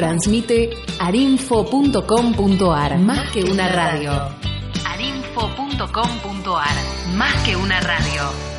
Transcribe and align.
Transmite 0.00 0.70
arinfo.com.ar 0.98 2.98
Más 3.00 3.30
que 3.32 3.44
una 3.44 3.68
radio. 3.68 4.12
arinfo.com.ar 4.86 7.14
Más 7.16 7.34
que 7.42 7.54
una 7.54 7.80
radio. 7.80 8.49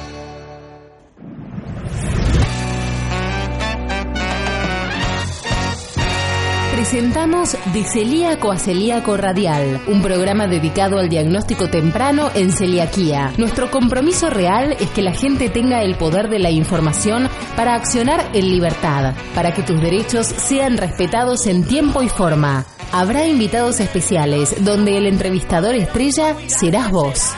Presentamos 6.81 7.55
De 7.73 7.83
Celíaco 7.83 8.51
a 8.51 8.57
Celíaco 8.57 9.15
Radial, 9.15 9.79
un 9.85 10.01
programa 10.01 10.47
dedicado 10.47 10.97
al 10.97 11.09
diagnóstico 11.09 11.69
temprano 11.69 12.31
en 12.33 12.51
celiaquía. 12.51 13.31
Nuestro 13.37 13.69
compromiso 13.69 14.31
real 14.31 14.75
es 14.79 14.89
que 14.89 15.03
la 15.03 15.13
gente 15.13 15.51
tenga 15.51 15.83
el 15.83 15.93
poder 15.93 16.27
de 16.27 16.39
la 16.39 16.49
información 16.49 17.29
para 17.55 17.75
accionar 17.75 18.31
en 18.33 18.49
libertad, 18.49 19.13
para 19.35 19.53
que 19.53 19.61
tus 19.61 19.79
derechos 19.79 20.25
sean 20.25 20.77
respetados 20.77 21.45
en 21.45 21.65
tiempo 21.65 22.01
y 22.01 22.09
forma. 22.09 22.65
Habrá 22.91 23.27
invitados 23.27 23.79
especiales 23.79 24.55
donde 24.65 24.97
el 24.97 25.05
entrevistador 25.05 25.75
estrella 25.75 26.35
serás 26.47 26.89
vos. 26.89 27.35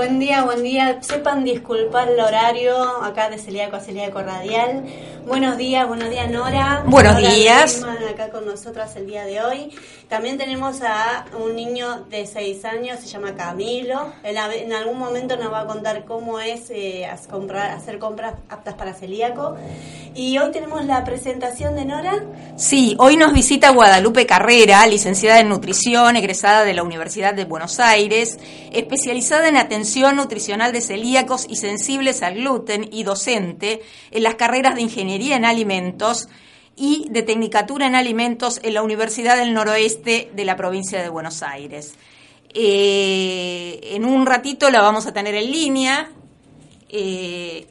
Buen 0.00 0.18
día, 0.18 0.44
buen 0.44 0.62
día. 0.62 1.02
Sepan 1.02 1.44
disculpar 1.44 2.08
el 2.08 2.20
horario 2.20 2.74
acá 3.04 3.28
de 3.28 3.36
Celíaco 3.36 3.76
a 3.76 3.80
Celíaco 3.80 4.22
Radial. 4.22 4.86
Buenos 5.26 5.56
días, 5.58 5.86
buenos 5.86 6.10
días 6.10 6.28
Nora. 6.30 6.82
Buenos 6.86 7.14
Nora 7.14 7.32
días. 7.34 7.82
Acá 8.10 8.30
con 8.30 8.46
nosotras 8.46 8.96
el 8.96 9.06
día 9.06 9.24
de 9.24 9.40
hoy. 9.40 9.70
También 10.08 10.38
tenemos 10.38 10.80
a 10.82 11.24
un 11.38 11.54
niño 11.54 12.04
de 12.10 12.26
6 12.26 12.64
años, 12.64 12.98
se 12.98 13.06
llama 13.06 13.34
Camilo. 13.36 14.12
En, 14.24 14.72
algún 14.72 14.98
momento 14.98 15.36
nos 15.36 15.52
va 15.52 15.60
a 15.60 15.66
contar 15.66 16.04
cómo 16.04 16.40
es 16.40 16.70
eh, 16.70 17.08
comprar- 17.30 17.70
hacer 17.70 17.98
compras 18.00 18.34
aptas 18.48 18.74
para 18.74 18.92
celíaco. 18.92 19.56
Y 20.14 20.36
hoy 20.38 20.50
tenemos 20.50 20.84
la 20.84 21.04
presentación 21.04 21.76
de 21.76 21.84
Nora. 21.84 22.24
Sí, 22.56 22.96
hoy 22.98 23.16
nos 23.16 23.32
visita 23.32 23.70
Guadalupe 23.70 24.26
Carrera, 24.26 24.84
licenciada 24.88 25.38
en 25.38 25.48
nutrición, 25.48 26.16
egresada 26.16 26.64
de 26.64 26.74
la 26.74 26.82
Universidad 26.82 27.34
de 27.34 27.44
Buenos 27.44 27.78
Aires, 27.78 28.38
especializada 28.72 29.48
en 29.48 29.56
atención 29.56 30.16
nutricional 30.16 30.72
de 30.72 30.80
celíacos 30.80 31.46
y 31.48 31.56
sensibles 31.56 32.22
al 32.22 32.34
gluten 32.34 32.88
y 32.90 33.04
docente 33.04 33.82
en 34.10 34.22
las 34.24 34.34
carreras 34.34 34.74
de 34.74 34.82
ingeniería 34.82 35.19
en 35.20 35.44
alimentos 35.44 36.28
y 36.76 37.06
de 37.10 37.22
tecnicatura 37.22 37.86
en 37.86 37.94
alimentos 37.94 38.60
en 38.62 38.74
la 38.74 38.82
Universidad 38.82 39.36
del 39.36 39.52
Noroeste 39.52 40.30
de 40.34 40.44
la 40.44 40.56
provincia 40.56 41.02
de 41.02 41.08
Buenos 41.08 41.42
Aires. 41.42 41.94
Eh, 42.54 43.80
en 43.92 44.04
un 44.04 44.26
ratito 44.26 44.70
la 44.70 44.80
vamos 44.80 45.06
a 45.06 45.12
tener 45.12 45.34
en 45.34 45.50
línea. 45.50 46.10
Eh, 46.88 47.66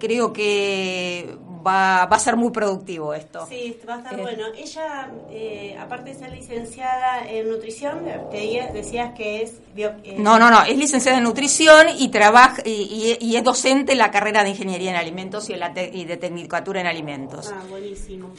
creo 0.00 0.32
que 0.32 1.36
va, 1.66 2.06
va 2.06 2.16
a 2.16 2.18
ser 2.20 2.36
muy 2.36 2.50
productivo 2.50 3.14
esto. 3.14 3.46
Sí, 3.48 3.78
va 3.88 3.94
a 3.94 3.98
estar 3.98 4.18
Eh. 4.18 4.22
bueno. 4.22 4.44
Ella, 4.56 5.10
eh, 5.30 5.76
aparte 5.78 6.12
de 6.12 6.18
ser 6.18 6.32
licenciada 6.32 7.26
en 7.28 7.48
nutrición, 7.50 8.00
te 8.30 8.70
decías 8.72 9.12
que 9.14 9.42
es... 9.42 9.60
bio- 9.74 9.94
eh, 10.04 10.16
No, 10.18 10.38
no, 10.38 10.50
no, 10.50 10.62
es 10.62 10.76
licenciada 10.76 11.18
en 11.18 11.24
nutrición 11.24 11.86
y 11.98 12.08
trabaja 12.08 12.62
y, 12.64 13.16
y- 13.20 13.24
y 13.26 13.36
es 13.36 13.44
docente 13.44 13.92
en 13.92 13.98
la 13.98 14.10
carrera 14.10 14.42
de 14.44 14.50
ingeniería 14.50 14.90
en 14.90 14.96
alimentos 14.96 15.48
y, 15.50 15.54
en 15.54 15.60
la 15.60 15.72
te- 15.74 15.90
y 15.92 16.04
de 16.04 16.16
tecnicatura 16.16 16.80
en 16.80 16.86
alimentos. 16.86 17.50
Ah, 17.52 17.62
buenísimo. 17.68 18.30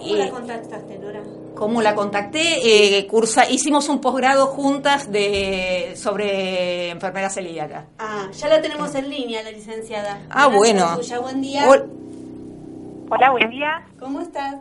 ¿Cómo 0.00 0.14
la 0.16 0.30
contactaste, 0.30 0.98
Nora? 0.98 1.22
¿Cómo 1.56 1.82
la 1.82 1.94
contacté? 1.94 2.98
Eh, 2.98 3.06
cursa, 3.08 3.50
hicimos 3.50 3.88
un 3.88 4.00
posgrado 4.00 4.46
juntas 4.46 5.10
de 5.10 5.94
sobre 5.96 6.90
enfermedad 6.90 7.30
celíaca. 7.30 7.86
Ah, 7.98 8.28
ya 8.32 8.48
la 8.48 8.60
tenemos 8.62 8.94
en 8.94 9.08
línea, 9.10 9.42
la 9.42 9.50
licenciada. 9.50 10.20
Ah, 10.30 10.46
Buenas 10.46 10.58
bueno. 10.92 11.02
Suya. 11.02 11.18
Buen 11.18 11.40
día. 11.40 11.66
Hola, 13.10 13.30
buen 13.30 13.50
día. 13.50 13.86
¿Cómo 13.98 14.20
estás? 14.20 14.56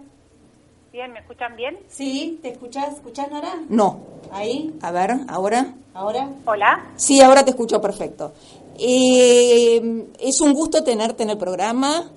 Bien, 0.92 1.12
¿me 1.12 1.20
escuchan 1.20 1.56
bien? 1.56 1.78
Sí, 1.88 2.40
¿te 2.42 2.50
escuchás? 2.50 2.96
¿Escuchás, 2.96 3.30
Nora? 3.30 3.54
No, 3.70 4.00
Ahí, 4.32 4.74
a 4.82 4.92
ver, 4.92 5.12
ahora. 5.28 5.74
ahora. 5.94 6.30
Hola. 6.46 6.86
Sí, 6.96 7.22
ahora 7.22 7.44
te 7.44 7.52
escucho 7.52 7.80
perfecto. 7.82 8.34
Eh, 8.80 10.08
es 10.20 10.42
un 10.42 10.54
gusto 10.54 10.84
tenerte 10.84 11.24
en 11.24 11.30
el 11.32 11.38
programa. 11.38 12.10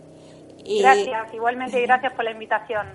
Eh, 0.64 0.78
Gracias, 0.80 1.34
igualmente 1.34 1.80
gracias 1.82 2.12
por 2.14 2.24
la 2.24 2.32
invitación. 2.32 2.86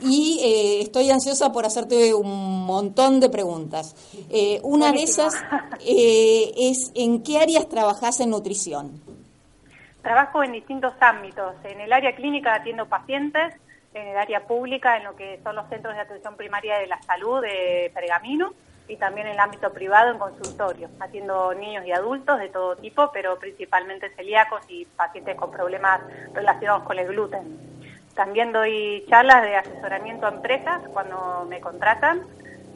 y 0.00 0.38
eh, 0.42 0.80
estoy 0.82 1.10
ansiosa 1.10 1.52
por 1.52 1.64
hacerte 1.64 2.12
un 2.14 2.64
montón 2.66 3.18
de 3.20 3.28
preguntas. 3.30 3.94
Eh, 4.30 4.60
una 4.62 4.88
Buenísimo. 4.90 5.24
de 5.24 5.28
esas 5.28 5.44
eh, 5.80 6.52
es 6.56 6.92
¿en 6.94 7.22
qué 7.22 7.38
áreas 7.38 7.68
trabajás 7.68 8.20
en 8.20 8.30
nutrición? 8.30 9.00
Trabajo 10.06 10.44
en 10.44 10.52
distintos 10.52 10.94
ámbitos. 11.00 11.56
En 11.64 11.80
el 11.80 11.92
área 11.92 12.14
clínica 12.14 12.54
atiendo 12.54 12.86
pacientes, 12.86 13.52
en 13.92 14.06
el 14.06 14.16
área 14.16 14.38
pública, 14.46 14.96
en 14.96 15.02
lo 15.02 15.16
que 15.16 15.40
son 15.42 15.56
los 15.56 15.68
centros 15.68 15.96
de 15.96 16.00
atención 16.00 16.36
primaria 16.36 16.78
de 16.78 16.86
la 16.86 17.02
salud 17.02 17.42
de 17.42 17.90
Pergamino, 17.92 18.52
y 18.86 18.98
también 18.98 19.26
en 19.26 19.32
el 19.32 19.40
ámbito 19.40 19.72
privado, 19.72 20.12
en 20.12 20.18
consultorio. 20.20 20.88
Atiendo 21.00 21.52
niños 21.54 21.84
y 21.84 21.90
adultos 21.90 22.38
de 22.38 22.50
todo 22.50 22.76
tipo, 22.76 23.10
pero 23.12 23.36
principalmente 23.40 24.10
celíacos 24.10 24.60
y 24.68 24.84
pacientes 24.84 25.34
con 25.34 25.50
problemas 25.50 26.00
relacionados 26.32 26.84
con 26.84 26.96
el 27.00 27.08
gluten. 27.08 27.58
También 28.14 28.52
doy 28.52 29.04
charlas 29.08 29.42
de 29.42 29.56
asesoramiento 29.56 30.26
a 30.26 30.30
empresas 30.30 30.82
cuando 30.92 31.46
me 31.48 31.60
contratan. 31.60 32.22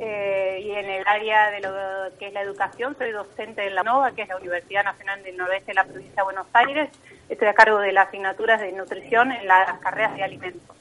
eh, 0.02 0.62
y 0.64 0.70
en 0.70 0.86
el 0.88 1.06
área 1.06 1.50
de 1.50 1.60
lo 1.60 1.70
que 2.18 2.28
es 2.28 2.32
la 2.32 2.41
educación, 2.41 2.97
soy 2.97 3.12
docente 3.12 3.66
en 3.66 3.74
la 3.74 3.82
NOVA, 3.82 4.12
que 4.12 4.22
es 4.22 4.28
la 4.28 4.38
Universidad 4.38 4.82
Nacional 4.82 5.22
del 5.22 5.36
Noroeste 5.36 5.72
de 5.72 5.74
la 5.74 5.84
provincia 5.84 6.16
de 6.16 6.22
Buenos 6.22 6.47
Aires. 6.54 6.91
Estoy 7.30 7.46
a 7.46 7.54
cargo 7.54 7.78
de 7.78 7.92
las 7.92 8.08
asignaturas 8.08 8.60
de 8.60 8.72
nutrición 8.72 9.30
en 9.30 9.46
las 9.46 9.78
carreras 9.78 10.16
de 10.16 10.24
alimentos. 10.24 10.76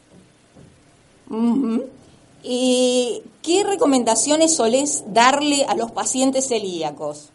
Eh, 2.44 3.22
¿Qué 3.44 3.64
recomendaciones 3.64 4.56
solés 4.56 5.04
darle 5.08 5.66
a 5.70 5.76
los 5.76 5.92
pacientes 5.92 6.48
celíacos? 6.48 7.32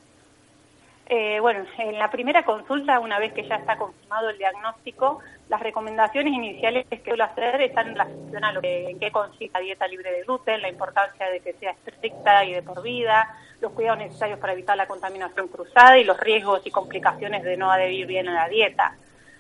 Eh, 1.07 1.39
bueno, 1.41 1.67
en 1.79 1.99
la 1.99 2.11
primera 2.11 2.45
consulta, 2.45 2.99
una 2.99 3.19
vez 3.19 3.35
que 3.35 3.47
ya 3.47 3.57
está 3.57 3.77
confirmado 3.77 4.31
el 4.31 4.39
diagnóstico, 4.39 5.21
las 5.51 5.61
recomendaciones 5.61 6.33
iniciales 6.33 6.87
que 6.89 7.03
suelo 7.05 7.25
hacer 7.25 7.61
están 7.61 7.89
en 7.89 7.95
relación 7.95 8.45
a 8.45 8.53
lo 8.53 8.63
que, 8.63 8.89
en 8.89 8.99
qué 8.99 9.11
consiste 9.11 9.51
la 9.53 9.61
dieta 9.61 9.87
libre 9.87 10.11
de 10.11 10.23
gluten, 10.23 10.63
la 10.63 10.71
importancia 10.71 11.29
de 11.29 11.41
que 11.41 11.53
sea 11.55 11.75
estricta 11.87 12.45
y 12.47 12.55
de 12.55 12.63
por 12.63 12.83
vida, 12.83 13.37
los 13.61 13.73
cuidados 13.73 13.99
necesarios 13.99 14.39
para 14.39 14.55
evitar 14.55 14.79
la 14.79 14.87
contaminación 14.87 15.49
cruzada 15.49 15.99
y 15.99 16.05
los 16.05 16.19
riesgos 16.19 16.67
y 16.67 16.71
complicaciones 16.71 17.43
de 17.43 17.57
no 17.59 17.71
adherir 17.71 18.07
bien 18.07 18.29
a 18.29 18.35
la 18.35 18.49
dieta. 18.49 18.97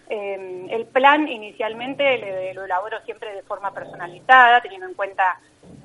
Eh, 0.09 0.67
el 0.71 0.87
plan 0.87 1.29
inicialmente 1.29 2.53
lo 2.55 2.65
elaboro 2.65 3.01
siempre 3.05 3.35
de 3.35 3.43
forma 3.43 3.73
personalizada, 3.73 4.61
teniendo 4.61 4.87
en 4.87 4.95
cuenta 4.95 5.39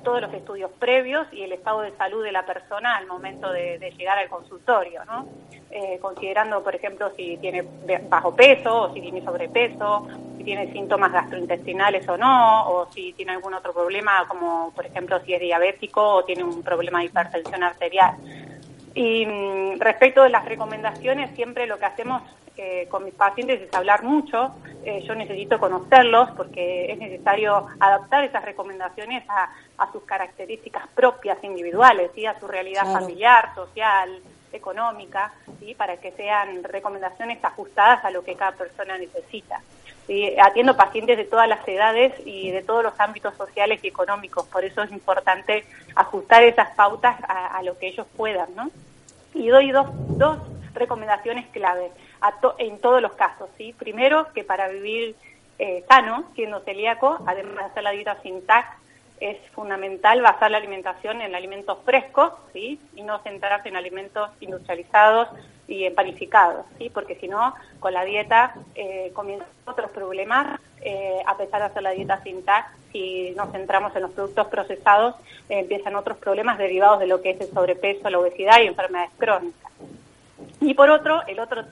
todos 0.04 0.20
los 0.20 0.32
estudios 0.34 0.70
previos 0.78 1.26
y 1.32 1.42
el 1.42 1.52
estado 1.52 1.82
de 1.82 1.92
salud 1.96 2.22
de 2.22 2.32
la 2.32 2.44
persona 2.44 2.96
al 2.96 3.06
momento 3.06 3.52
de, 3.52 3.78
de 3.78 3.90
llegar 3.92 4.18
al 4.18 4.28
consultorio, 4.28 5.04
¿no? 5.04 5.26
Eh, 5.72 5.98
considerando, 6.00 6.64
por 6.64 6.74
ejemplo, 6.74 7.12
si 7.16 7.36
tiene 7.36 7.64
bajo 8.08 8.34
peso 8.34 8.82
o 8.82 8.92
si 8.92 9.00
tiene 9.00 9.22
sobrepeso, 9.22 10.04
si 10.36 10.42
tiene 10.42 10.72
síntomas 10.72 11.12
gastrointestinales 11.12 12.08
o 12.08 12.16
no, 12.16 12.68
o 12.68 12.90
si 12.92 13.12
tiene 13.12 13.32
algún 13.32 13.54
otro 13.54 13.72
problema, 13.72 14.26
como 14.26 14.72
por 14.74 14.84
ejemplo 14.84 15.20
si 15.20 15.32
es 15.32 15.40
diabético 15.40 16.02
o 16.02 16.24
tiene 16.24 16.42
un 16.42 16.64
problema 16.64 16.98
de 16.98 17.04
hipertensión 17.04 17.62
arterial. 17.62 18.16
Y 18.94 19.24
mm, 19.26 19.78
respecto 19.78 20.24
de 20.24 20.30
las 20.30 20.44
recomendaciones, 20.44 21.30
siempre 21.36 21.68
lo 21.68 21.78
que 21.78 21.84
hacemos 21.84 22.22
eh, 22.62 22.86
con 22.90 23.06
mis 23.06 23.14
pacientes 23.14 23.62
es 23.62 23.72
hablar 23.72 24.02
mucho. 24.02 24.52
Eh, 24.84 25.02
yo 25.08 25.14
necesito 25.14 25.58
conocerlos 25.58 26.30
porque 26.32 26.92
es 26.92 26.98
necesario 26.98 27.66
adaptar 27.80 28.22
esas 28.24 28.44
recomendaciones 28.44 29.24
a, 29.30 29.50
a 29.78 29.90
sus 29.92 30.02
características 30.02 30.86
propias 30.94 31.42
individuales, 31.42 32.10
¿sí? 32.14 32.26
a 32.26 32.38
su 32.38 32.46
realidad 32.46 32.82
Claro. 32.82 33.00
familiar, 33.00 33.54
social, 33.54 34.20
económica, 34.52 35.32
¿sí? 35.58 35.74
para 35.74 35.96
que 35.96 36.12
sean 36.12 36.62
recomendaciones 36.62 37.42
ajustadas 37.42 38.04
a 38.04 38.10
lo 38.10 38.22
que 38.22 38.34
cada 38.34 38.52
persona 38.52 38.98
necesita. 38.98 39.62
atiendo 40.42 40.76
pacientes 40.76 41.16
de 41.16 41.24
todas 41.24 41.48
las 41.48 41.66
edades 41.66 42.12
y 42.26 42.50
de 42.50 42.62
todos 42.62 42.82
los 42.82 42.98
ámbitos 43.00 43.34
sociales 43.36 43.80
y 43.82 43.88
económicos, 43.88 44.44
por 44.48 44.66
eso 44.66 44.82
es 44.82 44.92
importante 44.92 45.64
ajustar 45.94 46.42
esas 46.42 46.68
pautas 46.74 47.16
a, 47.26 47.62
lo 47.62 47.78
que 47.78 47.88
ellos 47.88 48.06
puedan, 48.18 48.54
¿no? 48.54 48.70
Y 49.32 49.48
doy 49.48 49.70
dos, 49.70 49.86
dos 50.18 50.38
recomendaciones 50.80 51.46
clave 51.48 51.90
en 52.58 52.78
todos 52.80 53.00
los 53.00 53.12
casos, 53.12 53.48
¿sí? 53.56 53.72
Primero, 53.78 54.26
que 54.32 54.42
para 54.42 54.68
vivir 54.68 55.14
eh, 55.58 55.84
sano, 55.88 56.24
siendo 56.34 56.60
celíaco, 56.60 57.18
además 57.26 57.56
de 57.56 57.64
hacer 57.64 57.82
la 57.82 57.90
dieta 57.90 58.16
sin 58.22 58.44
TAC, 58.46 58.80
es 59.20 59.36
fundamental 59.50 60.22
basar 60.22 60.50
la 60.50 60.56
alimentación 60.56 61.20
en 61.20 61.34
alimentos 61.34 61.78
frescos. 61.84 62.32
Y 62.54 62.78
no 63.02 63.18
centrarse 63.20 63.68
en 63.68 63.76
alimentos 63.76 64.30
industrializados 64.40 65.28
y 65.68 65.84
empanificados, 65.84 66.66
¿sí? 66.78 66.90
Porque 66.90 67.14
si 67.16 67.28
no, 67.28 67.54
con 67.78 67.92
la 67.92 68.04
dieta 68.04 68.54
eh, 68.74 69.12
comienzan 69.14 69.48
otros 69.66 69.90
problemas, 69.90 70.58
eh, 70.80 71.22
a 71.26 71.36
pesar 71.36 71.60
de 71.60 71.66
hacer 71.66 71.82
la 71.82 71.90
dieta 71.90 72.22
sin 72.22 72.44
TAC, 72.44 72.66
si 72.92 73.30
nos 73.36 73.52
centramos 73.52 73.94
en 73.94 74.02
los 74.02 74.10
productos 74.10 74.48
procesados, 74.48 75.14
empiezan 75.48 75.94
otros 75.94 76.18
problemas 76.18 76.58
derivados 76.58 77.00
de 77.00 77.06
lo 77.06 77.22
que 77.22 77.30
es 77.30 77.40
el 77.40 77.50
sobrepeso, 77.50 78.10
la 78.10 78.18
obesidad 78.18 78.60
y 78.60 78.66
enfermedades 78.66 79.10
crónicas. 79.18 79.70
Y 80.60 80.74
por 80.74 80.90
otro, 80.90 81.22
el 81.26 81.40
otro 81.40 81.64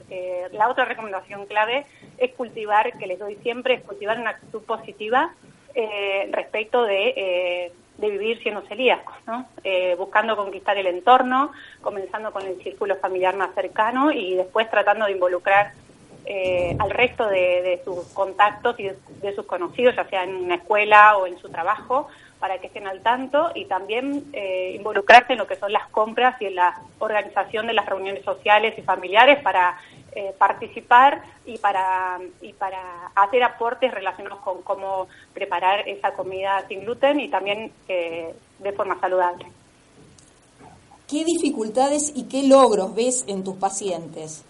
la 0.53 0.69
otra 0.69 0.85
recomendación 0.85 1.47
clave 1.47 1.87
es 2.19 2.33
cultivar, 2.33 2.97
que 2.99 3.07
les 3.07 3.19
doy 3.19 3.37
siempre, 3.37 3.75
es 3.75 3.83
cultivar 3.83 4.19
una 4.19 4.31
actitud 4.31 4.63
positiva 4.63 5.33
eh, 5.75 6.29
respecto 6.33 6.85
de, 6.85 7.15
eh, 7.17 7.73
de, 7.99 8.11
vivir 8.11 8.43
siendo 8.43 8.63
celíacos, 8.63 9.15
¿no? 9.27 9.47
Eh, 9.63 9.95
buscando 9.97 10.37
conquistar 10.37 10.77
el 10.77 10.87
entorno, 10.87 11.53
comenzando 11.83 12.33
con 12.33 12.45
el 12.45 12.61
círculo 12.63 12.97
familiar 12.97 13.37
más 13.37 13.55
cercano 13.55 14.11
y 14.11 14.35
después 14.35 14.69
tratando 14.71 15.07
de 15.07 15.13
involucrar 15.13 15.73
al 16.79 16.91
resto 16.91 17.27
de, 17.27 17.81
sus 17.85 18.05
contactos 18.09 18.79
y 18.79 18.91
de, 19.23 19.35
sus 19.35 19.47
conocidos, 19.47 19.97
ya 19.97 20.05
sea 20.05 20.25
en 20.25 20.35
una 20.35 20.57
escuela 20.57 21.17
o 21.17 21.27
en 21.27 21.39
su 21.39 21.49
trabajo, 21.49 22.09
para 22.39 22.59
que 22.59 22.69
estén 22.69 22.87
al 22.87 23.03
tanto 23.03 23.51
y 23.55 23.65
también 23.65 24.33
involucrarse 24.75 25.33
en 25.33 25.39
lo 25.39 25.47
que 25.47 25.57
son 25.57 25.73
las 25.73 25.89
compras 25.89 26.41
y 26.41 26.47
en 26.47 26.55
la 26.55 26.81
organización 26.99 27.67
de 27.67 27.73
las 27.73 27.87
reuniones 27.87 28.25
sociales 28.25 28.75
y 28.79 28.83
familiares 28.83 29.43
para 29.43 29.77
eh, 30.19 30.35
participar 30.37 31.23
y 31.45 31.59
para, 31.59 32.19
y 32.41 32.53
para 32.55 33.09
hacer 33.15 33.43
aportes 33.45 33.93
relacionados 33.93 34.41
con 34.41 34.63
cómo 34.63 35.07
preparar 35.33 35.87
esa 35.87 36.13
comida 36.15 36.65
sin 36.67 36.81
gluten 36.81 37.21
y 37.21 37.29
también 37.29 37.71
eh, 37.89 38.35
de 38.59 38.73
forma 38.73 38.99
saludable. 38.99 39.47
¿Qué 41.07 41.25
dificultades 41.25 42.11
y 42.17 42.25
qué 42.25 42.43
logros 42.43 42.95
ves 42.97 43.25
en 43.29 43.45
tus 43.45 43.57
pacientes? 43.59 44.45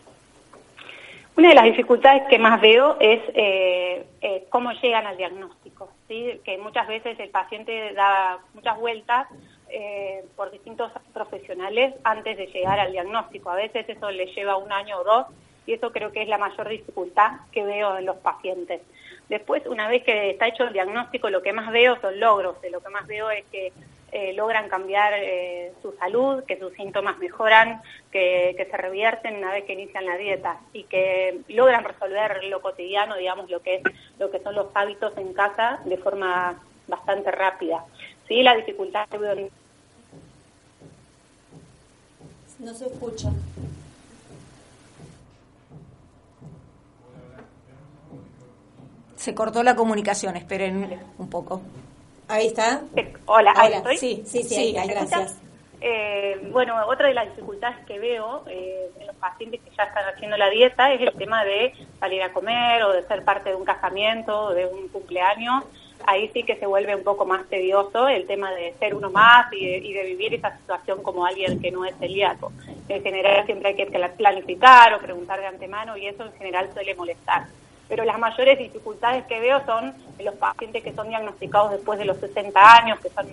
Una 1.38 1.50
de 1.50 1.54
las 1.54 1.66
dificultades 1.66 2.24
que 2.28 2.36
más 2.36 2.60
veo 2.60 2.96
es 2.98 3.20
eh, 3.32 4.04
cómo 4.48 4.72
llegan 4.72 5.06
al 5.06 5.16
diagnóstico, 5.16 5.88
que 6.08 6.58
muchas 6.60 6.88
veces 6.88 7.16
el 7.20 7.30
paciente 7.30 7.92
da 7.92 8.40
muchas 8.54 8.76
vueltas 8.76 9.28
por 10.34 10.50
distintos 10.50 10.90
profesionales 11.14 11.94
antes 12.02 12.36
de 12.36 12.48
llegar 12.48 12.80
al 12.80 12.90
diagnóstico. 12.90 13.50
A 13.50 13.54
veces 13.54 13.88
eso 13.88 14.10
le 14.10 14.26
lleva 14.34 14.56
un 14.56 14.72
año 14.72 14.98
o 14.98 15.04
dos 15.04 15.26
y 15.64 15.74
eso 15.74 15.92
creo 15.92 16.10
que 16.10 16.22
es 16.22 16.28
la 16.28 16.38
mayor 16.38 16.68
dificultad 16.68 17.30
que 17.52 17.62
veo 17.62 17.98
en 17.98 18.06
los 18.06 18.16
pacientes. 18.16 18.80
Después, 19.28 19.64
una 19.66 19.86
vez 19.86 20.02
que 20.02 20.30
está 20.30 20.48
hecho 20.48 20.64
el 20.64 20.72
diagnóstico, 20.72 21.30
lo 21.30 21.42
que 21.42 21.52
más 21.52 21.70
veo 21.70 22.00
son 22.00 22.18
logros, 22.18 22.56
lo 22.68 22.80
que 22.80 22.88
más 22.88 23.06
veo 23.06 23.30
es 23.30 23.44
que 23.52 23.72
eh, 24.10 24.32
logran 24.32 24.68
cambiar 24.68 25.12
eh, 25.16 25.72
su 25.82 25.92
salud, 25.92 26.44
que 26.44 26.58
sus 26.58 26.72
síntomas 26.72 27.18
mejoran, 27.18 27.82
que, 28.10 28.66
se 28.70 28.76
revierten 28.76 29.36
una 29.36 29.52
vez 29.52 29.64
que 29.64 29.74
inician 29.74 30.06
la 30.06 30.16
dieta 30.16 30.60
y 30.72 30.84
que 30.84 31.40
logran 31.48 31.84
resolver 31.84 32.42
lo 32.44 32.62
cotidiano, 32.62 33.16
digamos, 33.16 33.50
lo 33.50 33.60
que 33.60 33.76
es 33.76 33.82
lo 34.18 34.30
que 34.30 34.40
son 34.40 34.54
los 34.54 34.68
hábitos 34.74 35.16
en 35.18 35.32
casa 35.34 35.80
de 35.84 35.98
forma 35.98 36.58
bastante 36.86 37.30
rápida. 37.30 37.84
Sí, 38.26 38.42
la 38.42 38.54
dificultad 38.56 39.06
que 39.08 39.50
no 42.58 42.74
se 42.74 42.86
escucha. 42.86 43.30
Se 49.16 49.34
cortó 49.34 49.62
la 49.62 49.76
comunicación, 49.76 50.36
esperen 50.36 50.98
un 51.18 51.28
poco. 51.28 51.60
Ahí 52.28 52.48
está. 52.48 52.82
Hola, 53.24 53.54
ahí 53.56 53.72
estoy. 53.72 53.96
Sí, 53.96 54.22
sí, 54.26 54.42
sí, 54.42 54.72
gracias. 54.72 55.40
Eh, 55.80 56.48
bueno, 56.50 56.74
otra 56.86 57.08
de 57.08 57.14
las 57.14 57.26
dificultades 57.26 57.78
que 57.86 57.98
veo 57.98 58.42
eh, 58.48 58.90
en 58.98 59.06
los 59.06 59.16
pacientes 59.16 59.60
que 59.60 59.70
ya 59.76 59.84
están 59.84 60.04
haciendo 60.12 60.36
la 60.36 60.50
dieta 60.50 60.92
es 60.92 61.00
el 61.00 61.12
tema 61.12 61.44
de 61.44 61.72
salir 62.00 62.20
a 62.22 62.32
comer 62.32 62.82
o 62.82 62.92
de 62.92 63.06
ser 63.06 63.24
parte 63.24 63.50
de 63.50 63.54
un 63.54 63.64
casamiento 63.64 64.46
o 64.46 64.54
de 64.54 64.66
un 64.66 64.88
cumpleaños. 64.88 65.64
Ahí 66.04 66.30
sí 66.34 66.42
que 66.42 66.56
se 66.56 66.66
vuelve 66.66 66.94
un 66.96 67.04
poco 67.04 67.24
más 67.24 67.48
tedioso 67.48 68.08
el 68.08 68.26
tema 68.26 68.50
de 68.52 68.74
ser 68.78 68.94
uno 68.94 69.10
más 69.10 69.52
y 69.52 69.64
de, 69.64 69.78
y 69.78 69.92
de 69.92 70.02
vivir 70.04 70.34
esa 70.34 70.56
situación 70.58 71.02
como 71.02 71.24
alguien 71.24 71.60
que 71.60 71.70
no 71.70 71.84
es 71.84 71.96
celíaco. 71.98 72.52
En 72.88 73.02
general 73.02 73.46
siempre 73.46 73.68
hay 73.70 73.76
que 73.76 73.86
planificar 73.86 74.94
o 74.94 75.00
preguntar 75.00 75.40
de 75.40 75.46
antemano 75.46 75.96
y 75.96 76.06
eso 76.06 76.24
en 76.24 76.32
general 76.32 76.70
suele 76.74 76.94
molestar 76.94 77.46
pero 77.88 78.04
las 78.04 78.18
mayores 78.18 78.58
dificultades 78.58 79.24
que 79.24 79.40
veo 79.40 79.64
son 79.64 79.94
en 80.18 80.24
los 80.24 80.34
pacientes 80.34 80.82
que 80.82 80.92
son 80.92 81.08
diagnosticados 81.08 81.72
después 81.72 81.98
de 81.98 82.04
los 82.04 82.18
60 82.18 82.76
años, 82.76 83.00
que 83.00 83.08
son, 83.08 83.26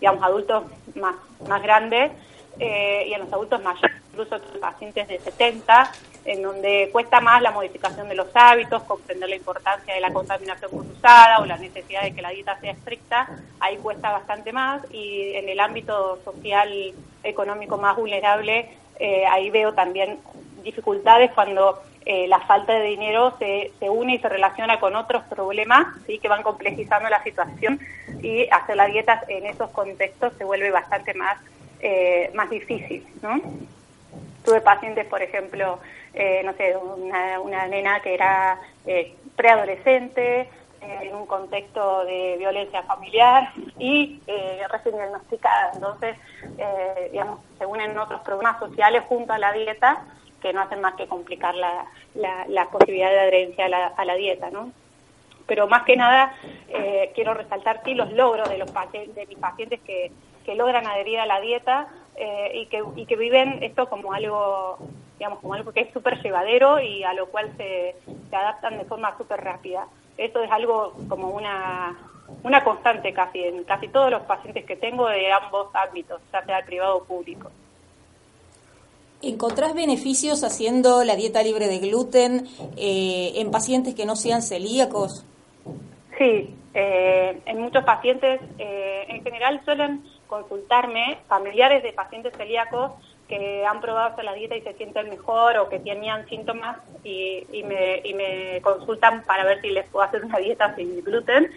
digamos, 0.00 0.22
adultos 0.22 0.64
más, 0.94 1.16
más 1.48 1.62
grandes, 1.62 2.12
eh, 2.58 3.06
y 3.08 3.12
en 3.12 3.20
los 3.20 3.32
adultos 3.32 3.62
mayores, 3.62 3.96
incluso 4.10 4.40
pacientes 4.60 5.08
de 5.08 5.18
70, 5.18 5.92
en 6.24 6.42
donde 6.42 6.88
cuesta 6.90 7.20
más 7.20 7.42
la 7.42 7.50
modificación 7.50 8.08
de 8.08 8.14
los 8.14 8.28
hábitos, 8.34 8.82
comprender 8.84 9.28
la 9.28 9.36
importancia 9.36 9.94
de 9.94 10.00
la 10.00 10.12
contaminación 10.12 10.70
cruzada 10.70 11.40
o 11.40 11.46
la 11.46 11.58
necesidad 11.58 12.02
de 12.02 12.14
que 12.14 12.22
la 12.22 12.30
dieta 12.30 12.58
sea 12.60 12.72
estricta, 12.72 13.28
ahí 13.60 13.76
cuesta 13.76 14.10
bastante 14.10 14.52
más, 14.52 14.82
y 14.90 15.34
en 15.34 15.48
el 15.48 15.60
ámbito 15.60 16.20
social, 16.24 16.94
económico 17.22 17.76
más 17.76 17.96
vulnerable, 17.96 18.70
eh, 18.98 19.26
ahí 19.26 19.50
veo 19.50 19.74
también 19.74 20.18
dificultades 20.66 21.30
cuando 21.32 21.80
eh, 22.04 22.28
la 22.28 22.40
falta 22.40 22.72
de 22.72 22.84
dinero 22.84 23.34
se, 23.38 23.72
se, 23.80 23.88
une 23.88 24.14
y 24.14 24.18
se 24.18 24.28
relaciona 24.28 24.78
con 24.78 24.94
otros 24.94 25.24
problemas 25.24 25.86
¿sí? 26.06 26.18
que 26.18 26.28
van 26.28 26.42
complejizando 26.42 27.08
la 27.08 27.22
situación 27.22 27.80
y 28.22 28.48
hacer 28.48 28.76
la 28.76 28.86
dieta 28.86 29.22
en 29.28 29.46
esos 29.46 29.70
contextos 29.70 30.32
se 30.38 30.44
vuelve 30.44 30.70
bastante 30.70 31.14
más, 31.14 31.38
eh, 31.80 32.30
más 32.34 32.50
difícil. 32.50 33.06
¿no? 33.22 33.40
Tuve 34.44 34.60
pacientes, 34.60 35.06
por 35.06 35.22
ejemplo, 35.22 35.80
eh, 36.14 36.42
no 36.44 36.52
sé, 36.52 36.76
una, 36.76 37.40
una, 37.40 37.66
nena 37.66 38.00
que 38.00 38.14
era 38.14 38.60
preadolescente, 39.34 40.48
en 40.80 41.16
un 41.16 41.26
contexto 41.26 42.04
de 42.04 42.36
violencia 42.38 42.80
familiar 42.84 43.50
y 43.76 44.20
recién 44.70 44.94
diagnosticada. 44.94 45.72
Entonces, 45.74 46.16
digamos, 47.10 47.40
se 47.58 47.66
unen 47.66 47.98
otros 47.98 48.20
problemas 48.20 48.60
sociales 48.60 49.02
junto 49.08 49.32
a 49.32 49.38
la 49.38 49.52
dieta 49.52 50.04
que 50.40 50.52
no 50.52 50.60
hacen 50.60 50.80
más 50.80 50.94
que 50.94 51.06
complicar 51.06 51.54
la, 51.54 51.86
la, 52.14 52.68
posibilidad 52.70 53.10
de 53.10 53.20
adherencia 53.20 53.66
a 53.66 53.68
la, 53.68 53.86
a 53.88 54.04
la, 54.04 54.14
dieta, 54.14 54.50
¿no? 54.50 54.72
Pero 55.46 55.66
más 55.68 55.84
que 55.84 55.96
nada 55.96 56.34
eh, 56.68 57.12
quiero 57.14 57.34
resaltar 57.34 57.82
sí 57.84 57.94
los 57.94 58.12
logros 58.12 58.48
de 58.48 58.58
los 58.58 58.72
de 58.72 59.26
mis 59.26 59.38
pacientes 59.38 59.80
que, 59.80 60.10
que 60.44 60.54
logran 60.54 60.86
adherir 60.86 61.20
a 61.20 61.26
la 61.26 61.40
dieta 61.40 61.88
eh, 62.16 62.52
y, 62.54 62.66
que, 62.66 62.82
y 62.96 63.06
que 63.06 63.16
viven 63.16 63.62
esto 63.62 63.88
como 63.88 64.12
algo, 64.12 64.78
digamos, 65.18 65.40
como 65.40 65.54
algo 65.54 65.72
que 65.72 65.80
es 65.80 65.92
súper 65.92 66.20
llevadero 66.22 66.80
y 66.80 67.04
a 67.04 67.12
lo 67.12 67.26
cual 67.26 67.52
se, 67.56 67.96
se 68.30 68.36
adaptan 68.36 68.78
de 68.78 68.84
forma 68.84 69.16
súper 69.16 69.42
rápida. 69.42 69.86
Esto 70.16 70.42
es 70.42 70.50
algo 70.50 70.94
como 71.08 71.30
una, 71.30 71.96
una 72.42 72.64
constante 72.64 73.12
casi 73.12 73.44
en 73.44 73.64
casi 73.64 73.88
todos 73.88 74.10
los 74.10 74.22
pacientes 74.22 74.64
que 74.64 74.76
tengo 74.76 75.08
de 75.08 75.30
ambos 75.32 75.68
ámbitos, 75.74 76.20
ya 76.32 76.44
sea 76.44 76.64
privado 76.64 76.98
o 76.98 77.04
público. 77.04 77.50
¿Encontrás 79.22 79.74
beneficios 79.74 80.44
haciendo 80.44 81.02
la 81.02 81.16
dieta 81.16 81.42
libre 81.42 81.68
de 81.68 81.78
gluten 81.78 82.46
eh, 82.76 83.32
en 83.36 83.50
pacientes 83.50 83.94
que 83.94 84.04
no 84.04 84.14
sean 84.14 84.42
celíacos? 84.42 85.24
Sí, 86.18 86.54
eh, 86.74 87.40
en 87.46 87.60
muchos 87.60 87.82
pacientes, 87.84 88.40
eh, 88.58 89.06
en 89.08 89.22
general 89.24 89.62
suelen 89.64 90.02
consultarme 90.26 91.18
familiares 91.28 91.82
de 91.82 91.92
pacientes 91.94 92.34
celíacos 92.36 92.92
que 93.26 93.64
han 93.64 93.80
probado 93.80 94.12
hacer 94.12 94.24
la 94.24 94.34
dieta 94.34 94.56
y 94.56 94.60
se 94.60 94.74
sienten 94.74 95.08
mejor 95.08 95.56
o 95.56 95.68
que 95.68 95.78
tenían 95.78 96.28
síntomas 96.28 96.76
y, 97.02 97.42
me, 97.64 98.02
y 98.04 98.12
me, 98.12 98.60
consultan 98.60 99.22
para 99.24 99.44
ver 99.44 99.60
si 99.62 99.70
les 99.70 99.86
puedo 99.88 100.04
hacer 100.04 100.24
una 100.24 100.38
dieta 100.38 100.76
sin 100.76 101.02
gluten. 101.02 101.50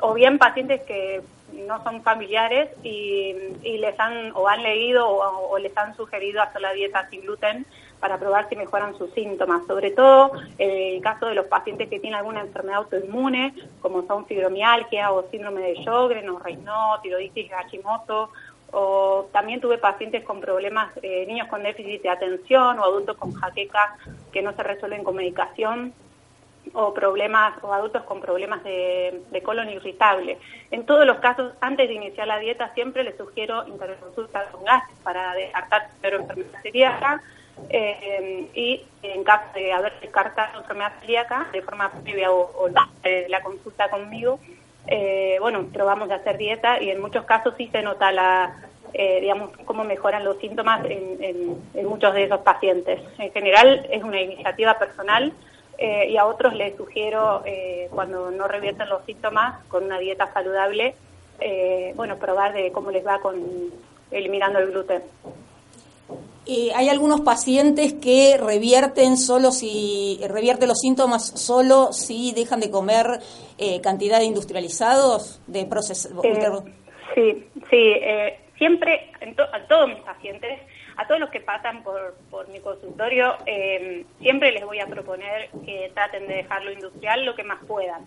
o 0.00 0.14
bien 0.14 0.36
pacientes 0.36 0.82
que 0.82 1.22
no 1.52 1.82
son 1.84 2.02
familiares 2.02 2.70
y, 2.82 3.34
les 3.62 3.98
han 3.98 4.32
o 4.34 4.48
han 4.48 4.62
leído 4.62 5.08
o, 5.08 5.58
les 5.58 5.76
han 5.76 5.96
sugerido 5.96 6.42
hacer 6.42 6.60
la 6.60 6.72
dieta 6.72 7.08
sin 7.08 7.22
gluten 7.22 7.66
para 7.98 8.18
probar 8.18 8.48
si 8.48 8.56
mejoran 8.56 8.96
sus 8.96 9.10
síntomas, 9.12 9.66
sobre 9.66 9.90
todo 9.90 10.32
en 10.58 10.94
el 10.94 11.02
caso 11.02 11.26
de 11.26 11.34
los 11.34 11.46
pacientes 11.46 11.88
que 11.88 12.00
tienen 12.00 12.18
alguna 12.18 12.40
enfermedad 12.40 12.78
autoinmune, 12.78 13.54
como 13.80 14.06
son 14.06 14.26
fibromialgia 14.26 15.12
o 15.12 15.28
síndrome 15.30 15.60
de 15.60 15.84
Sjögren 15.84 16.28
o 16.30 16.38
Raynaud, 16.38 17.00
tiroiditis 17.02 17.50
Hashimoto, 17.50 18.30
o 18.72 19.28
también 19.32 19.60
tuve 19.60 19.78
pacientes 19.78 20.24
con 20.24 20.40
problemas, 20.40 20.92
eh, 21.02 21.26
niños 21.26 21.48
con 21.48 21.62
déficit 21.62 22.02
de 22.02 22.08
atención 22.08 22.78
o 22.78 22.84
adultos 22.84 23.16
con 23.16 23.32
jaqueca 23.32 23.96
que 24.32 24.42
no 24.42 24.52
se 24.54 24.62
resuelven 24.62 25.04
con 25.04 25.16
medicación 25.16 25.92
o 26.72 26.94
problemas 26.94 27.54
o 27.62 27.72
adultos 27.72 28.02
con 28.04 28.20
problemas 28.20 28.62
de, 28.62 29.42
colon 29.44 29.68
irritable. 29.70 30.38
En 30.70 30.86
todos 30.86 31.06
los 31.06 31.18
casos, 31.18 31.52
antes 31.60 31.88
de 31.88 31.94
iniciar 31.94 32.26
la 32.26 32.38
dieta, 32.38 32.72
siempre 32.74 33.04
les 33.04 33.16
sugiero 33.16 33.66
interconsulta 33.66 34.44
con 34.52 34.64
gas 34.64 34.84
para 35.02 35.34
descartar 35.34 35.90
enfermedad 36.02 36.62
celíaca 36.62 37.22
eh, 37.68 38.48
y 38.54 38.82
en 39.02 39.24
caso 39.24 39.46
de 39.54 39.72
haber 39.72 39.98
descartado 40.00 40.60
enfermedad 40.60 40.92
celíaca 41.00 41.48
de 41.52 41.62
forma 41.62 41.90
previa 41.90 42.30
o, 42.30 42.68
la 42.68 43.42
consulta 43.42 43.88
conmigo, 43.88 44.38
eh, 44.86 45.36
bueno, 45.40 45.66
probamos 45.72 46.08
de 46.08 46.14
hacer 46.14 46.38
dieta 46.38 46.80
y 46.80 46.90
en 46.90 47.00
muchos 47.00 47.24
casos 47.24 47.54
sí 47.56 47.68
se 47.70 47.82
nota 47.82 48.12
la, 48.12 48.56
eh, 48.92 49.20
digamos, 49.20 49.50
cómo 49.64 49.84
mejoran 49.84 50.24
los 50.24 50.38
síntomas 50.38 50.84
en, 50.84 51.18
en, 51.74 51.86
muchos 51.86 52.14
de 52.14 52.24
esos 52.24 52.40
pacientes. 52.40 53.00
En 53.18 53.32
general 53.32 53.86
es 53.90 54.02
una 54.02 54.20
iniciativa 54.20 54.78
personal 54.78 55.32
eh, 55.80 56.10
y 56.10 56.16
a 56.18 56.26
otros 56.26 56.54
les 56.54 56.76
sugiero, 56.76 57.42
eh, 57.46 57.88
cuando 57.90 58.30
no 58.30 58.46
revierten 58.46 58.88
los 58.88 59.02
síntomas, 59.06 59.64
con 59.68 59.84
una 59.84 59.98
dieta 59.98 60.32
saludable, 60.32 60.94
bueno, 61.94 62.18
probar 62.18 62.52
de 62.52 62.70
cómo 62.70 62.90
les 62.90 63.06
va 63.06 63.18
con 63.20 63.34
eliminando 64.10 64.58
el 64.58 64.70
gluten. 64.70 65.02
hay 66.74 66.88
algunos 66.90 67.22
pacientes 67.22 67.94
que 67.94 68.36
revierten 68.36 69.16
solo 69.16 69.50
si 69.50 70.20
revierten 70.28 70.68
los 70.68 70.80
síntomas 70.80 71.28
solo 71.40 71.94
si 71.94 72.32
dejan 72.32 72.60
de 72.60 72.70
comer 72.70 73.20
cantidad 73.82 74.18
de 74.18 74.26
industrializados 74.26 75.40
de 75.46 75.64
procesos. 75.64 76.12
sí, 77.14 77.46
sí 77.70 77.94
siempre, 78.60 79.10
a 79.52 79.60
todos 79.66 79.88
mis 79.88 80.00
pacientes, 80.00 80.60
a 81.00 81.06
todos 81.06 81.18
los 81.18 81.30
que 81.30 81.40
pasan 81.40 81.82
por, 81.82 82.14
por 82.30 82.46
mi 82.48 82.60
consultorio, 82.60 83.38
em, 83.46 84.04
siempre 84.20 84.52
les 84.52 84.66
voy 84.66 84.80
a 84.80 84.86
proponer 84.86 85.48
que 85.64 85.90
traten 85.94 86.28
de 86.28 86.34
dejar 86.34 86.62
lo 86.62 86.72
industrial 86.72 87.24
lo 87.24 87.34
que 87.34 87.42
más 87.42 87.58
puedan. 87.66 88.04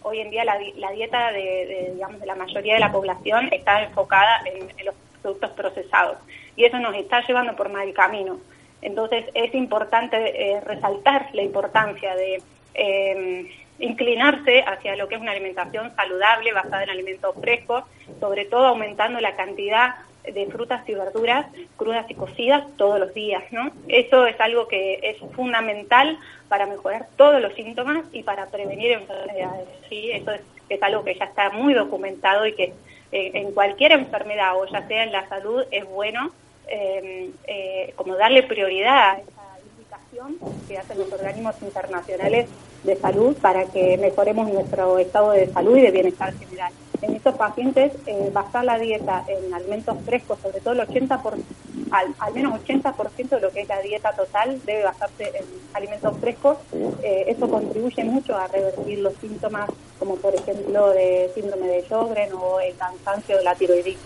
Hoy 0.00 0.20
en 0.20 0.30
día 0.30 0.42
la, 0.46 0.56
dieta 0.56 1.32
de, 1.32 1.90
digamos, 1.92 2.18
de 2.18 2.24
la 2.24 2.34
mayoría 2.34 2.74
de 2.74 2.80
la 2.80 2.90
población 2.90 3.50
está 3.52 3.82
enfocada 3.82 4.40
en, 4.46 4.86
los 4.86 4.94
productos 5.20 5.50
procesados 5.50 6.16
y 6.56 6.64
eso 6.64 6.78
nos 6.78 6.94
está 6.94 7.20
llevando 7.26 7.54
por 7.56 7.68
mal 7.68 7.92
camino. 7.92 8.40
Entonces 8.80 9.26
es 9.34 9.54
importante 9.54 10.16
eh, 10.16 10.62
resaltar 10.62 11.28
la 11.34 11.42
importancia 11.42 12.16
de 12.16 12.42
em, 12.72 13.48
inclinarse 13.80 14.62
hacia 14.62 14.96
lo 14.96 15.08
que 15.08 15.16
es 15.16 15.20
una 15.20 15.32
alimentación 15.32 15.94
saludable 15.94 16.54
basada 16.54 16.84
en 16.84 16.90
alimentos 16.90 17.34
frescos, 17.38 17.84
sobre 18.18 18.46
todo 18.46 18.68
aumentando 18.68 19.20
la 19.20 19.36
cantidad 19.36 19.96
de 20.24 20.46
frutas 20.46 20.86
y 20.88 20.94
verduras 20.94 21.46
crudas 21.76 22.08
y 22.10 22.14
cocidas 22.14 22.64
todos 22.76 23.00
los 23.00 23.14
días, 23.14 23.42
¿no? 23.50 23.70
Eso 23.88 24.26
es 24.26 24.38
algo 24.40 24.68
que 24.68 25.00
es 25.02 25.18
fundamental 25.34 26.18
para 26.48 26.66
mejorar 26.66 27.06
todos 27.16 27.40
los 27.40 27.54
síntomas 27.54 28.04
y 28.12 28.22
para 28.22 28.46
prevenir 28.46 28.92
enfermedades, 28.92 29.68
¿sí? 29.88 30.10
Eso 30.12 30.32
es, 30.68 30.82
algo 30.82 31.02
que 31.02 31.16
ya 31.16 31.24
está 31.24 31.50
muy 31.50 31.74
documentado 31.74 32.46
y 32.46 32.52
que 32.54 32.72
eh, 33.12 33.32
en 33.34 33.52
cualquier 33.52 33.92
enfermedad 33.92 34.56
o 34.56 34.66
ya 34.66 34.86
sea 34.86 35.02
en 35.02 35.10
la 35.10 35.28
salud 35.28 35.64
es 35.72 35.84
bueno 35.84 36.30
eh, 36.68 37.30
eh, 37.48 37.92
como 37.96 38.14
darle 38.14 38.44
prioridad 38.44 39.10
a 39.10 39.18
esa 39.18 39.58
indicación 39.72 40.36
que 40.68 40.78
hacen 40.78 40.98
los 40.98 41.12
organismos 41.12 41.60
internacionales 41.60 42.48
de 42.84 42.96
salud 42.96 43.36
para 43.38 43.64
que 43.64 43.98
mejoremos 43.98 44.48
nuestro 44.52 44.98
estado 45.00 45.32
de 45.32 45.48
salud 45.48 45.76
y 45.76 45.80
de 45.80 45.90
bienestar 45.90 46.32
general. 46.38 46.72
En 47.02 47.16
estos 47.16 47.34
pacientes, 47.34 47.92
eh, 48.06 48.30
basar 48.32 48.64
la 48.64 48.78
dieta 48.78 49.24
en 49.26 49.54
alimentos 49.54 49.96
frescos, 50.04 50.38
sobre 50.42 50.60
todo 50.60 50.74
el 50.74 50.80
80%, 50.80 51.22
por, 51.22 51.34
al, 51.90 52.14
al 52.18 52.34
menos 52.34 52.60
80% 52.60 53.28
de 53.28 53.40
lo 53.40 53.50
que 53.50 53.62
es 53.62 53.68
la 53.68 53.80
dieta 53.80 54.12
total 54.12 54.60
debe 54.64 54.84
basarse 54.84 55.32
en 55.34 55.44
alimentos 55.72 56.16
frescos. 56.18 56.58
Eh, 57.02 57.24
eso 57.28 57.48
contribuye 57.48 58.04
mucho 58.04 58.36
a 58.36 58.46
revertir 58.48 58.98
los 58.98 59.14
síntomas 59.14 59.68
como 59.98 60.16
por 60.16 60.34
ejemplo 60.34 60.90
de 60.90 61.30
síndrome 61.34 61.66
de 61.68 61.82
Sjögren 61.82 62.32
o 62.32 62.58
el 62.60 62.74
cansancio 62.76 63.36
de 63.36 63.44
la 63.44 63.54
tiroiditis. 63.54 63.98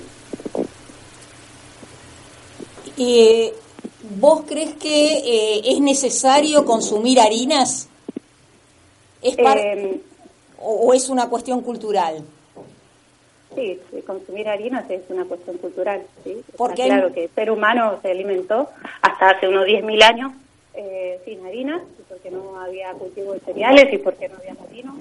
¿Y 2.97 3.53
vos 4.19 4.43
crees 4.47 4.75
que 4.75 5.19
eh, 5.19 5.63
es 5.65 5.81
necesario 5.81 6.65
consumir 6.65 7.21
harinas? 7.21 7.89
¿Es 9.23 9.37
eh, 9.39 10.01
o, 10.61 10.93
es 10.93 11.09
una 11.09 11.29
cuestión 11.29 11.61
cultural? 11.63 12.25
Sí, 13.55 13.81
consumir 14.07 14.49
harinas 14.49 14.89
es 14.91 15.03
una 15.09 15.25
cuestión 15.25 15.59
cultural. 15.59 16.03
¿sí? 16.25 16.43
Porque 16.57 16.87
claro 16.87 17.13
que 17.13 17.25
el 17.25 17.31
ser 17.31 17.51
humano 17.51 17.99
se 18.03 18.11
alimentó 18.11 18.71
hasta 19.03 19.31
hace 19.31 19.49
unos 19.49 19.67
10.000 19.67 20.03
años 20.03 20.33
eh, 20.75 21.21
sin 21.25 21.45
harinas, 21.47 21.83
porque 22.09 22.31
no 22.31 22.61
había 22.61 22.93
cultivo 22.93 23.33
de 23.33 23.41
cereales 23.41 23.93
y 23.93 23.99
porque 23.99 24.29
no 24.29 24.37
había 24.37 24.55
molino, 24.55 24.97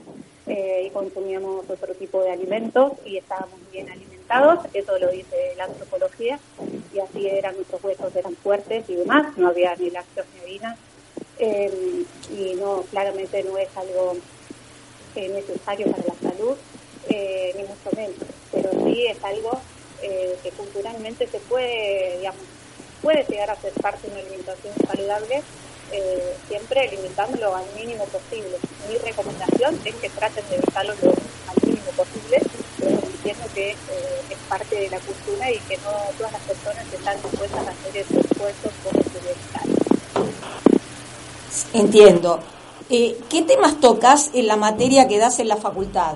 eh, 0.45 0.83
y 0.87 0.89
consumíamos 0.89 1.69
otro 1.69 1.93
tipo 1.95 2.21
de 2.21 2.31
alimentos 2.31 2.93
y 3.05 3.17
estábamos 3.17 3.59
bien 3.71 3.89
alimentados, 3.89 4.59
eso 4.73 4.99
lo 4.99 5.09
dice 5.09 5.53
la 5.57 5.65
antropología, 5.65 6.39
y 6.93 6.99
así 6.99 7.27
eran 7.27 7.55
nuestros 7.55 7.83
huesos, 7.83 8.15
eran 8.15 8.35
fuertes 8.35 8.89
y 8.89 8.95
demás, 8.95 9.37
no 9.37 9.47
había 9.47 9.75
ni 9.75 9.89
lácteos 9.89 10.27
ni 10.35 10.41
harinas, 10.41 10.77
eh, 11.39 12.05
y 12.29 12.55
no, 12.55 12.83
claramente 12.91 13.43
no 13.43 13.57
es 13.57 13.69
algo 13.75 14.15
eh, 15.15 15.29
necesario 15.29 15.89
para 15.91 16.03
la 16.03 16.29
salud, 16.31 16.57
eh, 17.09 17.53
ni 17.55 17.63
mucho 17.63 17.89
menos, 17.95 18.15
pero 18.51 18.69
sí 18.85 19.07
es 19.07 19.23
algo 19.23 19.59
eh, 20.01 20.37
que 20.43 20.51
culturalmente 20.51 21.27
se 21.27 21.39
puede, 21.39 22.17
digamos, 22.17 22.41
puede 23.01 23.25
llegar 23.25 23.51
a 23.51 23.55
ser 23.55 23.73
parte 23.73 24.07
de 24.07 24.13
una 24.13 24.21
alimentación 24.21 24.73
saludable, 24.87 25.43
siempre 26.47 26.89
limitándolo 26.89 27.55
al 27.55 27.65
mínimo 27.75 28.03
posible. 28.05 28.57
Mi 28.89 28.97
recomendación 28.97 29.79
es 29.85 29.93
que 29.95 30.09
traten 30.09 30.43
de 30.49 30.55
evitarlo 30.55 30.93
al 30.93 31.67
mínimo 31.67 31.91
posible, 31.95 32.41
pero 32.79 32.89
entiendo 32.89 33.43
que 33.53 33.71
es 33.71 34.39
parte 34.49 34.75
de 34.75 34.89
la 34.89 34.99
cultura 34.99 35.51
y 35.51 35.59
que 35.59 35.77
no 35.77 35.91
todas 36.17 36.31
las 36.31 36.41
personas 36.41 36.85
están 36.91 37.21
dispuestas 37.21 37.67
a 37.67 37.71
hacer 37.71 37.97
esos 37.97 38.25
esfuerzos 38.25 38.71
por 38.83 38.93
su 39.03 39.19
bienestar. 39.21 39.63
Entiendo. 41.73 42.39
Eh, 42.89 43.17
¿Qué 43.29 43.41
temas 43.41 43.79
tocas 43.79 44.29
en 44.33 44.47
la 44.47 44.57
materia 44.57 45.07
que 45.07 45.17
das 45.17 45.39
en 45.39 45.47
la 45.47 45.57
facultad? 45.57 46.15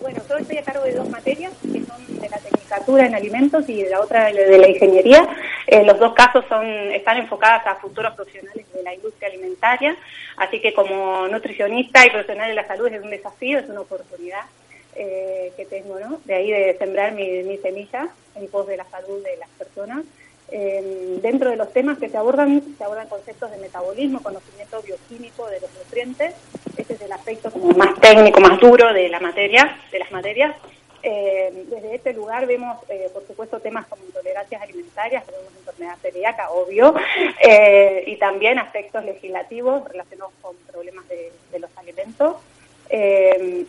Eh, 0.00 0.02
bueno, 0.02 0.20
yo 0.28 0.36
estoy 0.36 0.58
a 0.58 0.62
cargo 0.62 0.84
de 0.84 0.92
dos 0.92 1.08
materias, 1.08 1.52
que 1.62 1.84
son 1.84 2.20
de 2.20 2.28
la 2.28 2.38
Tecnicatura 2.38 3.06
en 3.06 3.14
Alimentos 3.14 3.68
y 3.68 3.82
de 3.82 3.90
la 3.90 4.00
otra 4.00 4.32
de 4.32 4.58
la 4.58 4.68
Ingeniería. 4.68 5.28
Eh, 5.66 5.84
los 5.84 5.98
dos 5.98 6.14
casos 6.14 6.44
son 6.48 6.64
están 6.92 7.18
enfocadas 7.18 7.66
a 7.66 7.76
futuros 7.76 8.14
profesionales 8.14 8.66
de 8.72 8.82
la 8.82 8.94
industria 8.94 9.28
alimentaria, 9.28 9.96
así 10.36 10.60
que 10.60 10.72
como 10.74 11.28
nutricionista 11.28 12.06
y 12.06 12.10
profesional 12.10 12.48
de 12.48 12.54
la 12.54 12.66
salud 12.66 12.88
es 12.88 13.02
un 13.02 13.10
desafío, 13.10 13.58
es 13.58 13.68
una 13.68 13.80
oportunidad 13.80 14.44
que 14.92 15.66
tengo, 15.70 15.98
¿no? 15.98 16.20
De 16.24 16.34
ahí 16.34 16.50
de 16.50 16.76
sembrar 16.76 17.12
mi, 17.12 17.42
mi 17.44 17.56
semilla 17.56 18.08
en 18.34 18.48
pos 18.48 18.66
de 18.66 18.76
la 18.76 18.84
salud 18.84 19.22
de 19.22 19.36
las 19.38 19.48
personas. 19.50 20.04
Eh, 20.52 21.18
dentro 21.22 21.50
de 21.50 21.56
los 21.56 21.72
temas 21.72 21.98
que 21.98 22.08
se 22.08 22.16
abordan, 22.16 22.62
se 22.76 22.84
abordan 22.84 23.08
conceptos 23.08 23.50
de 23.50 23.58
metabolismo, 23.58 24.22
conocimiento 24.22 24.82
bioquímico 24.82 25.46
de 25.48 25.60
los 25.60 25.70
nutrientes. 25.74 26.34
Este 26.76 26.94
es 26.94 27.00
el 27.02 27.12
aspecto 27.12 27.50
como 27.50 27.70
más 27.70 27.98
técnico, 28.00 28.40
más 28.40 28.58
duro 28.58 28.92
de 28.92 29.08
la 29.08 29.20
materia, 29.20 29.76
de 29.92 29.98
las 29.98 30.10
materias. 30.10 30.56
Eh, 31.02 31.64
desde 31.70 31.94
este 31.94 32.12
lugar 32.12 32.46
vemos, 32.46 32.76
eh, 32.88 33.08
por 33.12 33.26
supuesto, 33.26 33.58
temas 33.60 33.86
como 33.86 34.04
intolerancias 34.04 34.60
alimentarias, 34.60 35.24
tenemos 35.24 35.48
enfermedad 35.56 35.96
celíaca, 36.02 36.50
obvio, 36.50 36.94
eh, 37.42 38.04
y 38.06 38.16
también 38.16 38.58
aspectos 38.58 39.04
legislativos 39.04 39.84
relacionados 39.88 40.32
con 40.42 40.54
problemas 40.70 41.08
de, 41.08 41.32
de 41.52 41.58
los 41.58 41.70
alimentos. 41.76 42.36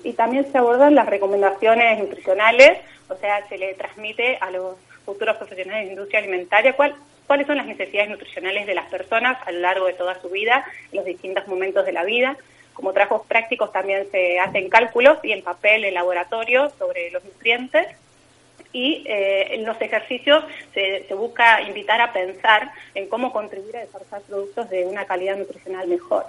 y 0.03 0.13
también 0.13 0.51
se 0.51 0.57
abordan 0.57 0.95
las 0.95 1.05
recomendaciones 1.05 1.99
nutricionales, 1.99 2.79
o 3.07 3.15
sea, 3.15 3.47
se 3.47 3.57
le 3.59 3.75
transmite 3.75 4.37
a 4.41 4.49
los 4.49 4.75
futuros 5.11 5.37
profesionales 5.37 5.85
de 5.85 5.91
industria 5.91 6.19
alimentaria, 6.19 6.73
cuál, 6.73 6.95
cuáles 7.27 7.47
son 7.47 7.57
las 7.57 7.65
necesidades 7.65 8.09
nutricionales 8.09 8.65
de 8.65 8.75
las 8.75 8.89
personas 8.89 9.37
a 9.45 9.51
lo 9.51 9.59
largo 9.59 9.85
de 9.87 9.93
toda 9.93 10.19
su 10.21 10.29
vida, 10.29 10.65
en 10.91 10.97
los 10.97 11.05
distintos 11.05 11.47
momentos 11.47 11.85
de 11.85 11.91
la 11.91 12.03
vida. 12.03 12.37
Como 12.73 12.93
trabajos 12.93 13.27
prácticos 13.27 13.71
también 13.71 14.07
se 14.11 14.39
hacen 14.39 14.69
cálculos 14.69 15.17
y 15.23 15.31
en 15.33 15.43
papel, 15.43 15.83
en 15.83 15.93
laboratorio, 15.93 16.71
sobre 16.79 17.11
los 17.11 17.23
nutrientes. 17.23 17.87
Y 18.73 19.03
eh, 19.05 19.55
en 19.55 19.65
los 19.65 19.81
ejercicios 19.81 20.45
se, 20.73 21.05
busca 21.13 21.61
invitar 21.61 21.99
a 21.99 22.13
pensar 22.13 22.71
en 22.95 23.09
cómo 23.09 23.33
contribuir 23.33 23.75
a 23.75 23.81
desarrollar 23.81 24.21
productos 24.21 24.69
de 24.69 24.85
una 24.85 25.05
calidad 25.05 25.35
nutricional 25.35 25.89
mejor. 25.89 26.25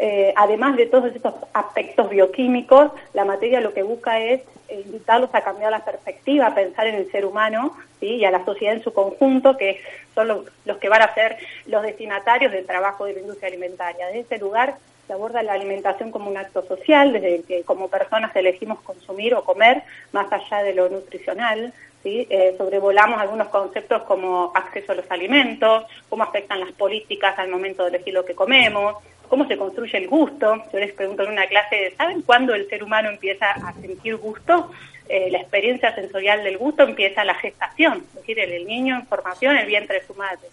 Eh, 0.00 0.32
además 0.34 0.76
de 0.76 0.86
todos 0.86 1.14
estos 1.14 1.34
aspectos 1.52 2.08
bioquímicos, 2.08 2.90
la 3.12 3.26
materia 3.26 3.60
lo 3.60 3.74
que 3.74 3.82
busca 3.82 4.18
es 4.18 4.40
invitarlos 4.80 5.30
a 5.34 5.42
cambiar 5.42 5.70
la 5.70 5.84
perspectiva, 5.84 6.46
a 6.46 6.54
pensar 6.54 6.86
en 6.86 6.96
el 6.96 7.10
ser 7.10 7.24
humano 7.24 7.76
¿sí? 8.00 8.16
y 8.16 8.24
a 8.24 8.30
la 8.30 8.44
sociedad 8.44 8.74
en 8.74 8.82
su 8.82 8.92
conjunto, 8.92 9.56
que 9.56 9.80
son 10.14 10.28
los, 10.28 10.78
que 10.78 10.88
van 10.88 11.02
a 11.02 11.14
ser 11.14 11.36
los 11.66 11.82
destinatarios 11.82 12.52
del 12.52 12.66
trabajo 12.66 13.04
de 13.04 13.14
la 13.14 13.20
industria 13.20 13.48
alimentaria. 13.48 14.06
Desde 14.06 14.20
ese 14.20 14.38
lugar 14.38 14.76
se 15.06 15.12
aborda 15.12 15.42
la 15.42 15.52
alimentación 15.52 16.10
como 16.10 16.30
un 16.30 16.36
acto 16.36 16.64
social, 16.66 17.12
desde 17.12 17.42
que 17.42 17.62
como 17.62 17.88
personas 17.88 18.34
elegimos 18.36 18.80
consumir 18.80 19.34
o 19.34 19.44
comer, 19.44 19.82
más 20.12 20.32
allá 20.32 20.62
de 20.62 20.74
lo 20.74 20.88
nutricional. 20.88 21.72
¿sí? 22.02 22.26
Eh, 22.30 22.54
sobrevolamos 22.56 23.20
algunos 23.20 23.48
conceptos 23.48 24.02
como 24.02 24.52
acceso 24.54 24.92
a 24.92 24.94
los 24.94 25.10
alimentos, 25.10 25.84
cómo 26.08 26.22
afectan 26.22 26.60
las 26.60 26.72
políticas 26.72 27.38
al 27.38 27.48
momento 27.48 27.82
de 27.82 27.90
elegir 27.90 28.14
lo 28.14 28.24
que 28.24 28.34
comemos, 28.34 28.96
cómo 29.34 29.48
se 29.48 29.56
construye 29.56 29.98
el 29.98 30.06
gusto. 30.06 30.62
Yo 30.72 30.78
les 30.78 30.92
pregunto 30.92 31.24
en 31.24 31.32
una 31.32 31.48
clase, 31.48 31.92
¿saben 31.98 32.22
cuándo 32.22 32.54
el 32.54 32.68
ser 32.68 32.84
humano 32.84 33.08
empieza 33.08 33.50
a 33.50 33.72
sentir 33.72 34.14
gusto? 34.14 34.70
Eh, 35.08 35.28
la 35.32 35.38
experiencia 35.38 35.92
sensorial 35.92 36.44
del 36.44 36.56
gusto 36.56 36.84
empieza 36.84 37.24
la 37.24 37.34
gestación, 37.34 38.04
es 38.06 38.14
decir, 38.14 38.38
el, 38.38 38.64
niño 38.64 38.94
en 38.94 39.06
formación, 39.08 39.56
el 39.56 39.66
vientre 39.66 39.98
de 39.98 40.06
su 40.06 40.14
madre. 40.14 40.46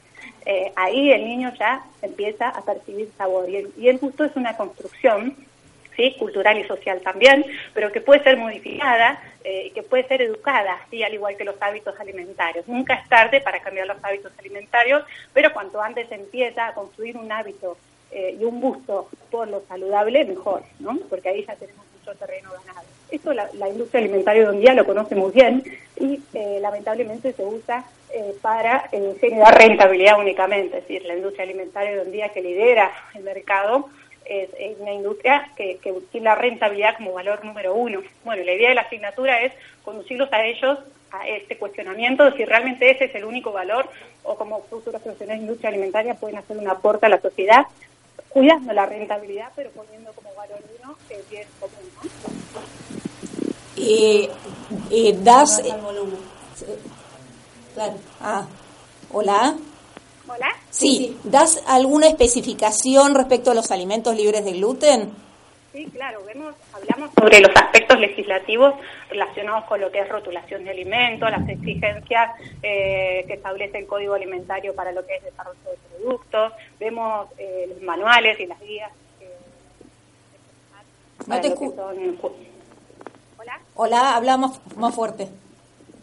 Eh, 0.47 0.71
ahí 0.75 1.11
el 1.11 1.25
niño 1.25 1.53
ya 1.59 1.83
empieza 2.01 2.49
a 2.49 2.65
percibir 2.65 3.11
sabor 3.15 3.47
y 3.47 3.87
el, 3.87 3.97
gusto 3.99 4.25
es 4.25 4.35
una 4.35 4.57
construcción 4.57 5.35
¿sí? 5.95 6.15
cultural 6.17 6.57
y 6.57 6.63
social 6.63 7.01
también, 7.01 7.45
pero 7.75 7.91
que 7.91 8.01
puede 8.01 8.23
ser 8.23 8.37
modificada 8.37 9.21
eh, 9.43 9.71
que 9.75 9.83
puede 9.83 10.07
ser 10.07 10.23
educada, 10.23 10.79
¿sí? 10.89 11.03
al 11.03 11.13
igual 11.13 11.37
que 11.37 11.43
los 11.43 11.61
hábitos 11.61 11.99
alimentarios. 11.99 12.67
Nunca 12.67 12.95
es 12.95 13.07
tarde 13.07 13.41
para 13.41 13.59
cambiar 13.59 13.85
los 13.85 14.03
hábitos 14.03 14.31
alimentarios, 14.39 15.03
pero 15.33 15.53
cuanto 15.53 15.79
antes 15.79 16.11
empieza 16.11 16.67
a 16.67 16.73
construir 16.73 17.15
un 17.15 17.31
hábito 17.31 17.77
eh, 18.11 18.37
y 18.39 18.43
un 18.43 18.61
gusto 18.61 19.07
por 19.29 19.47
lo 19.47 19.61
saludable, 19.67 20.25
mejor, 20.25 20.63
¿no? 20.79 20.97
porque 21.09 21.29
ahí 21.29 21.45
ya 21.45 21.55
tenemos 21.55 21.85
mucho 21.97 22.17
terreno 22.17 22.49
ganado. 22.51 22.87
Esto 23.09 23.33
la, 23.33 23.69
industria 23.69 23.99
alimentaria 23.99 24.43
de 24.43 24.49
un 24.49 24.61
día 24.61 24.73
lo 24.73 24.85
conoce 24.85 25.15
muy 25.15 25.31
bien 25.31 25.63
y 25.99 26.21
eh, 26.33 26.59
lamentablemente 26.61 27.33
se 27.33 27.43
usa 27.43 27.85
para 28.41 28.89
generar 29.21 29.57
rentabilidad 29.57 30.19
únicamente, 30.19 30.79
es 30.79 30.83
decir, 30.83 31.05
la 31.05 31.15
industria 31.15 31.45
alimentaria 31.45 31.95
de 31.95 32.01
un 32.01 32.11
día 32.11 32.27
que 32.27 32.41
lidera 32.41 32.91
el 33.15 33.23
mercado 33.23 33.87
es, 34.25 34.49
una 34.79 34.93
industria 34.93 35.49
que, 35.55 35.77
que 35.77 35.93
tiene 36.11 36.25
la 36.25 36.35
rentabilidad 36.35 36.97
como 36.97 37.13
valor 37.13 37.43
número 37.45 37.73
uno. 37.73 38.01
Bueno, 38.23 38.43
la 38.43 38.53
idea 38.53 38.69
de 38.69 38.75
la 38.75 38.81
asignatura 38.81 39.41
es 39.41 39.53
conducirlos 39.83 40.31
a 40.33 40.45
ellos 40.45 40.79
a 41.11 41.27
este 41.27 41.57
cuestionamiento 41.57 42.23
de 42.23 42.37
si 42.37 42.45
realmente 42.45 42.89
ese 42.89 43.05
es 43.05 43.15
el 43.15 43.25
único 43.25 43.51
valor 43.51 43.89
o 44.23 44.35
como 44.35 44.61
futuros 44.63 45.01
profesionales 45.01 45.41
de 45.41 45.45
industria 45.45 45.69
alimentaria 45.69 46.15
pueden 46.15 46.37
hacer 46.37 46.57
un 46.57 46.69
aporte 46.69 47.05
a 47.05 47.09
la 47.09 47.19
sociedad 47.19 47.65
cuidando 48.29 48.73
la 48.73 48.85
rentabilidad 48.85 49.49
pero 49.55 49.69
poniendo 49.71 50.11
como 50.13 50.33
valor 50.35 50.59
uno 50.79 50.95
el 51.09 51.23
bien 51.29 51.47
común. 51.59 51.75
Y, 53.75 54.29
y 54.89 55.13
das... 55.13 55.61
Claro. 57.73 57.93
Ah, 58.19 58.45
hola. 59.11 59.55
Hola. 60.27 60.47
Sí, 60.69 61.17
¿das 61.23 61.61
alguna 61.65 62.07
especificación 62.07 63.15
respecto 63.15 63.51
a 63.51 63.53
los 63.53 63.71
alimentos 63.71 64.15
libres 64.15 64.45
de 64.45 64.53
gluten? 64.53 65.13
Sí, 65.71 65.85
claro, 65.85 66.21
vemos, 66.25 66.53
hablamos 66.73 67.11
sobre 67.17 67.39
los 67.39 67.51
aspectos 67.55 67.97
legislativos 67.97 68.73
relacionados 69.09 69.63
con 69.65 69.79
lo 69.79 69.89
que 69.89 69.99
es 69.99 70.09
rotulación 70.09 70.65
de 70.65 70.71
alimentos, 70.71 71.31
las 71.31 71.47
exigencias 71.47 72.31
eh, 72.61 73.23
que 73.25 73.33
establece 73.35 73.77
el 73.77 73.87
Código 73.87 74.13
Alimentario 74.13 74.75
para 74.75 74.91
lo 74.91 75.05
que 75.05 75.15
es 75.15 75.23
desarrollo 75.23 75.59
de 75.63 75.97
productos, 75.97 76.53
vemos 76.77 77.29
eh, 77.37 77.67
los 77.69 77.81
manuales 77.83 78.37
y 78.41 78.47
las 78.47 78.59
guías. 78.59 78.91
no 81.25 81.39
te 81.39 81.47
escucho. 81.47 81.89
Hola. 83.37 83.59
Hola, 83.75 84.15
habla 84.17 84.37
más, 84.37 84.59
fuerte. 84.93 85.29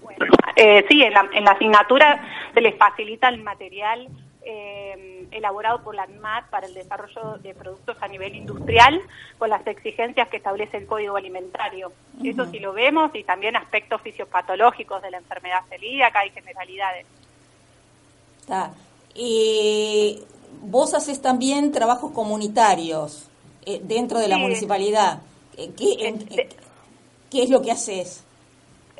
Bueno, 0.02 0.25
eh, 0.56 0.87
sí, 0.88 1.02
en 1.02 1.12
la, 1.12 1.28
en 1.34 1.44
la 1.44 1.50
asignatura 1.50 2.25
se 2.54 2.62
les 2.62 2.75
facilita 2.76 3.28
el 3.28 3.42
material 3.42 4.08
eh, 4.50 5.28
elaborado 5.31 5.83
por 5.83 5.95
la 5.95 6.05
ANMAT 6.05 6.49
para 6.49 6.67
el 6.67 6.73
desarrollo 6.73 7.37
de 7.43 7.55
productos 7.55 7.99
a 8.00 8.09
nivel 8.09 8.35
industrial 8.35 8.99
con 9.37 9.50
las 9.50 9.67
exigencias 9.67 10.26
que 10.28 10.38
establece 10.38 10.78
el 10.78 10.87
Código 10.87 11.17
Alimentario. 11.17 11.93
Eso 12.25 12.47
sí 12.47 12.59
lo 12.59 12.73
vemos 12.73 13.14
y 13.14 13.25
también 13.25 13.57
aspectos 13.57 14.00
fisiopatológicos 14.00 15.02
de 15.02 15.11
la 15.11 15.19
enfermedad 15.19 15.61
celíaca 15.69 16.25
y 16.25 16.31
generalidades. 16.31 17.07
Y 19.14 20.23
vos 20.62 20.95
haces 20.95 21.21
también 21.21 21.71
trabajos 21.71 22.12
comunitarios 22.12 23.28
eh, 23.67 23.81
dentro 23.83 24.19
de 24.19 24.28
la 24.28 24.38
municipalidad. 24.38 25.21
Eh, 25.59 25.73
¿Qué, 25.76 26.49
¿Qué 27.31 27.43
es 27.43 27.50
lo 27.50 27.61
que 27.61 27.71
haces? 27.71 28.25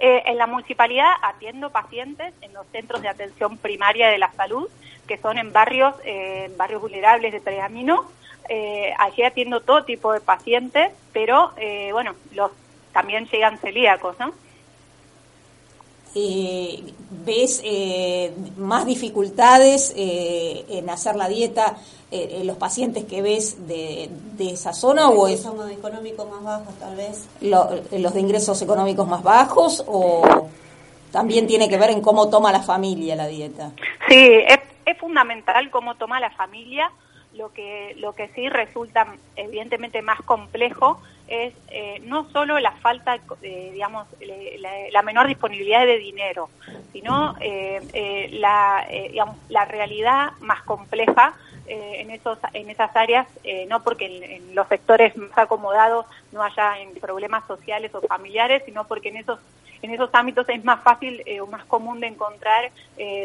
Eh, 0.01 0.23
en 0.27 0.39
la 0.39 0.47
municipalidad 0.47 1.11
atiendo 1.23 1.71
pacientes 1.71 2.33
en 2.41 2.53
los 2.53 2.65
centros 2.69 3.03
de 3.03 3.09
atención 3.09 3.59
primaria 3.59 4.09
de 4.09 4.19
la 4.19 4.31
salud, 4.33 4.69
que 5.09 5.19
son 5.19 5.39
en 5.39 5.53
barrios, 5.53 5.95
eh, 6.05 6.49
barrios 6.57 6.81
vulnerables 6.81 7.33
de 7.33 7.41
Pergamino. 7.41 8.07
Eh, 8.49 8.95
allí 8.99 9.25
atiendo 9.25 9.61
todo 9.61 9.85
tipo 9.85 10.13
de 10.13 10.21
pacientes, 10.21 10.93
pero 11.13 11.53
eh, 11.57 11.91
bueno, 11.93 12.15
los 12.33 12.53
también 12.93 13.27
llegan 13.27 13.59
celíacos, 13.59 14.17
¿no? 14.21 14.33
¿Ves 17.25 17.63
más 18.57 18.87
dificultades 18.87 19.95
en 19.97 20.91
hacer 20.91 21.15
la 21.15 21.29
dieta 21.29 21.77
eh, 22.11 22.41
los 22.43 22.57
pacientes 22.57 23.05
que 23.05 23.21
ves 23.21 23.69
de, 23.69 24.09
de 24.39 24.53
esa 24.53 24.73
zona 24.73 25.11
o 25.11 25.29
es 25.29 25.45
económicos 25.71 26.27
más 26.31 26.43
bajos 26.43 26.75
tal 26.79 26.97
vez 26.97 27.27
los 27.43 28.15
de 28.15 28.21
ingresos 28.21 28.63
económicos 28.63 29.07
más 29.07 29.23
bajos 29.23 29.85
o 29.87 30.49
también 31.13 31.47
tiene 31.47 31.69
que 31.69 31.77
ver 31.77 31.91
en 31.91 32.01
cómo 32.01 32.31
toma 32.31 32.51
la 32.51 32.63
familia 32.63 33.15
la 33.15 33.27
dieta 33.27 33.73
sí 34.09 34.27
es, 34.47 34.59
es 34.91 34.99
fundamental 34.99 35.71
cómo 35.71 35.97
toma 35.97 36.21
la 36.21 36.31
familia. 36.31 36.91
Lo 37.35 37.53
que 37.53 37.95
lo 37.99 38.15
que 38.15 38.29
sí 38.29 38.49
resulta 38.49 39.07
evidentemente 39.37 40.01
más 40.01 40.21
complejo 40.23 41.01
es 41.29 41.53
eh, 41.71 42.01
no 42.05 42.29
solo 42.31 42.59
la 42.59 42.73
falta, 42.73 43.19
eh, 43.43 43.71
digamos, 43.73 44.09
la, 44.91 45.03
menor 45.03 45.27
disponibilidad 45.27 45.85
de 45.85 45.99
dinero, 45.99 46.49
sino 46.93 47.37
eh, 47.41 48.31
la, 48.33 48.87
digamos, 48.89 49.37
la 49.51 49.67
realidad 49.67 50.33
más 50.41 50.63
compleja 50.63 51.35
eh, 51.71 52.01
en, 52.01 52.11
esos, 52.11 52.39
en 52.55 52.71
esas 52.71 52.97
áreas, 52.97 53.27
eh, 53.45 53.67
no 53.69 53.83
porque 53.83 54.07
en, 54.07 54.55
los 54.55 54.67
sectores 54.69 55.15
más 55.19 55.37
acomodados 55.37 56.07
no 56.33 56.43
haya 56.43 56.75
problemas 57.01 57.47
sociales 57.47 57.95
o 57.95 58.01
familiares, 58.01 58.63
sino 58.67 58.85
porque 58.85 59.09
en 59.09 59.17
esos 59.17 59.39
en 59.81 59.93
esos 59.93 60.11
ámbitos 60.13 60.49
es 60.49 60.65
más 60.65 60.83
fácil 60.83 61.23
eh, 61.25 61.41
o 61.41 61.47
más 61.47 61.65
común 61.67 62.01
de 62.01 62.09
encontrar 62.09 62.73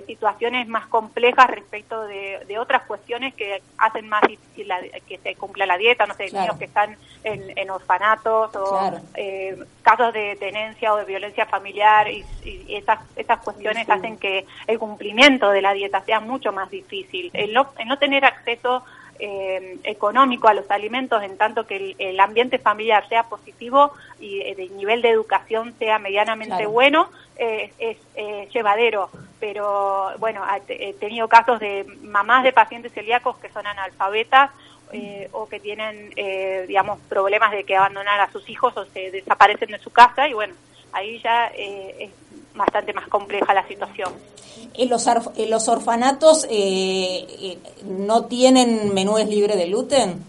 situaciones 0.05 0.67
más 0.67 0.85
complejas 0.85 1.47
respecto 1.49 2.03
de, 2.03 2.59
otras 2.59 2.83
cuestiones 2.83 3.33
que 3.33 3.63
hacen 3.79 4.07
más 4.07 4.21
difícil 4.21 4.71
que 5.07 5.17
se 5.17 5.33
cumpla 5.33 5.65
la 5.65 5.77
dieta, 5.77 6.05
no 6.05 6.13
sé, 6.13 6.25
niños 6.25 6.55
que 6.57 6.65
están 6.65 6.95
en, 7.23 7.69
orfanatos 7.71 8.55
o 8.55 8.91
casos 9.81 10.13
de 10.13 10.35
tenencia 10.35 10.93
o 10.93 10.97
de 10.97 11.05
violencia 11.05 11.47
familiar 11.47 12.07
y, 12.07 12.23
esas, 12.69 12.99
esas 13.15 13.39
cuestiones 13.39 13.89
hacen 13.89 14.17
que 14.17 14.45
el 14.67 14.77
cumplimiento 14.77 15.49
de 15.49 15.61
la 15.63 15.73
dieta 15.73 16.01
sea 16.01 16.19
mucho 16.19 16.51
más 16.51 16.69
difícil. 16.69 17.31
El 17.33 17.53
no, 17.53 17.71
el 17.79 17.87
no 17.87 17.97
tener 17.97 18.25
acceso 18.25 18.83
eh, 19.25 19.77
económico 19.85 20.49
a 20.49 20.53
los 20.53 20.69
alimentos 20.69 21.23
en 21.23 21.37
tanto 21.37 21.65
que 21.65 21.95
el, 21.97 22.19
ambiente 22.19 22.59
familiar 22.59 23.07
sea 23.07 23.23
positivo 23.23 23.93
y 24.19 24.41
el 24.41 24.59
eh, 24.59 24.69
nivel 24.75 25.01
de 25.01 25.11
educación 25.11 25.73
sea 25.79 25.97
medianamente 25.97 26.65
bueno, 26.65 27.09
eh, 27.37 27.71
es 27.79 28.51
llevadero. 28.51 29.09
Pero 29.39 30.11
bueno, 30.19 30.43
he 30.67 30.91
tenido 30.95 31.29
casos 31.29 31.61
de 31.61 31.85
mamás 32.01 32.43
de 32.43 32.51
pacientes 32.51 32.91
celíacos 32.91 33.37
que 33.37 33.49
son 33.49 33.65
analfabetas 33.65 34.51
o 35.31 35.47
que 35.47 35.59
tienen, 35.61 36.09
digamos, 36.67 36.99
problemas 37.07 37.51
de 37.51 37.63
que 37.63 37.77
abandonar 37.77 38.19
a 38.19 38.31
sus 38.31 38.49
hijos 38.49 38.75
o 38.75 38.85
se 38.87 39.09
desaparecen 39.09 39.69
de 39.69 39.79
su 39.79 39.89
casa 39.89 40.27
y 40.27 40.33
bueno, 40.33 40.53
ahí 40.93 41.19
ya 41.23 41.47
es 41.47 42.11
bastante 42.55 42.93
más 42.93 43.07
compleja 43.07 43.53
la 43.53 43.67
situación. 43.67 44.13
¿En 44.75 44.89
los, 44.89 45.07
los 45.49 45.69
orfanatos 45.69 46.45
eh, 46.49 47.25
eh, 47.41 47.57
no 47.83 48.25
tienen 48.25 48.93
menúes 48.93 49.27
libres 49.27 49.57
de 49.57 49.65
gluten? 49.65 50.23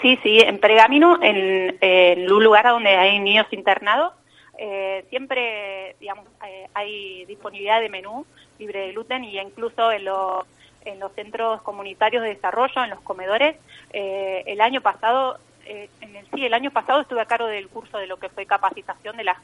Sí, 0.00 0.18
sí, 0.22 0.38
en 0.40 0.58
Pergamino, 0.58 1.18
en, 1.22 2.32
un 2.32 2.44
lugar 2.44 2.64
donde 2.66 2.90
hay 2.90 3.20
niños 3.20 3.46
internados, 3.52 4.14
eh, 4.58 5.04
siempre 5.10 5.96
digamos, 6.00 6.26
hay 6.74 7.24
disponibilidad 7.26 7.80
de 7.80 7.88
menú 7.88 8.26
libre 8.58 8.80
de 8.80 8.92
gluten 8.92 9.24
y 9.24 9.38
incluso 9.38 9.92
en 9.92 10.04
los, 10.04 10.44
en 10.84 10.98
los 10.98 11.12
centros 11.12 11.62
comunitarios 11.62 12.22
de 12.22 12.30
desarrollo, 12.30 12.82
en 12.82 12.90
los 12.90 13.00
comedores, 13.00 13.56
el 13.92 14.60
año 14.60 14.80
pasado 14.80 15.38
eh, 15.66 15.88
en 16.00 16.16
el, 16.16 16.26
sí, 16.34 16.44
el 16.44 16.54
año 16.54 16.70
pasado 16.70 17.00
estuve 17.00 17.20
a 17.20 17.26
cargo 17.26 17.46
del 17.46 17.68
curso 17.68 17.98
de 17.98 18.06
lo 18.06 18.18
que 18.18 18.28
fue 18.28 18.46
capacitación 18.46 19.16
de 19.16 19.24
las 19.24 19.38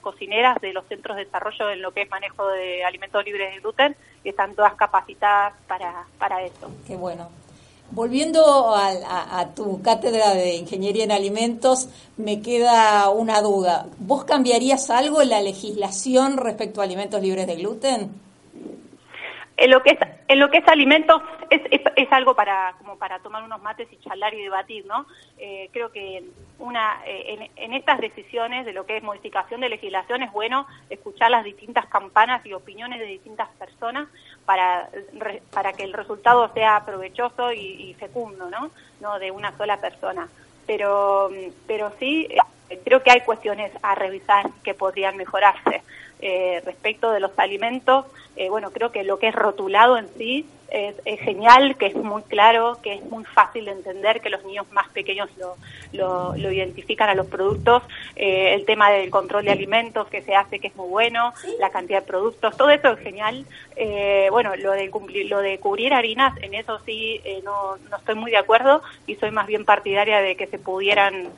cocineras 0.00 0.60
de 0.60 0.72
los 0.72 0.84
centros 0.86 1.16
de 1.16 1.24
desarrollo 1.24 1.70
en 1.70 1.82
lo 1.82 1.92
que 1.92 2.02
es 2.02 2.10
manejo 2.10 2.48
de 2.48 2.82
alimentos 2.84 3.24
libres 3.24 3.54
de 3.54 3.60
gluten 3.60 3.94
y 4.24 4.30
están 4.30 4.56
todas 4.56 4.74
capacitadas 4.74 5.54
para, 5.68 6.04
para 6.18 6.42
eso. 6.42 6.68
Qué 6.84 6.96
bueno. 6.96 7.28
Volviendo 7.90 8.74
a, 8.74 9.48
tu 9.54 9.80
cátedra 9.80 10.34
de 10.34 10.56
Ingeniería 10.56 11.04
en 11.04 11.12
Alimentos, 11.12 11.88
me 12.18 12.42
queda 12.42 13.08
una 13.08 13.40
duda. 13.40 13.86
¿Vos 13.98 14.24
cambiarías 14.24 14.90
algo 14.90 15.22
en 15.22 15.30
la 15.30 15.40
legislación 15.40 16.36
respecto 16.36 16.80
a 16.80 16.84
alimentos 16.84 17.22
libres 17.22 17.46
de 17.46 17.56
gluten? 17.56 18.27
En 19.58 19.70
lo 19.70 19.82
que 19.82 19.90
es 19.90 19.98
en 20.28 20.38
lo 20.38 20.50
que 20.50 20.58
es 20.58 20.68
alimentos 20.68 21.20
es, 21.50 21.60
es, 21.96 22.12
algo 22.12 22.34
para 22.34 22.74
como 22.78 22.96
para 22.96 23.18
tomar 23.18 23.42
unos 23.42 23.60
mates 23.60 23.88
y 23.90 23.98
charlar 23.98 24.32
y 24.32 24.42
debatir 24.42 24.86
no 24.86 25.06
eh, 25.36 25.68
creo 25.72 25.90
que 25.90 26.22
una 26.58 27.02
eh, 27.04 27.50
en, 27.56 27.72
estas 27.72 27.98
decisiones 28.00 28.64
de 28.64 28.72
lo 28.72 28.86
que 28.86 28.96
es 28.96 29.02
modificación 29.02 29.60
de 29.60 29.68
legislación 29.68 30.22
es 30.22 30.32
bueno 30.32 30.66
escuchar 30.90 31.30
las 31.30 31.44
distintas 31.44 31.86
campanas 31.86 32.46
y 32.46 32.52
opiniones 32.52 33.00
de 33.00 33.06
distintas 33.06 33.48
personas 33.58 34.08
para 34.44 34.88
para 35.52 35.72
que 35.72 35.82
el 35.82 35.92
resultado 35.92 36.52
sea 36.54 36.84
provechoso 36.86 37.52
y, 37.52 37.58
y 37.58 37.94
fecundo 37.94 38.48
no 38.48 38.70
no 39.00 39.18
de 39.18 39.30
una 39.30 39.56
sola 39.56 39.80
persona. 39.80 40.28
Pero 40.66 41.30
pero 41.66 41.92
sí 41.98 42.28
eh, 42.70 42.80
creo 42.84 43.02
que 43.02 43.10
hay 43.10 43.20
cuestiones 43.22 43.72
a 43.82 43.94
revisar 43.94 44.46
que 44.62 44.74
podrían 44.74 45.16
mejorarse 45.16 45.82
eh, 46.20 46.60
respecto 46.64 47.12
de 47.12 47.20
los 47.20 47.30
alimentos, 47.38 48.06
eh, 48.38 48.50
bueno, 48.50 48.70
creo 48.70 48.92
que 48.92 49.02
lo 49.02 49.18
que 49.18 49.26
es 49.26 49.34
rotulado 49.34 49.98
en 49.98 50.08
sí 50.16 50.46
es, 50.70 50.94
genial, 51.20 51.76
que 51.76 51.86
es 51.86 51.96
muy 51.96 52.22
claro, 52.22 52.78
que 52.82 52.94
es 52.94 53.04
muy 53.06 53.24
fácil 53.24 53.64
de 53.64 53.72
entender, 53.72 54.20
que 54.20 54.30
los 54.30 54.44
niños 54.44 54.64
más 54.70 54.86
pequeños 54.90 55.28
lo, 55.92 56.36
lo, 56.36 56.52
identifican 56.52 57.08
a 57.08 57.16
los 57.16 57.26
productos, 57.26 57.82
eh, 58.14 58.54
el 58.54 58.64
tema 58.64 58.90
del 58.90 59.10
control 59.10 59.46
de 59.46 59.50
alimentos 59.50 60.06
que 60.06 60.22
se 60.22 60.36
hace, 60.36 60.60
que 60.60 60.68
es 60.68 60.76
muy 60.76 60.88
bueno, 60.88 61.32
la 61.58 61.70
cantidad 61.70 62.02
de 62.02 62.06
productos, 62.06 62.56
todo 62.56 62.70
eso 62.70 62.92
es 62.92 63.00
genial. 63.00 63.44
bueno, 64.30 64.54
lo 64.54 64.70
de, 64.70 64.88
cumplir, 64.88 65.28
lo 65.28 65.40
de 65.40 65.58
cubrir 65.58 65.92
harinas, 65.92 66.36
en 66.40 66.54
eso 66.54 66.78
sí 66.86 67.20
no, 67.42 67.76
no 67.90 67.96
estoy 67.96 68.14
muy 68.14 68.30
de 68.30 68.36
acuerdo 68.36 68.82
y 69.08 69.16
soy 69.16 69.32
más 69.32 69.48
bien 69.48 69.64
partidaria 69.64 70.20
de 70.20 70.36
que 70.36 70.46
se 70.46 70.58
pudieran 70.58 71.28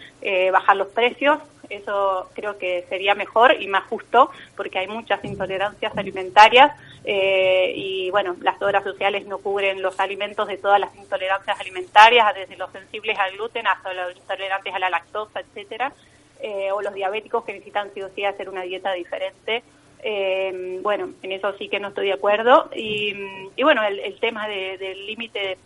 bajar 0.52 0.76
los 0.76 0.88
precios 0.88 1.38
eso 1.70 2.28
creo 2.34 2.58
que 2.58 2.84
sería 2.88 3.14
mejor 3.14 3.56
y 3.60 3.66
más 3.68 3.84
justo 3.84 4.30
porque 4.56 4.78
hay 4.78 4.88
muchas 4.88 5.24
intolerancias 5.24 5.96
alimentarias 5.96 6.72
eh, 7.04 7.72
y 7.74 8.10
bueno, 8.10 8.36
las 8.40 8.60
obras 8.60 8.84
sociales 8.84 9.26
no 9.26 9.38
cubren 9.38 9.80
los 9.80 9.98
alimentos 9.98 10.46
de 10.48 10.58
todas 10.58 10.78
las 10.78 10.94
intolerancias 10.96 11.58
alimentarias, 11.58 12.34
desde 12.34 12.56
los 12.56 12.70
sensibles 12.72 13.18
al 13.18 13.32
gluten 13.32 13.66
hasta 13.66 13.92
los 13.94 14.16
intolerantes 14.16 14.74
a 14.74 14.78
la 14.78 14.90
lactosa, 14.90 15.40
etcétera, 15.40 15.92
eh, 16.40 16.70
o 16.72 16.82
los 16.82 16.94
diabéticos 16.94 17.44
que 17.44 17.52
necesitan 17.52 17.90
sí 17.94 18.02
o 18.02 18.10
sí 18.10 18.24
hacer 18.24 18.48
una 18.48 18.62
dieta 18.62 18.92
diferente. 18.92 19.62
Eh, 20.02 20.78
bueno, 20.82 21.10
en 21.22 21.32
eso 21.32 21.52
sí 21.58 21.68
que 21.68 21.80
no 21.80 21.88
estoy 21.88 22.06
de 22.06 22.14
acuerdo. 22.14 22.70
Y, 22.74 23.14
bueno, 23.62 23.82
el, 23.82 24.18
tema 24.18 24.48
del 24.48 25.06
límite 25.06 25.58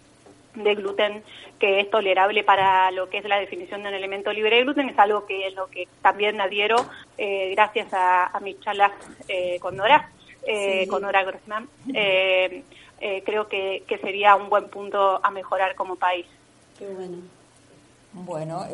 de 0.54 0.74
gluten 0.74 1.22
que 1.58 1.80
es 1.80 1.90
tolerable 1.90 2.44
para 2.44 2.90
lo 2.90 3.08
que 3.08 3.18
es 3.18 3.24
la 3.24 3.38
definición 3.38 3.82
de 3.82 3.88
un 3.88 3.94
elemento 3.94 4.32
libre 4.32 4.56
de 4.56 4.62
gluten 4.62 4.88
es 4.88 4.98
algo 4.98 5.26
que 5.26 5.46
es 5.46 5.54
lo 5.54 5.66
que 5.66 5.88
también 6.02 6.40
adhiero 6.40 6.76
eh, 7.18 7.50
gracias 7.54 7.92
a, 7.92 8.26
a, 8.26 8.40
mis 8.40 8.60
charlas 8.60 8.92
eh, 9.28 9.58
con 9.60 9.76
Nora, 9.76 10.10
eh, 10.46 10.86
con 10.88 11.02
Nora 11.02 11.24
Grossman. 11.24 11.68
creo 11.88 13.48
que, 13.48 13.82
que, 13.86 13.98
sería 13.98 14.34
un 14.36 14.48
buen 14.48 14.68
punto 14.68 15.20
a 15.22 15.30
mejorar 15.30 15.74
como 15.74 15.96
país. 15.96 16.26
Qué 16.78 16.86
bueno. 16.86 17.18
Bueno, 18.12 18.64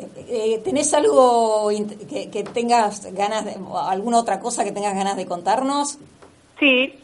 ¿tenés 0.63 0.93
algo 0.93 1.69
que, 2.07 2.29
que, 2.29 2.43
tengas 2.43 3.11
ganas 3.13 3.43
de, 3.43 3.55
alguna 3.87 4.19
otra 4.19 4.39
cosa 4.39 4.63
que 4.63 4.71
tengas 4.71 4.93
ganas 4.93 5.17
de 5.17 5.25
contarnos? 5.25 5.97
Sí, 6.59 6.99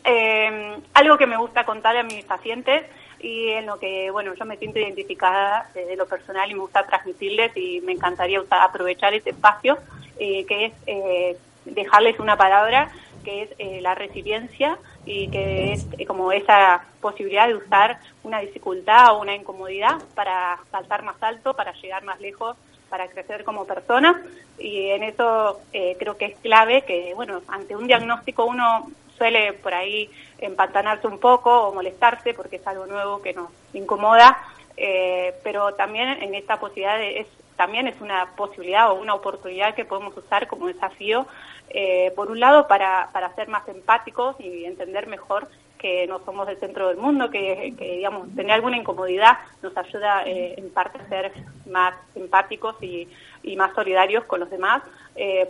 algo 0.93 1.17
que 1.17 1.25
me 1.25 1.37
gusta 1.37 1.65
contar 1.65 1.97
a 1.97 2.03
mis 2.03 2.23
pacientes 2.25 2.83
y 3.19 3.49
en 3.49 3.65
lo 3.65 3.79
que, 3.79 4.11
bueno, 4.11 4.33
yo 4.35 4.45
me 4.45 4.57
siento 4.57 4.79
identificada 4.79 5.69
de 5.73 5.95
lo 5.95 6.05
personal 6.05 6.49
y 6.49 6.53
me 6.53 6.61
gusta 6.61 6.85
transmitirles 6.85 7.55
y 7.55 7.81
me 7.81 7.93
encantaría 7.93 8.41
aprovechar 8.49 9.13
este 9.13 9.31
espacio, 9.31 9.77
eh, 10.19 10.45
que 10.45 10.65
es 10.65 10.73
eh, 10.85 11.37
dejarles 11.65 12.19
una 12.19 12.37
palabra 12.37 12.91
que 13.23 13.43
es 13.43 13.49
eh, 13.57 13.79
la 13.81 13.95
resiliencia 13.95 14.77
y 15.05 15.27
que 15.29 15.73
es 15.73 15.87
como 16.07 16.31
esa 16.31 16.85
posibilidad 17.01 17.47
de 17.47 17.55
usar 17.55 17.99
una 18.23 18.39
dificultad 18.39 19.13
o 19.13 19.21
una 19.21 19.35
incomodidad 19.35 19.97
para 20.15 20.59
saltar 20.71 21.03
más 21.03 21.21
alto, 21.21 21.53
para 21.53 21.73
llegar 21.73 22.03
más 22.03 22.19
lejos, 22.21 22.55
para 22.89 23.07
crecer 23.07 23.43
como 23.43 23.65
persona. 23.65 24.21
Y 24.59 24.89
en 24.89 25.03
eso 25.03 25.59
creo 25.71 26.17
que 26.17 26.25
es 26.25 26.37
clave 26.39 26.83
que, 26.83 27.13
bueno, 27.15 27.41
ante 27.47 27.75
un 27.75 27.87
diagnóstico 27.87 28.45
uno 28.45 28.89
suele 29.17 29.53
por 29.53 29.73
ahí 29.73 30.09
empantanarse 30.39 31.07
un 31.07 31.19
poco 31.19 31.67
o 31.67 31.73
molestarse 31.73 32.33
porque 32.33 32.57
es 32.57 32.67
algo 32.67 32.85
nuevo 32.85 33.21
que 33.21 33.33
nos 33.33 33.49
incomoda, 33.73 34.37
eh, 34.75 35.33
pero 35.43 35.73
también 35.73 36.21
en 36.21 36.35
esta 36.35 36.59
posibilidad 36.59 37.01
es 37.01 37.27
también 37.55 37.87
es 37.87 37.99
una 38.01 38.35
posibilidad 38.35 38.91
o 38.91 38.93
una 38.93 39.15
oportunidad 39.15 39.73
que 39.73 39.83
podemos 39.83 40.15
usar 40.15 40.45
como 40.45 40.67
desafío, 40.67 41.25
eh, 41.71 42.13
por 42.15 42.29
un 42.29 42.39
lado 42.39 42.67
para, 42.67 43.09
para 43.11 43.33
ser 43.33 43.47
más 43.47 43.67
empáticos 43.67 44.35
y 44.37 44.65
entender 44.65 45.07
mejor 45.07 45.47
que 45.79 46.05
no 46.05 46.23
somos 46.23 46.47
el 46.49 46.59
centro 46.59 46.87
del 46.87 46.97
mundo, 46.97 47.31
que, 47.31 47.73
digamos, 47.79 48.27
tener 48.35 48.51
alguna 48.51 48.77
incomodidad 48.77 49.39
nos 49.63 49.75
ayuda 49.75 50.23
eh, 50.27 50.53
en 50.55 50.69
parte 50.69 50.99
a 50.99 51.09
ser 51.09 51.31
más 51.65 51.95
empáticos 52.13 52.75
y, 52.79 53.07
y 53.41 53.55
más 53.55 53.73
solidarios 53.73 54.25
con 54.25 54.39
los 54.39 54.51
demás, 54.51 54.83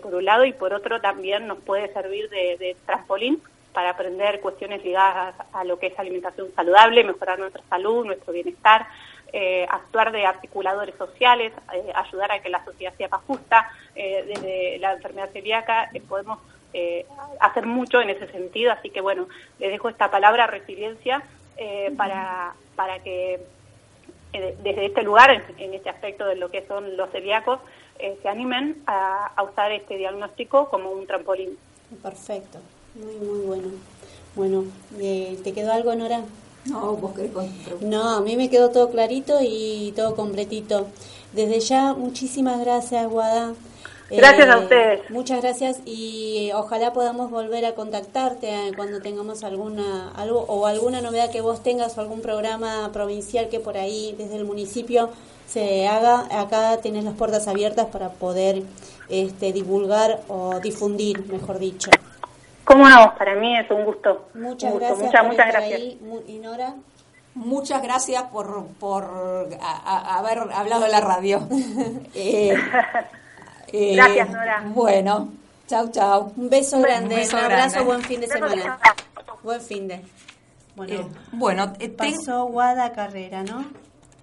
por 0.01 0.15
un 0.15 0.23
lado, 0.23 0.45
y 0.45 0.53
por 0.53 0.73
otro 0.73 1.01
también 1.01 1.45
nos 1.45 1.57
puede 1.57 1.91
servir 1.91 2.29
de, 2.29 2.55
de 2.57 2.77
trampolín 2.85 3.41
para 3.77 3.91
aprender 3.91 4.41
cuestiones 4.41 4.83
ligadas 4.83 5.35
a, 5.53 5.63
lo 5.63 5.77
que 5.77 5.85
es 5.85 5.99
alimentación 5.99 6.47
saludable, 6.55 7.03
mejorar 7.03 7.37
nuestra 7.37 7.61
salud, 7.69 8.07
nuestro 8.07 8.33
bienestar, 8.33 8.87
eh, 9.31 9.67
actuar 9.69 10.11
de 10.11 10.25
articuladores 10.25 10.95
sociales, 10.95 11.53
eh, 11.71 11.91
ayudar 11.93 12.31
a 12.31 12.41
que 12.41 12.49
la 12.49 12.65
sociedad 12.65 12.95
sea 12.97 13.07
más 13.07 13.21
justa. 13.27 13.71
Eh, 13.93 14.23
desde 14.27 14.79
la 14.79 14.93
enfermedad 14.93 15.29
celíaca 15.31 15.91
podemos 16.09 16.39
hacer 17.39 17.67
mucho 17.67 18.01
en 18.01 18.09
ese 18.09 18.25
sentido, 18.31 18.71
así 18.71 18.89
que 18.89 18.99
bueno, 18.99 19.27
les 19.59 19.69
dejo 19.69 19.89
esta 19.89 20.09
palabra 20.09 20.47
resiliencia 20.47 21.21
para, 21.95 22.55
para 22.75 22.97
que 23.03 23.39
desde 24.31 24.87
este 24.87 25.03
lugar, 25.03 25.43
en, 25.59 25.73
este 25.75 25.91
aspecto 25.91 26.25
de 26.25 26.35
lo 26.35 26.49
que 26.49 26.65
son 26.65 26.97
los 26.97 27.11
celíacos, 27.11 27.59
se 27.99 28.27
animen 28.27 28.81
a, 28.87 29.27
a 29.35 29.43
usar 29.43 29.71
este 29.71 29.97
diagnóstico 29.97 30.67
como 30.67 30.89
un 30.89 31.05
trampolín. 31.05 31.59
Perfecto. 32.01 32.59
Muy, 32.99 33.15
muy 33.27 33.45
bueno. 33.45 33.67
Bueno, 34.35 34.63
eh, 34.99 35.37
¿te 35.43 35.53
quedó 35.53 35.71
algo, 35.71 35.95
Nora? 35.95 36.23
No, 36.65 36.95
vos 36.95 37.13
querés 37.15 37.31
No, 37.81 38.17
a 38.17 38.21
mí 38.21 38.35
me 38.35 38.49
quedó 38.49 38.69
todo 38.69 38.89
clarito 38.89 39.37
y 39.41 39.93
todo 39.95 40.15
completito. 40.15 40.87
Desde 41.33 41.59
ya, 41.59 41.93
muchísimas 41.93 42.59
gracias, 42.59 43.09
Guada. 43.09 43.53
Gracias 44.09 44.47
a 44.49 44.57
eh, 44.57 44.63
ustedes. 44.63 45.09
Muchas 45.09 45.41
gracias 45.41 45.79
y 45.85 46.51
ojalá 46.53 46.93
podamos 46.93 47.29
volver 47.29 47.65
a 47.65 47.75
contactarte 47.75 48.47
eh, 48.47 48.71
cuando 48.75 49.01
tengamos 49.01 49.43
alguna 49.43 50.11
algo 50.11 50.45
o 50.47 50.65
alguna 50.65 51.01
novedad 51.01 51.29
que 51.29 51.41
vos 51.41 51.61
tengas 51.61 51.97
o 51.97 52.01
algún 52.01 52.21
programa 52.21 52.89
provincial 52.93 53.49
que 53.49 53.59
por 53.59 53.77
ahí 53.77 54.15
desde 54.17 54.37
el 54.37 54.45
municipio 54.45 55.09
se 55.45 55.87
haga. 55.87 56.27
Acá 56.39 56.77
tenés 56.81 57.03
las 57.03 57.15
puertas 57.15 57.47
abiertas 57.47 57.87
para 57.87 58.09
poder 58.09 58.63
este, 59.09 59.51
divulgar 59.51 60.21
o 60.29 60.59
difundir, 60.61 61.25
mejor 61.27 61.59
dicho. 61.59 61.89
¿Cómo 62.67 62.89
no? 62.89 63.15
Para 63.17 63.33
mí 63.35 63.57
es 63.57 63.71
un 63.71 63.85
gusto. 63.85 64.27
Muchas 64.33 64.73
gracias. 64.73 64.99
Muchas, 64.99 65.25
muchas 65.25 65.47
gracias. 65.47 65.79
¿Y 66.27 66.39
Nora? 66.39 66.75
Muchas 67.33 67.81
gracias 67.81 68.23
por, 68.23 68.67
por 68.77 69.05
haber 69.61 70.39
hablado 70.53 70.83
de 70.83 70.89
la 70.89 70.99
radio. 70.99 71.47
Eh, 72.13 72.53
eh, 73.71 73.95
gracias, 73.95 74.29
Nora. 74.29 74.63
Bueno, 74.67 75.29
chau, 75.67 75.91
chau. 75.91 76.33
Un 76.35 76.49
beso 76.49 76.79
grande, 76.79 77.27
un, 77.31 77.39
abrazo, 77.39 77.85
buen 77.85 78.01
fin 78.01 78.21
de 78.21 78.27
semana. 78.27 78.79
Buen 79.43 79.61
fin 79.61 79.87
de. 79.87 80.01
Bueno, 80.75 80.93
eh, 80.93 81.05
bueno 81.31 81.73
pasó 81.97 82.45
Guada 82.45 82.91
Carrera, 82.91 83.43
¿no? 83.43 83.65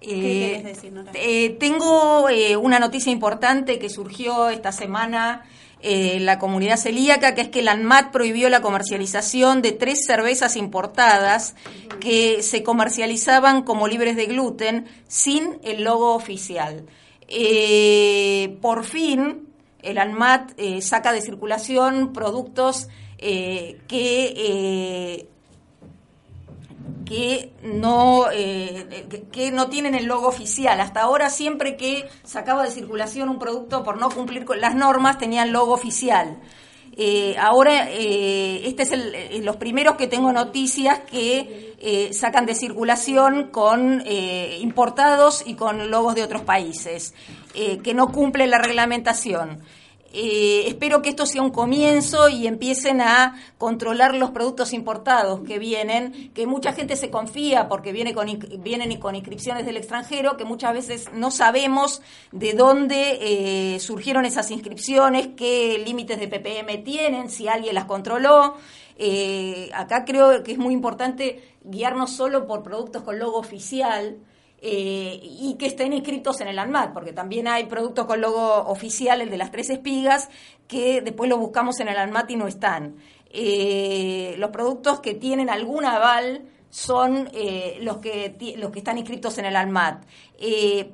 ¿Qué 0.01 0.09
quieres 0.09 0.63
decir, 0.63 0.93
Nora? 0.93 1.11
tengo 1.59 2.27
una 2.61 2.79
noticia 2.79 3.11
importante 3.11 3.79
que 3.79 3.89
surgió 3.89 4.49
esta 4.49 4.71
semana 4.71 5.45
eh, 5.87 6.19
la 6.19 6.39
comunidad 6.39 6.77
celíaca, 6.77 7.35
que 7.35 7.41
es 7.41 7.49
que 7.49 7.61
la 7.61 7.73
ANMAT 7.73 8.11
prohibió 8.11 8.49
la 8.49 8.63
comercialización 8.63 9.61
de 9.61 9.71
tres 9.71 10.03
cervezas 10.03 10.55
importadas 10.55 11.53
que 11.99 12.41
se 12.41 12.63
comercializaban 12.63 13.61
como 13.61 13.87
libres 13.87 14.15
de 14.15 14.25
gluten 14.25 14.87
sin 15.07 15.59
el 15.63 15.83
logo 15.83 16.15
oficial. 16.15 16.87
Eh, 17.27 18.57
por 18.63 18.83
fin, 18.83 19.47
el 19.83 19.99
ANMAT 19.99 20.53
eh, 20.57 20.81
saca 20.81 21.13
de 21.13 21.21
circulación 21.21 22.13
productos 22.13 22.87
que 23.19 25.27
que 27.05 27.53
no, 27.63 28.25
eh, 28.31 29.05
que, 29.31 29.51
no 29.51 29.69
tienen 29.69 29.95
el 29.95 30.05
logo 30.05 30.27
oficial. 30.27 30.79
Hasta 30.79 31.01
ahora 31.01 31.29
siempre 31.29 31.77
que 31.77 32.07
sacaba 32.23 32.63
de 32.63 32.71
circulación 32.71 33.29
un 33.29 33.39
producto 33.39 33.83
por 33.83 33.99
no 33.99 34.09
cumplir 34.09 34.45
con 34.45 34.59
las 34.59 34.75
normas 34.75 35.17
tenía 35.17 35.43
el 35.43 35.51
logo 35.51 35.73
oficial. 35.73 36.37
Eh, 36.97 37.35
ahora, 37.37 37.89
eh, 37.89 38.61
este 38.65 38.83
es 38.83 38.91
el, 38.91 39.45
los 39.45 39.57
primeros 39.57 39.95
que 39.95 40.07
tengo 40.07 40.31
noticias 40.31 40.99
que 40.99 42.09
sacan 42.13 42.45
de 42.47 42.55
circulación 42.55 43.51
con 43.51 44.03
importados 44.59 45.43
y 45.45 45.53
con 45.53 45.91
logos 45.91 46.15
de 46.15 46.23
otros 46.23 46.41
países, 46.41 47.13
que 47.53 47.93
no 47.93 48.07
cumplen 48.07 48.49
la 48.49 48.57
reglamentación. 48.57 49.61
Eh, 50.17 50.67
espero 50.67 51.01
que 51.01 51.09
esto 51.09 51.25
sea 51.25 51.41
un 51.41 51.49
comienzo 51.49 52.29
y 52.29 52.47
empiecen 52.47 53.01
a 53.01 53.35
controlar 53.57 54.15
los 54.15 54.31
productos 54.31 54.71
importados 54.71 55.41
que 55.41 55.59
vienen, 55.59 56.31
que 56.33 56.47
mucha 56.47 56.71
gente 56.71 56.95
se 56.95 57.09
confía 57.09 57.67
porque 57.67 57.91
viene 57.91 58.13
con, 58.13 58.25
vienen 58.59 58.97
con 58.97 59.15
inscripciones 59.15 59.65
del 59.65 59.75
extranjero, 59.75 60.37
que 60.37 60.45
muchas 60.45 60.71
veces 60.71 61.09
no 61.13 61.31
sabemos 61.31 62.01
de 62.31 62.53
dónde 62.53 63.17
eh, 63.19 63.79
surgieron 63.81 64.23
esas 64.23 64.51
inscripciones, 64.51 65.31
qué 65.35 65.83
límites 65.85 66.17
de 66.17 66.29
ppm 66.29 66.77
tienen, 66.77 67.29
si 67.29 67.49
alguien 67.49 67.75
las 67.75 67.83
controló. 67.83 68.55
Eh, 68.97 69.69
acá 69.73 70.05
creo 70.05 70.43
que 70.43 70.53
es 70.53 70.57
muy 70.57 70.73
importante 70.73 71.43
guiarnos 71.65 72.11
solo 72.11 72.47
por 72.47 72.63
productos 72.63 73.03
con 73.03 73.19
logo 73.19 73.37
oficial 73.37 74.17
eh, 74.67 75.19
y 75.21 75.57
que 75.59 75.67
estén 75.67 75.93
inscritos 75.93 76.41
en 76.41 76.47
el 76.47 76.57
ANMAT, 76.57 76.91
porque 76.91 77.13
también 77.13 77.47
hay 77.47 77.67
productos 77.67 78.07
con 78.07 78.19
logo 78.19 78.63
oficial, 78.65 79.21
el 79.21 79.29
de 79.29 79.37
las 79.37 79.51
tres 79.51 79.69
espigas, 79.69 80.27
que 80.67 81.01
después 81.01 81.29
lo 81.29 81.37
buscamos 81.37 81.79
en 81.81 81.89
el 81.89 81.97
ANMAT 81.97 82.31
y 82.31 82.35
no 82.35 82.47
están. 82.47 82.95
Eh, 83.29 84.33
los 84.39 84.49
productos 84.49 85.01
que 85.01 85.13
tienen 85.13 85.51
algún 85.51 85.85
aval 85.85 86.45
son 86.71 87.29
eh, 87.31 87.77
los, 87.81 87.97
que, 87.97 88.55
los 88.57 88.71
que 88.71 88.79
están 88.79 88.97
inscritos 88.97 89.37
en 89.37 89.45
el 89.45 89.55
ANMAT. 89.55 90.03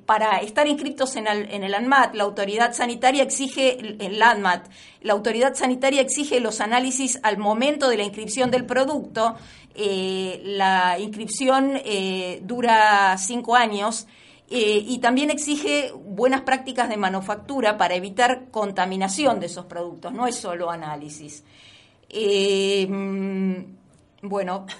para 0.06 0.40
estar 0.40 0.68
inscritos 0.68 1.16
en 1.16 1.28
el, 1.28 1.50
en 1.50 1.64
el, 1.64 1.74
ANMAT, 1.74 2.14
la 2.14 2.24
autoridad 2.24 2.74
sanitaria 2.74 3.24
exige 3.24 3.80
el 3.80 4.22
ANMAT, 4.22 4.68
la 5.00 5.14
autoridad 5.14 5.56
sanitaria 5.56 6.02
exige 6.02 6.42
los 6.42 6.60
análisis 6.60 7.20
al 7.24 7.38
momento 7.38 7.88
de 7.88 7.96
la 7.96 8.04
inscripción 8.04 8.52
del 8.52 8.66
producto 8.66 9.38
eh, 9.76 10.42
la 10.44 11.00
inscripción 11.00 11.74
eh, 11.86 12.42
dura 12.44 13.18
cinco 13.18 13.56
años 13.56 14.08
eh, 14.50 14.84
y 14.86 15.00
también 15.00 15.32
exige 15.32 15.94
buenas 15.94 16.42
prácticas 16.42 16.90
de 16.90 16.98
manufactura 16.98 17.78
para 17.78 17.96
evitar 17.96 18.50
contaminación 18.52 19.40
de 19.40 19.46
esos 19.46 19.66
productos, 19.66 20.12
no 20.12 20.28
es 20.28 20.36
solo 20.36 20.70
análisis. 20.70 21.44
Bueno. 24.22 24.66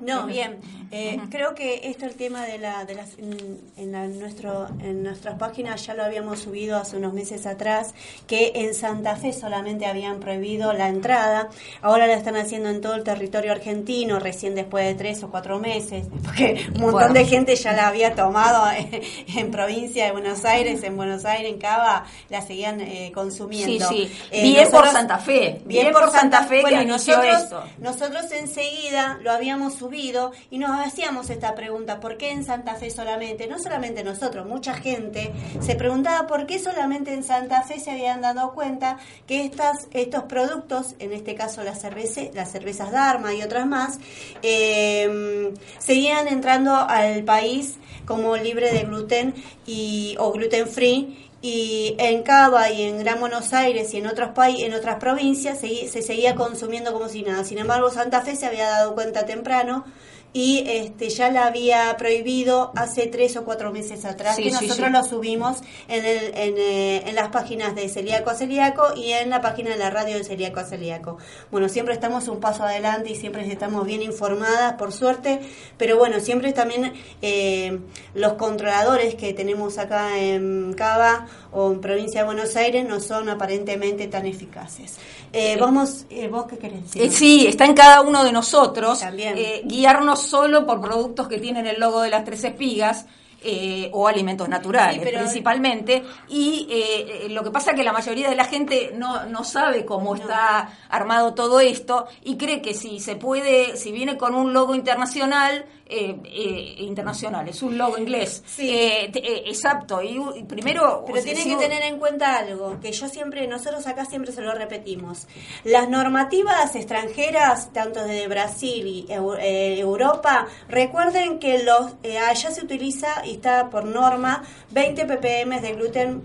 No, 0.00 0.26
bien. 0.26 0.58
Eh, 0.90 1.18
creo 1.30 1.54
que 1.54 1.88
esto 1.88 2.04
el 2.04 2.16
tema 2.16 2.44
de, 2.44 2.58
la, 2.58 2.84
de 2.84 2.94
las 2.94 3.16
en, 3.18 4.18
nuestro 4.18 4.68
en 4.80 5.02
nuestras 5.02 5.38
páginas 5.38 5.86
ya 5.86 5.94
lo 5.94 6.02
habíamos 6.02 6.40
subido 6.40 6.76
hace 6.76 6.96
unos 6.96 7.14
meses 7.14 7.46
atrás 7.46 7.94
que 8.26 8.52
en 8.56 8.74
Santa 8.74 9.14
Fe 9.16 9.32
solamente 9.32 9.86
habían 9.86 10.18
prohibido 10.18 10.72
la 10.72 10.88
entrada. 10.88 11.48
Ahora 11.80 12.06
la 12.06 12.14
están 12.14 12.36
haciendo 12.36 12.68
en 12.68 12.80
todo 12.80 12.94
el 12.96 13.04
territorio 13.04 13.52
argentino 13.52 14.18
recién 14.18 14.54
después 14.54 14.84
de 14.84 14.94
tres 14.94 15.22
o 15.22 15.30
cuatro 15.30 15.60
meses 15.60 16.06
porque 16.24 16.66
un 16.74 16.80
montón 16.80 17.12
de 17.14 17.24
gente 17.24 17.54
ya 17.54 17.72
la 17.72 17.86
había 17.86 18.14
tomado 18.14 18.68
en, 19.36 19.50
provincia 19.50 20.06
de 20.06 20.12
Buenos 20.12 20.44
Aires, 20.44 20.82
en 20.82 20.96
Buenos 20.96 21.24
Aires, 21.24 21.52
en 21.52 21.58
Cava, 21.58 22.04
la 22.28 22.42
seguían 22.42 22.80
eh, 22.80 23.12
consumiendo. 23.14 23.88
Sí, 23.88 24.08
sí. 24.08 24.26
Eh, 24.32 24.42
bien 24.42 24.70
por 24.70 24.86
Santa 24.88 25.18
Fe. 25.18 25.62
Bien, 25.64 25.92
por 25.92 26.10
Santa 26.10 26.44
Fe 26.44 26.64
que 26.64 26.82
inició 26.82 27.16
nosotros, 27.16 27.64
Nosotros 27.78 28.32
enseguida 28.32 28.81
lo 29.22 29.32
habíamos 29.32 29.74
subido 29.74 30.32
y 30.50 30.58
nos 30.58 30.70
hacíamos 30.70 31.30
esta 31.30 31.54
pregunta, 31.54 32.00
¿por 32.00 32.16
qué 32.16 32.30
en 32.30 32.44
Santa 32.44 32.74
Fe 32.74 32.90
solamente? 32.90 33.46
No 33.46 33.58
solamente 33.58 34.04
nosotros, 34.04 34.46
mucha 34.46 34.74
gente 34.74 35.32
se 35.60 35.74
preguntaba 35.74 36.26
por 36.26 36.46
qué 36.46 36.58
solamente 36.58 37.14
en 37.14 37.22
Santa 37.22 37.62
Fe 37.62 37.78
se 37.78 37.90
habían 37.90 38.20
dado 38.20 38.52
cuenta 38.52 38.98
que 39.26 39.44
estas, 39.44 39.88
estos 39.92 40.24
productos, 40.24 40.94
en 40.98 41.12
este 41.12 41.34
caso 41.34 41.62
las, 41.62 41.80
cerveza, 41.80 42.22
las 42.34 42.50
cervezas 42.50 42.90
Dharma 42.92 43.34
y 43.34 43.42
otras 43.42 43.66
más, 43.66 43.98
eh, 44.42 45.52
seguían 45.78 46.28
entrando 46.28 46.74
al 46.74 47.24
país 47.24 47.76
como 48.06 48.36
libre 48.36 48.72
de 48.72 48.82
gluten 48.82 49.34
y, 49.66 50.16
o 50.18 50.32
gluten 50.32 50.66
free 50.66 51.30
y 51.42 51.96
en 51.98 52.22
Cava 52.22 52.70
y 52.70 52.82
en 52.82 53.00
Gran 53.00 53.18
Buenos 53.18 53.52
Aires 53.52 53.92
y 53.92 53.98
en 53.98 54.06
otros 54.06 54.30
países, 54.30 54.64
en 54.64 54.74
otras 54.74 54.96
provincias 54.96 55.58
se, 55.58 55.88
se, 55.88 56.00
seguía 56.00 56.36
consumiendo 56.36 56.92
como 56.92 57.08
si 57.08 57.22
nada. 57.22 57.42
Sin 57.42 57.58
embargo, 57.58 57.90
Santa 57.90 58.22
Fe 58.22 58.36
se 58.36 58.46
había 58.46 58.68
dado 58.68 58.94
cuenta 58.94 59.26
temprano 59.26 59.84
y 60.32 60.64
este 60.66 61.10
ya 61.10 61.30
la 61.30 61.46
había 61.46 61.94
prohibido 61.98 62.72
hace 62.74 63.06
tres 63.06 63.36
o 63.36 63.44
cuatro 63.44 63.70
meses 63.70 64.04
atrás 64.04 64.36
que 64.36 64.50
nosotros 64.50 64.90
lo 64.90 65.04
subimos 65.04 65.58
en, 65.88 66.04
el, 66.04 66.18
en, 66.34 66.54
eh, 66.56 67.02
en, 67.06 67.14
las 67.14 67.28
páginas 67.28 67.74
de 67.74 67.88
Celíaco 67.88 68.30
a 68.30 68.34
Celíaco 68.34 68.94
y 68.96 69.12
en 69.12 69.28
la 69.28 69.42
página 69.42 69.70
de 69.70 69.76
la 69.76 69.90
radio 69.90 70.16
de 70.16 70.24
Celíaco 70.24 70.60
a 70.60 70.64
Celíaco. 70.64 71.18
Bueno, 71.50 71.68
siempre 71.68 71.92
estamos 71.92 72.28
un 72.28 72.40
paso 72.40 72.64
adelante 72.64 73.10
y 73.10 73.16
siempre 73.16 73.46
estamos 73.50 73.86
bien 73.86 74.02
informadas, 74.02 74.74
por 74.74 74.92
suerte, 74.92 75.40
pero 75.76 75.98
bueno, 75.98 76.18
siempre 76.20 76.52
también 76.52 76.94
eh, 77.20 77.80
los 78.14 78.34
controladores 78.34 79.14
que 79.16 79.34
tenemos 79.34 79.76
acá 79.76 80.18
en 80.18 80.72
Cava 80.74 81.26
o 81.52 81.70
en 81.72 81.80
provincia 81.80 82.22
de 82.22 82.26
Buenos 82.26 82.56
Aires 82.56 82.88
no 82.88 83.00
son 83.00 83.28
aparentemente 83.28 84.06
tan 84.06 84.24
eficaces. 84.24 84.96
Eh, 85.34 85.56
vamos, 85.58 86.06
¿vos 86.30 86.46
qué 86.46 86.58
querés 86.58 86.92
decir? 86.92 87.12
sí, 87.12 87.46
está 87.46 87.66
en 87.66 87.74
cada 87.74 88.00
uno 88.00 88.24
de 88.24 88.32
nosotros 88.32 89.00
también. 89.00 89.36
guiarnos 89.64 90.21
solo 90.22 90.64
por 90.66 90.80
productos 90.80 91.28
que 91.28 91.38
tienen 91.38 91.66
el 91.66 91.78
logo 91.78 92.00
de 92.00 92.10
las 92.10 92.24
tres 92.24 92.44
espigas, 92.44 93.06
eh, 93.44 93.90
o 93.92 94.06
alimentos 94.06 94.48
naturales 94.48 95.00
principalmente. 95.00 96.04
Y 96.28 96.68
eh, 96.70 97.26
lo 97.30 97.42
que 97.42 97.50
pasa 97.50 97.72
es 97.72 97.76
que 97.76 97.82
la 97.82 97.92
mayoría 97.92 98.30
de 98.30 98.36
la 98.36 98.44
gente 98.44 98.92
no, 98.96 99.26
no 99.26 99.42
sabe 99.42 99.84
cómo 99.84 100.14
está 100.14 100.70
armado 100.88 101.34
todo 101.34 101.58
esto 101.58 102.06
y 102.22 102.36
cree 102.36 102.62
que 102.62 102.72
si 102.72 103.00
se 103.00 103.16
puede, 103.16 103.76
si 103.76 103.90
viene 103.90 104.16
con 104.16 104.36
un 104.36 104.52
logo 104.52 104.76
internacional, 104.76 105.66
eh, 105.86 106.16
eh, 106.24 106.76
internacional, 106.78 107.48
es 107.48 107.62
un 107.62 107.76
logo 107.76 107.98
inglés. 107.98 108.42
Sí. 108.46 108.70
Eh, 108.70 109.10
eh, 109.14 109.44
exacto, 109.46 110.02
y, 110.02 110.42
primero... 110.44 111.04
Pero 111.06 111.22
tiene 111.22 111.44
que 111.44 111.56
tener 111.56 111.82
en 111.82 111.98
cuenta 111.98 112.38
algo, 112.38 112.80
que 112.80 112.92
yo 112.92 113.08
siempre, 113.08 113.46
nosotros 113.46 113.86
acá 113.86 114.04
siempre 114.04 114.32
se 114.32 114.40
lo 114.40 114.52
repetimos. 114.54 115.26
Las 115.64 115.88
normativas 115.88 116.74
extranjeras, 116.74 117.72
tanto 117.72 118.04
de 118.04 118.26
Brasil 118.28 118.86
y 118.86 119.06
Europa, 119.10 120.46
recuerden 120.68 121.38
que 121.38 121.62
los 121.62 121.92
allá 122.26 122.50
se 122.50 122.64
utiliza 122.64 123.26
y 123.26 123.32
está 123.32 123.68
por 123.68 123.84
norma 123.84 124.44
20 124.70 125.04
ppm 125.04 125.60
de 125.60 125.72
gluten 125.74 126.22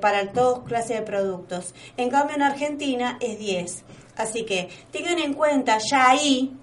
para 0.00 0.32
todas 0.32 0.60
clases 0.60 0.98
de 0.98 1.02
productos. 1.02 1.74
En 1.96 2.10
cambio 2.10 2.36
en 2.36 2.42
Argentina 2.42 3.18
es 3.20 3.38
10. 3.38 3.84
Así 4.16 4.44
que 4.44 4.68
tengan 4.90 5.18
en 5.18 5.34
cuenta 5.34 5.78
ya 5.78 6.10
ahí 6.10 6.56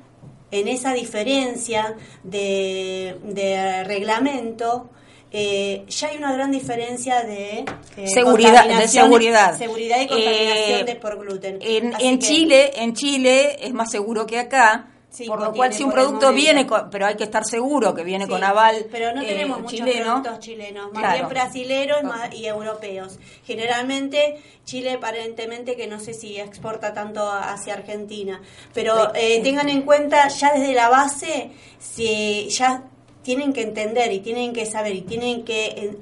en 0.52 0.68
esa 0.68 0.94
diferencia 0.94 1.96
de, 2.24 3.84
reglamento, 3.86 4.90
eh, 5.32 5.86
ya 5.88 6.08
hay 6.08 6.18
una 6.18 6.34
gran 6.34 6.52
diferencia 6.52 7.22
de 7.24 7.66
eh, 7.98 8.08
seguridad, 8.08 8.68
de 8.68 8.88
seguridad, 8.88 9.58
seguridad 9.58 10.02
y 10.02 10.08
contaminación 10.08 10.80
eh, 10.80 10.84
de 10.86 10.96
por 10.96 11.20
gluten. 11.20 11.60
En, 11.62 11.94
en 12.00 12.20
Chile, 12.20 12.72
en 12.76 12.94
Chile 12.94 13.58
es 13.62 13.74
más 13.74 13.92
seguro 13.92 14.26
que 14.26 14.40
acá 14.40 14.88
por 15.28 15.42
lo 15.42 15.54
cual, 15.54 15.74
si 15.74 15.84
un 15.84 15.92
producto 15.92 16.32
viene, 16.34 16.68
con, 16.68 16.90
pero 16.90 17.08
hay 17.08 17.16
que 17.16 17.24
estar 17.24 17.44
seguro 17.44 17.96
que 17.96 18.04
viene 18.04 18.28
con 18.28 18.44
aval 18.44 18.86
Pero 18.92 19.14
no 19.14 19.22
tenemos 19.22 19.58
eh, 19.58 19.62
muchos 19.62 19.90
productos 19.90 20.40
chilenos, 20.40 20.94
más 20.94 21.14
bien 21.14 21.28
brasileros 21.28 22.02
y 22.34 22.46
europeos. 22.46 23.20
Generalmente, 23.44 24.40
Chile 24.66 24.94
aparentemente 24.94 25.76
que 25.76 25.88
no 25.88 26.00
sé 26.00 26.14
si 26.14 26.40
exporta 26.40 26.94
tanto 26.94 27.28
hacia 27.30 27.74
Argentina. 27.74 28.40
Pero 28.74 29.14
eh, 29.16 29.42
tengan 29.42 29.70
en 29.70 29.82
cuenta, 29.82 30.28
ya 30.28 30.54
desde 30.54 30.74
la 30.74 30.90
base, 30.90 31.52
si 31.80 32.48
ya 32.50 32.84
tienen 33.24 33.52
que 33.52 33.64
entender 33.64 34.12
y 34.12 34.20
tienen 34.20 34.54
que 34.54 34.66
saber 34.66 34.96
y 34.96 35.02
tienen 35.02 35.44
que 35.44 35.98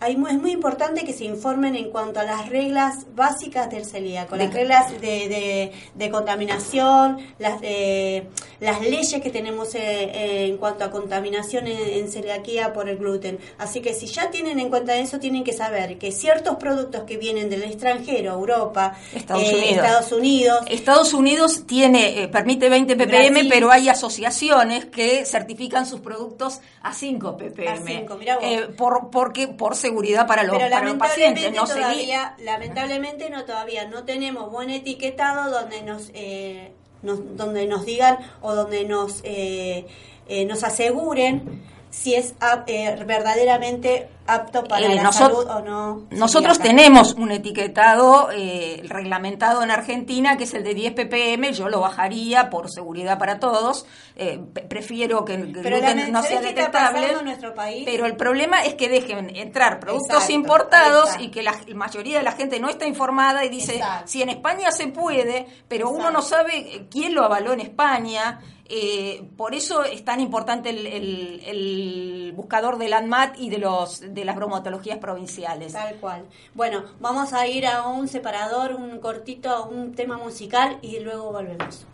es 0.00 0.18
muy 0.18 0.52
importante 0.52 1.04
que 1.04 1.12
se 1.12 1.24
informen 1.24 1.74
en 1.74 1.90
cuanto 1.90 2.20
a 2.20 2.24
las 2.24 2.48
reglas 2.50 3.06
básicas 3.14 3.70
del 3.70 3.86
celíaco, 3.86 4.36
las 4.36 4.52
reglas 4.52 4.92
de, 5.00 5.72
de, 5.94 6.10
contaminación, 6.10 7.18
las 7.38 7.60
de, 7.60 8.26
las 8.60 8.82
leyes 8.82 9.20
que 9.22 9.30
tenemos 9.30 9.74
eh, 9.74 10.46
en 10.46 10.58
cuanto 10.58 10.84
a 10.84 10.90
contaminación 10.90 11.66
en, 11.66 12.10
celiaquía 12.10 12.72
por 12.72 12.88
el 12.88 12.98
gluten. 12.98 13.38
Así 13.58 13.80
que 13.80 13.94
si 13.94 14.06
ya 14.06 14.30
tienen 14.30 14.60
en 14.60 14.68
cuenta 14.68 14.96
eso, 14.96 15.18
tienen 15.18 15.44
que 15.44 15.52
saber 15.52 15.98
que 15.98 16.12
ciertos 16.12 16.56
productos 16.56 17.04
que 17.04 17.16
vienen 17.16 17.48
del 17.48 17.62
extranjero, 17.62 18.32
Europa, 18.32 18.96
Estados, 19.14 19.44
eh, 19.44 20.14
Unidos, 20.14 20.60
Estados 20.68 21.14
Unidos, 21.14 21.64
tiene 21.66 22.22
eh, 22.22 22.28
permite 22.28 22.68
20 22.68 22.96
ppm, 22.96 23.48
pero 23.48 23.70
hay 23.70 23.88
asociaciones 23.88 24.84
que 24.86 25.24
certifican 25.24 25.86
sus 25.86 26.00
productos 26.00 26.60
a 26.82 26.92
5 26.92 27.36
ppm. 27.36 27.68
A 27.68 27.76
5, 27.78 28.16
mira 28.16 28.38
por 28.76 29.10
porque 29.10 29.48
por 29.48 29.74
seguridad 29.86 30.26
para 30.26 30.42
los, 30.44 30.58
para 30.58 30.82
los 30.82 30.96
pacientes. 30.96 31.52
No 31.52 31.64
todavía, 31.64 32.34
lamentablemente 32.38 33.30
no 33.30 33.44
todavía 33.44 33.86
no 33.86 34.04
tenemos 34.04 34.50
buen 34.50 34.70
etiquetado 34.70 35.50
donde 35.50 35.82
nos, 35.82 36.10
eh, 36.14 36.72
donde 37.02 37.66
nos 37.66 37.86
digan 37.86 38.18
o 38.40 38.54
donde 38.54 38.84
nos 38.84 39.20
eh, 39.24 39.86
eh, 40.28 40.44
nos 40.44 40.64
aseguren 40.64 41.62
si 41.90 42.14
es 42.14 42.34
ah, 42.40 42.64
verdaderamente 43.06 44.08
apto 44.28 44.64
para 44.64 44.84
Eh, 44.86 44.94
la 44.96 45.12
salud 45.12 45.46
o 45.48 45.60
no. 45.60 46.06
Nosotros 46.10 46.58
tenemos 46.58 47.14
un 47.14 47.30
etiquetado 47.30 48.28
eh, 48.32 48.82
reglamentado 48.88 49.62
en 49.62 49.70
Argentina 49.70 50.36
que 50.36 50.44
es 50.44 50.54
el 50.54 50.64
de 50.64 50.74
10 50.74 50.94
ppm, 50.94 51.52
yo 51.52 51.68
lo 51.68 51.80
bajaría 51.80 52.50
por 52.50 52.68
seguridad 52.70 53.18
para 53.20 53.38
todos, 53.38 53.86
eh, 54.16 54.40
prefiero 54.68 55.24
que 55.24 55.34
el 55.34 55.52
Pero 55.52 55.76
gluten 55.76 55.96
la- 55.98 56.06
no 56.08 56.22
¿sabés 56.22 56.28
sea 56.30 56.40
detectable, 56.40 57.00
pasando 57.02 57.18
en 57.20 57.24
nuestro 57.26 57.54
país? 57.54 57.82
pero 57.86 58.04
el 58.06 58.16
problema 58.16 58.64
es 58.64 58.74
que 58.74 58.88
dejen 58.88 59.34
entrar 59.36 59.78
productos 59.78 60.08
Exacto, 60.08 60.32
importados 60.32 61.10
y 61.20 61.28
que 61.28 61.44
la, 61.44 61.54
mayoría 61.74 62.18
de 62.18 62.24
la 62.24 62.32
gente 62.32 62.58
no 62.58 62.68
está 62.68 62.84
informada 62.86 63.44
y 63.44 63.48
dice, 63.48 63.76
Exacto. 63.76 64.08
si 64.08 64.22
en 64.22 64.30
España 64.30 64.72
se 64.72 64.88
puede, 64.88 65.46
pero 65.68 65.88
uno 65.88 66.10
no 66.10 66.20
sabe 66.20 66.56
eh, 66.58 66.86
quién 66.90 67.14
lo 67.14 67.22
avaló 67.24 67.52
en 67.52 67.60
España, 67.60 68.40
eh, 68.68 69.22
por 69.36 69.54
eso 69.54 69.84
es 69.84 70.04
tan 70.04 70.20
importante 70.20 70.70
el, 70.70 70.86
el- 70.86 71.42
el 71.46 72.32
buscador 72.36 72.78
del 72.78 72.92
ANMAT 72.92 73.38
y 73.38 73.50
de 73.50 73.58
los 73.58 74.00
de 74.00 74.24
las 74.24 74.36
bromatologías 74.36 74.98
provinciales. 74.98 75.72
Tal 75.72 75.96
cual. 75.96 76.24
Bueno, 76.54 76.82
vamos 77.00 77.32
a 77.32 77.46
ir 77.46 77.66
a 77.66 77.86
un 77.88 78.08
separador, 78.08 78.74
un 78.74 78.98
cortito, 79.00 79.50
a 79.50 79.62
un 79.66 79.94
tema 79.94 80.18
musical 80.18 80.78
y 80.82 81.00
luego 81.00 81.32
volvemos. 81.32 81.86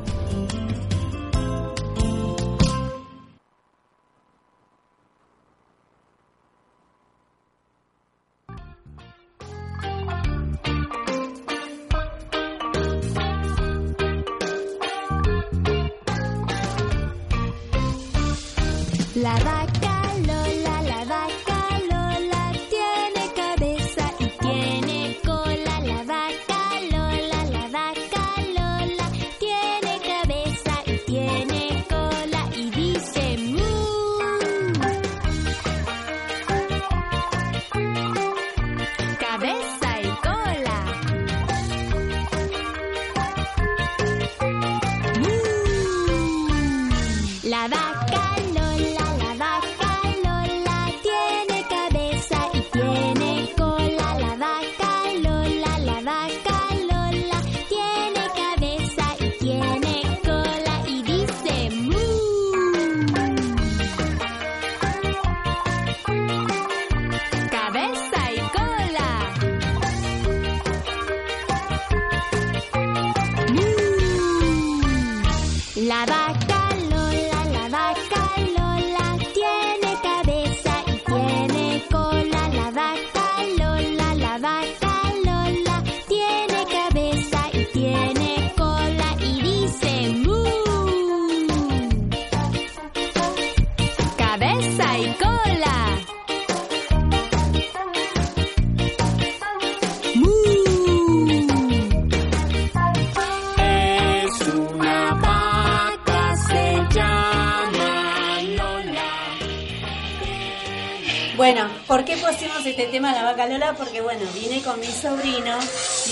Lola? 113.48 113.74
Porque 113.76 114.00
bueno, 114.00 114.20
vine 114.34 114.62
con 114.62 114.78
mi 114.80 114.86
sobrino 114.86 115.56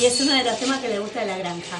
y 0.01 0.05
es 0.07 0.20
uno 0.20 0.33
de 0.35 0.44
los 0.44 0.59
temas 0.59 0.81
que 0.81 0.88
le 0.88 0.99
gusta 0.99 1.20
de 1.20 1.27
la 1.27 1.38
granja. 1.38 1.77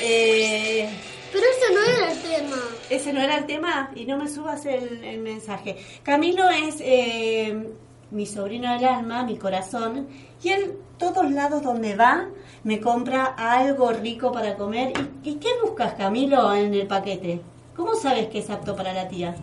Eh, 0.00 0.88
Pero 1.32 1.44
eso 1.44 1.74
no 1.74 1.82
era 1.82 2.12
el 2.12 2.18
tema. 2.20 2.56
ese 2.90 3.12
no 3.12 3.20
era 3.20 3.38
el 3.38 3.46
tema 3.46 3.90
y 3.94 4.04
no 4.04 4.18
me 4.18 4.28
subas 4.28 4.64
el, 4.66 5.04
el 5.04 5.18
mensaje. 5.20 5.76
Camilo 6.02 6.48
es 6.50 6.76
eh, 6.80 7.68
mi 8.10 8.26
sobrino 8.26 8.72
del 8.74 8.84
alma, 8.84 9.24
mi 9.24 9.36
corazón, 9.36 10.06
y 10.42 10.50
él 10.50 10.78
todos 10.98 11.30
lados 11.30 11.62
donde 11.62 11.94
va 11.96 12.28
me 12.64 12.80
compra 12.80 13.24
algo 13.36 13.92
rico 13.92 14.32
para 14.32 14.56
comer. 14.56 14.92
¿Y, 15.24 15.30
y 15.30 15.34
qué 15.36 15.48
buscas, 15.62 15.94
Camilo, 15.94 16.54
en 16.54 16.74
el 16.74 16.86
paquete? 16.86 17.40
¿Cómo 17.74 17.94
sabes 17.94 18.28
que 18.28 18.38
es 18.38 18.50
apto 18.50 18.74
para 18.74 18.92
la 18.92 19.08
tía? 19.08 19.34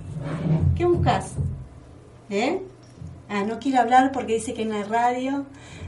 ¿Qué 0.75 0.85
buscas? 0.85 1.33
¿Eh? 2.29 2.61
Ah, 3.33 3.43
no 3.43 3.57
quiere 3.59 3.79
hablar 3.79 4.11
porque 4.11 4.33
dice 4.35 4.53
que 4.53 4.61
en 4.61 4.69
la 4.69 4.83
radio, 4.83 5.45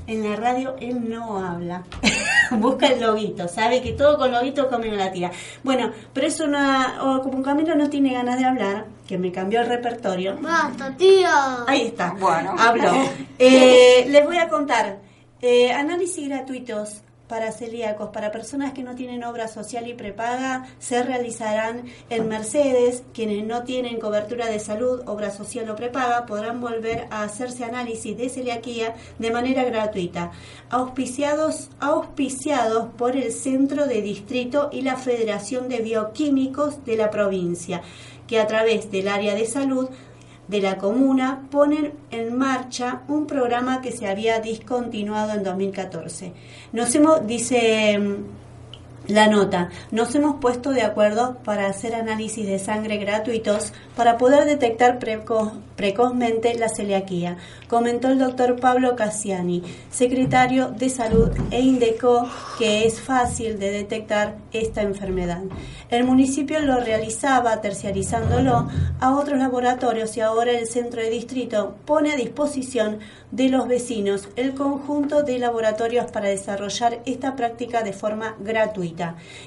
en 0.07 0.27
la 0.27 0.35
radio 0.35 0.75
él 0.79 1.07
no 1.09 1.37
habla. 1.45 1.83
Busca 2.51 2.87
el 2.87 2.99
loguito, 3.01 3.47
sabe 3.47 3.81
que 3.83 3.93
todo 3.93 4.17
con 4.17 4.31
loguito 4.31 4.67
come 4.67 4.91
la 4.91 5.11
tía. 5.11 5.31
Bueno, 5.63 5.91
pero 6.11 6.25
es 6.25 6.39
una, 6.39 7.03
o 7.03 7.21
como 7.21 7.43
Camilo 7.43 7.75
no 7.75 7.87
tiene 7.89 8.13
ganas 8.13 8.39
de 8.39 8.45
hablar, 8.45 8.85
que 9.07 9.17
me 9.19 9.31
cambió 9.31 9.61
el 9.61 9.67
repertorio. 9.67 10.37
Basta, 10.41 10.89
tía. 10.97 11.63
Ahí 11.67 11.83
está. 11.87 12.15
Bueno. 12.19 12.55
Hablo. 12.57 12.91
Eh, 13.37 14.05
les 14.09 14.25
voy 14.25 14.37
a 14.37 14.47
contar. 14.47 14.97
eh, 15.41 15.71
análisis 15.71 16.27
gratuitos 16.27 17.01
para 17.27 17.51
celíacos, 17.51 18.09
para 18.09 18.31
personas 18.31 18.73
que 18.73 18.83
no 18.83 18.95
tienen 18.95 19.23
obra 19.23 19.47
social 19.47 19.87
y 19.87 19.93
prepaga, 19.93 20.67
se 20.79 21.03
realizarán 21.03 21.85
en 22.09 22.27
Mercedes. 22.27 23.03
Quienes 23.13 23.45
no 23.45 23.63
tienen 23.63 23.99
cobertura 23.99 24.47
de 24.47 24.59
salud, 24.59 25.01
obra 25.07 25.31
social 25.31 25.69
o 25.69 25.75
prepaga, 25.75 26.25
podrán 26.25 26.61
volver 26.61 27.07
a 27.09 27.23
hacerse 27.23 27.63
análisis 27.63 28.17
de 28.17 28.29
celiaquía 28.29 28.95
de 29.19 29.31
manera 29.31 29.63
gratuita. 29.63 30.31
Auspiciados, 30.69 31.69
auspiciados 31.79 32.93
por 32.97 33.15
el 33.15 33.31
Centro 33.31 33.87
de 33.87 34.01
Distrito 34.01 34.69
y 34.71 34.81
la 34.81 34.95
Federación 34.95 35.69
de 35.69 35.79
Bioquímicos 35.79 36.85
de 36.85 36.97
la 36.97 37.09
provincia, 37.09 37.81
que 38.27 38.39
a 38.39 38.47
través 38.47 38.91
del 38.91 39.07
área 39.07 39.35
de 39.35 39.45
salud 39.45 39.89
de 40.47 40.61
la 40.61 40.77
comuna 40.77 41.41
ponen 41.49 41.93
en 42.11 42.37
marcha 42.37 43.01
un 43.07 43.25
programa 43.25 43.81
que 43.81 43.91
se 43.91 44.07
había 44.07 44.39
discontinuado 44.39 45.33
en 45.33 45.43
2014. 45.43 46.33
Nos 46.71 46.93
hemos, 46.95 47.25
dice 47.25 47.99
la 49.07 49.27
nota, 49.27 49.69
nos 49.91 50.13
hemos 50.15 50.37
puesto 50.39 50.71
de 50.71 50.81
acuerdo 50.81 51.37
para 51.43 51.67
hacer 51.67 51.95
análisis 51.95 52.45
de 52.45 52.59
sangre 52.59 52.97
gratuitos 52.97 53.73
para 53.95 54.17
poder 54.17 54.45
detectar 54.45 54.99
preco- 54.99 55.51
precozmente 55.75 56.53
la 56.55 56.69
celiaquía, 56.69 57.37
comentó 57.67 58.09
el 58.09 58.19
doctor 58.19 58.59
Pablo 58.59 58.95
Cassiani, 58.95 59.63
secretario 59.91 60.69
de 60.69 60.89
Salud, 60.89 61.29
e 61.51 61.61
indicó 61.61 62.27
que 62.57 62.85
es 62.85 62.99
fácil 62.99 63.59
de 63.59 63.71
detectar 63.71 64.35
esta 64.51 64.81
enfermedad. 64.81 65.41
El 65.89 66.03
municipio 66.03 66.59
lo 66.61 66.79
realizaba 66.79 67.61
terciarizándolo 67.61 68.67
a 68.99 69.15
otros 69.15 69.37
laboratorios 69.39 70.15
y 70.17 70.21
ahora 70.21 70.51
el 70.51 70.67
centro 70.67 71.01
de 71.01 71.09
distrito 71.09 71.75
pone 71.85 72.11
a 72.11 72.15
disposición 72.15 72.99
de 73.31 73.49
los 73.49 73.67
vecinos 73.67 74.29
el 74.35 74.53
conjunto 74.53 75.23
de 75.23 75.39
laboratorios 75.39 76.09
para 76.11 76.29
desarrollar 76.29 77.01
esta 77.05 77.35
práctica 77.35 77.83
de 77.83 77.91
forma 77.91 78.35
gratuita, 78.39 78.94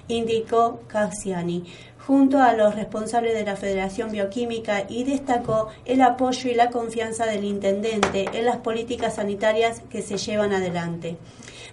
indicó 0.09 0.81
Cassiani 0.89 1.65
junto 2.07 2.39
a 2.41 2.55
los 2.55 2.75
responsables 2.75 3.35
de 3.35 3.45
la 3.45 3.55
Federación 3.57 4.11
Bioquímica 4.11 4.85
y 4.89 5.05
destacó 5.05 5.69
el 5.85 6.01
apoyo 6.01 6.49
y 6.51 6.55
la 6.55 6.71
confianza 6.71 7.27
del 7.27 7.45
intendente 7.45 8.27
en 8.33 8.47
las 8.47 8.57
políticas 8.59 9.17
sanitarias 9.17 9.83
que 9.91 10.03
se 10.03 10.17
llevan 10.17 10.53
adelante. 10.53 11.17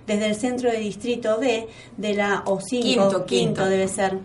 desde 0.07 0.27
el 0.27 0.35
centro 0.35 0.69
de 0.69 0.77
distrito 0.77 1.39
B 1.39 1.67
de 1.97 2.13
la 2.13 2.43
o 2.45 2.59
5, 2.61 2.83
Quinto, 2.85 3.25
quinto. 3.25 3.65
debe 3.65 3.87
ser, 3.87 4.19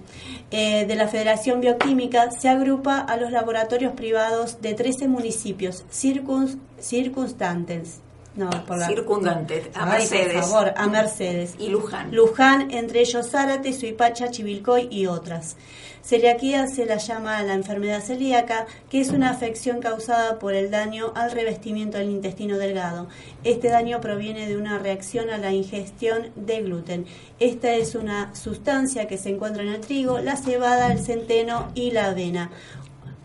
eh, 0.51 0.85
de 0.85 0.95
la 0.95 1.09
Federación 1.09 1.63
Bioquímica 1.63 2.31
se 2.33 2.51
agrupa 2.51 2.99
a 2.99 3.17
los 3.17 3.31
laboratorios 3.33 3.95
privados 3.95 4.61
de 4.61 4.75
13 4.75 5.09
municipios 5.09 5.85
circuns- 5.91 6.59
circunstantes. 6.79 8.01
No, 8.37 8.49
por 8.65 8.79
la- 8.79 8.87
Circundantes, 8.87 9.69
a 9.75 9.85
Ay, 9.85 9.99
Mercedes. 10.03 10.35
Por 10.35 10.43
favor, 10.45 10.75
a 10.77 10.87
Mercedes. 10.87 11.55
Y 11.59 11.69
Luján. 11.69 12.15
Luján, 12.15 12.71
entre 12.71 13.01
ellos 13.01 13.29
Zárate, 13.31 13.73
Suipacha, 13.73 14.31
Chivilcoy 14.31 14.89
y 14.91 15.07
otras. 15.07 15.57
Celiaquía 16.03 16.67
se 16.67 16.87
la 16.87 16.97
llama 16.97 17.43
la 17.43 17.53
enfermedad 17.53 18.01
celíaca, 18.03 18.67
que 18.89 19.01
es 19.01 19.11
una 19.11 19.31
afección 19.31 19.81
causada 19.81 20.39
por 20.39 20.55
el 20.55 20.71
daño 20.71 21.13
al 21.15 21.31
revestimiento 21.33 21.99
del 21.99 22.09
intestino 22.09 22.57
delgado. 22.57 23.09
Este 23.45 23.69
daño 23.69 24.01
proviene 24.01 24.49
de 24.49 24.57
una 24.57 24.79
reacción 24.79 25.29
a 25.31 25.37
la 25.37 25.53
ingestión 25.53 26.31
de 26.37 26.63
gluten. 26.63 27.07
Esta 27.39 27.75
es 27.75 27.95
una 27.95 28.35
sustancia 28.35 29.09
que 29.09 29.19
se 29.19 29.29
encuentra 29.29 29.63
en 29.63 29.69
el 29.71 29.81
trigo, 29.81 30.21
la 30.21 30.37
cebada, 30.37 30.91
el 30.91 31.01
centeno 31.01 31.71
y 31.75 31.91
la 31.91 32.07
avena. 32.07 32.51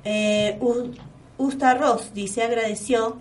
Eh, 0.03 0.59
Usta 1.37 1.75
Ross 1.75 2.11
dice 2.13 2.43
agradeció 2.43 3.17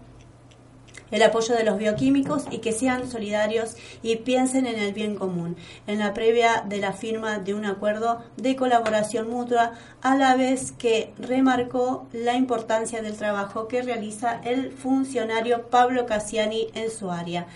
el 1.15 1.23
apoyo 1.23 1.55
de 1.55 1.63
los 1.63 1.79
bioquímicos 1.79 2.47
y 2.51 2.59
que 2.59 2.73
sean 2.73 3.09
solidarios 3.09 3.77
y 4.03 4.17
piensen 4.17 4.67
en 4.67 4.81
el 4.81 4.93
bien 4.93 5.15
común, 5.15 5.57
en 5.87 6.01
la 6.01 6.13
previa 6.13 6.65
de 6.67 6.79
la 6.79 6.93
firma 6.93 7.39
de 7.39 7.55
un 7.55 7.65
acuerdo 7.65 8.21
de 8.37 8.57
colaboración 8.57 9.31
mutua, 9.31 9.75
a 10.03 10.17
la 10.17 10.35
vez 10.35 10.73
que 10.73 11.13
remarcó 11.19 12.09
la 12.13 12.35
importancia 12.35 13.01
del 13.01 13.17
trabajo 13.17 13.69
que 13.69 13.83
realiza 13.83 14.41
el 14.43 14.73
funcionario 14.73 15.69
Pablo 15.69 16.05
Cassiani 16.05 16.67
en 16.75 16.91
su 16.91 17.13
área. 17.13 17.47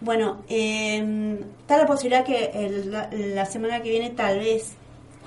Bueno, 0.00 0.42
eh, 0.48 1.38
está 1.60 1.78
la 1.78 1.86
posibilidad 1.86 2.24
que 2.24 3.02
la 3.34 3.46
semana 3.46 3.82
que 3.82 3.90
viene 3.90 4.10
tal 4.10 4.38
vez 4.38 4.76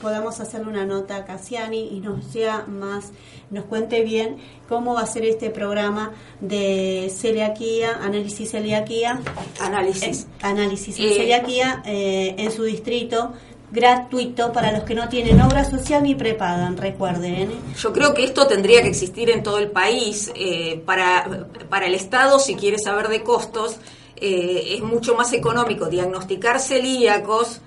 podamos 0.02 0.40
hacerle 0.40 0.68
una 0.70 0.86
nota 0.86 1.16
a 1.18 1.26
Cassiani 1.26 1.88
y 1.90 2.00
nos 2.00 2.26
sea 2.26 2.66
más, 2.68 3.12
nos 3.50 3.66
cuente 3.66 4.04
bien 4.04 4.38
cómo 4.68 4.94
va 4.94 5.02
a 5.02 5.08
ser 5.08 5.26
este 5.26 5.50
programa 5.50 6.12
de 6.42 7.12
celiaquía, 7.16 8.00
análisis 8.02 8.52
celiaquía, 8.52 9.22
Análisis. 9.60 10.24
eh, 10.24 10.28
análisis 10.42 11.00
Eh, 11.00 11.14
celiaquía 11.16 11.82
eh, 11.86 12.36
en 12.38 12.52
su 12.52 12.64
distrito 12.64 13.34
gratuito 13.72 14.54
para 14.54 14.72
los 14.72 14.84
que 14.84 14.96
no 14.96 15.10
tienen 15.10 15.42
obra 15.42 15.70
social 15.70 16.04
ni 16.04 16.16
prepagan, 16.16 16.78
recuerden. 16.78 17.34
¿eh? 17.34 17.50
Yo 17.78 17.92
creo 17.92 18.14
que 18.14 18.24
esto 18.24 18.48
tendría 18.48 18.82
que 18.82 18.88
existir 18.90 19.30
en 19.30 19.44
todo 19.44 19.58
el 19.58 19.70
país. 19.72 20.32
eh, 20.36 20.82
para, 20.86 21.48
para 21.70 21.88
el 21.88 21.96
Estado, 21.96 22.40
si 22.40 22.56
quiere 22.56 22.78
saber 22.80 23.08
de 23.10 23.24
costos, 23.24 23.78
eh, 24.18 24.76
es 24.76 24.82
mucho 24.82 25.16
más 25.16 25.34
económico 25.34 25.88
diagnosticar 25.88 26.60
celíacos 26.60 27.60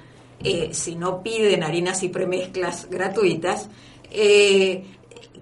eh, 0.44 0.70
si 0.72 0.96
no 0.96 1.22
piden 1.22 1.62
harinas 1.62 2.02
y 2.02 2.08
premezclas 2.08 2.88
gratuitas. 2.90 3.68
eh, 4.10 4.84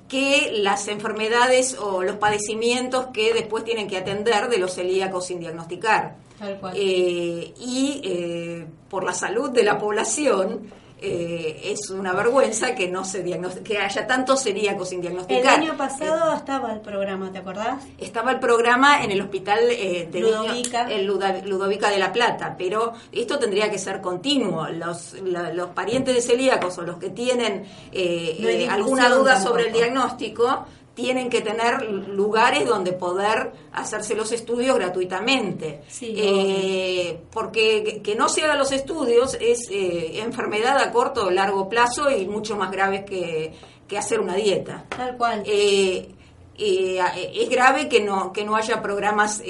que 0.08 0.52
las 0.58 0.88
enfermedades 0.88 1.76
o 1.78 2.02
los 2.02 2.16
padecimientos 2.16 3.06
que 3.06 3.34
después 3.34 3.64
tienen 3.64 3.88
que 3.88 3.96
atender 3.96 4.48
de 4.48 4.58
los 4.58 4.74
celíacos 4.74 5.26
sin 5.26 5.40
diagnosticar. 5.40 6.16
Tal 6.38 6.60
cual. 6.60 6.74
Eh, 6.76 7.54
y 7.58 8.00
eh, 8.04 8.66
por 8.88 9.04
la 9.04 9.14
salud 9.14 9.50
de 9.50 9.64
la 9.64 9.78
población 9.78 10.70
eh, 11.00 11.60
es 11.72 11.90
una 11.90 12.12
vergüenza 12.14 12.74
que 12.74 12.88
no 12.88 13.04
se 13.04 13.22
que 13.62 13.78
haya 13.78 14.06
tantos 14.06 14.42
celíacos 14.42 14.88
sin 14.88 14.98
El 14.98 15.02
diagnosticar. 15.02 15.58
año 15.60 15.76
pasado 15.76 16.34
estaba 16.34 16.72
el 16.72 16.80
programa, 16.80 17.30
¿te 17.32 17.38
acordás? 17.38 17.82
Estaba 17.98 18.32
el 18.32 18.38
programa 18.38 19.04
en 19.04 19.10
el 19.10 19.20
hospital 19.20 19.58
eh, 19.70 20.08
de 20.10 20.20
Ludovica. 20.20 20.90
el 20.90 21.04
Luda- 21.06 21.42
Ludovica 21.44 21.90
de 21.90 21.98
la 21.98 22.12
Plata, 22.12 22.54
pero 22.56 22.94
esto 23.12 23.38
tendría 23.38 23.70
que 23.70 23.78
ser 23.78 24.00
continuo. 24.00 24.68
Los, 24.68 25.14
la- 25.22 25.52
los 25.52 25.68
parientes 25.70 26.14
de 26.14 26.22
celíacos 26.22 26.78
o 26.78 26.82
los 26.82 26.96
que 26.96 27.10
tienen 27.10 27.66
eh, 27.92 28.36
No 28.40 28.48
eh, 28.48 28.68
alguna 28.68 29.08
duda 29.10 29.40
sobre 29.40 29.66
el 29.66 29.72
diagnóstico 29.72 30.64
tienen 30.96 31.28
que 31.28 31.42
tener 31.42 31.82
lugares 31.82 32.66
donde 32.66 32.92
poder 32.92 33.52
hacerse 33.72 34.14
los 34.16 34.32
estudios 34.32 34.74
gratuitamente. 34.76 35.82
Sí, 35.88 36.14
Eh, 36.16 37.20
porque 37.30 38.00
que- 38.02 38.14
no 38.16 38.28
se 38.30 38.42
hagan 38.44 38.58
los 38.58 38.72
estudios 38.72 39.36
es 39.38 39.68
eh, 39.70 40.20
enfermedad 40.20 40.78
a 40.78 40.90
corto 40.90 41.26
o 41.26 41.30
largo 41.30 41.68
plazo 41.68 42.10
y 42.10 42.26
mucho 42.26 42.56
más 42.56 42.70
grave 42.72 43.04
que, 43.04 43.52
que 43.86 43.98
hacer 43.98 44.20
una 44.20 44.34
dieta. 44.34 44.86
Tal 44.88 45.16
cual. 45.18 45.42
Eh, 45.46 46.08
es 46.58 47.50
grave 47.50 47.86
que 47.90 48.00
no 48.00 48.32
que 48.32 48.42
no 48.42 48.56
haya 48.56 48.80
programas 48.80 49.42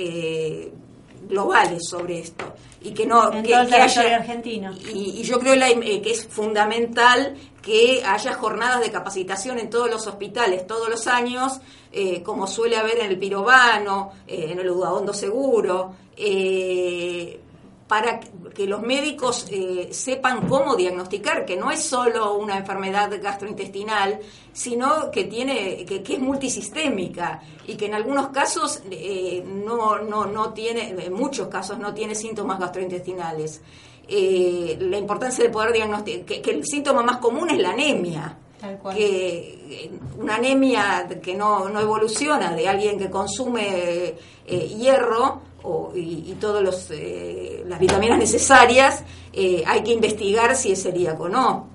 globales 1.28 1.82
sobre 1.88 2.18
esto 2.20 2.44
y 2.82 2.90
que 2.92 3.06
no 3.06 3.32
En 3.32 3.42
que, 3.42 3.50
todo 3.50 3.60
el 3.62 3.66
que 3.68 3.72
territorio 3.76 4.06
haya 4.08 4.16
argentino. 4.16 4.72
y, 4.94 5.20
y 5.20 5.22
yo 5.22 5.38
creo 5.40 5.56
la- 5.56 5.68
eh, 5.70 6.00
que 6.02 6.10
es 6.12 6.26
fundamental 6.26 7.34
que 7.62 8.02
haya 8.04 8.32
jornadas 8.34 8.80
de 8.80 8.90
capacitación 8.92 9.58
en 9.58 9.68
todos 9.70 9.90
los 9.90 10.06
hospitales 10.06 10.66
todos 10.66 10.88
los 10.88 11.06
años 11.08 11.60
eh, 11.92 12.22
como 12.22 12.46
suele 12.46 12.76
haber 12.76 12.98
en 13.00 13.06
el 13.10 13.18
Pirobano 13.18 14.12
eh, 14.28 14.48
en 14.50 14.60
el 14.60 14.70
Udaondo 14.70 15.12
Seguro 15.14 15.94
eh, 16.16 17.40
para 17.88 18.18
que 18.18 18.66
los 18.66 18.82
médicos 18.82 19.46
eh, 19.50 19.88
sepan 19.92 20.48
cómo 20.48 20.74
diagnosticar, 20.74 21.44
que 21.44 21.56
no 21.56 21.70
es 21.70 21.82
solo 21.82 22.34
una 22.34 22.56
enfermedad 22.58 23.10
gastrointestinal, 23.22 24.18
sino 24.52 25.10
que 25.10 25.24
tiene, 25.24 25.84
que, 25.84 26.02
que 26.02 26.14
es 26.14 26.18
multisistémica 26.18 27.40
y 27.66 27.76
que 27.76 27.86
en 27.86 27.94
algunos 27.94 28.28
casos 28.28 28.82
eh, 28.90 29.44
no, 29.46 29.98
no, 30.00 30.26
no 30.26 30.52
tiene, 30.52 30.96
en 30.98 31.12
muchos 31.12 31.46
casos 31.48 31.78
no 31.78 31.94
tiene 31.94 32.14
síntomas 32.14 32.58
gastrointestinales. 32.58 33.60
Eh, 34.08 34.76
la 34.80 34.98
importancia 34.98 35.44
de 35.44 35.50
poder 35.50 35.72
diagnosticar, 35.72 36.24
que, 36.24 36.42
que 36.42 36.50
el 36.50 36.64
síntoma 36.64 37.02
más 37.02 37.18
común 37.18 37.50
es 37.50 37.58
la 37.58 37.70
anemia 37.70 38.36
Tal 38.60 38.78
cual. 38.78 38.96
que 38.96 39.90
una 40.16 40.36
anemia 40.36 41.08
que 41.22 41.34
no, 41.34 41.68
no 41.68 41.80
evoluciona 41.80 42.52
de 42.52 42.68
alguien 42.68 42.98
que 42.98 43.10
consume 43.10 44.14
hierro 44.46 45.42
o, 45.66 45.92
y, 45.94 46.30
y 46.30 46.36
todas 46.40 46.62
las 46.62 47.80
vitaminas 47.80 48.18
necesarias, 48.18 49.02
eh, 49.32 49.64
hay 49.66 49.82
que 49.82 49.92
investigar 49.92 50.54
si 50.56 50.72
es 50.72 50.82
celíaco 50.82 51.24
o 51.24 51.28
no. 51.28 51.68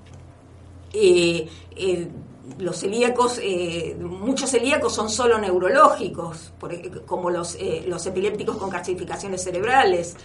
Eh, 0.92 1.46
eh, 1.76 2.08
los 2.58 2.76
celíacos, 2.78 3.38
eh, 3.42 3.96
muchos 3.98 4.50
celíacos 4.50 4.92
son 4.92 5.08
solo 5.08 5.38
neurológicos, 5.38 6.52
como 7.06 7.30
los, 7.30 7.54
eh, 7.56 7.84
los 7.86 8.04
epilépticos 8.06 8.56
con 8.56 8.68
calcificaciones 8.70 9.42
cerebrales. 9.42 10.16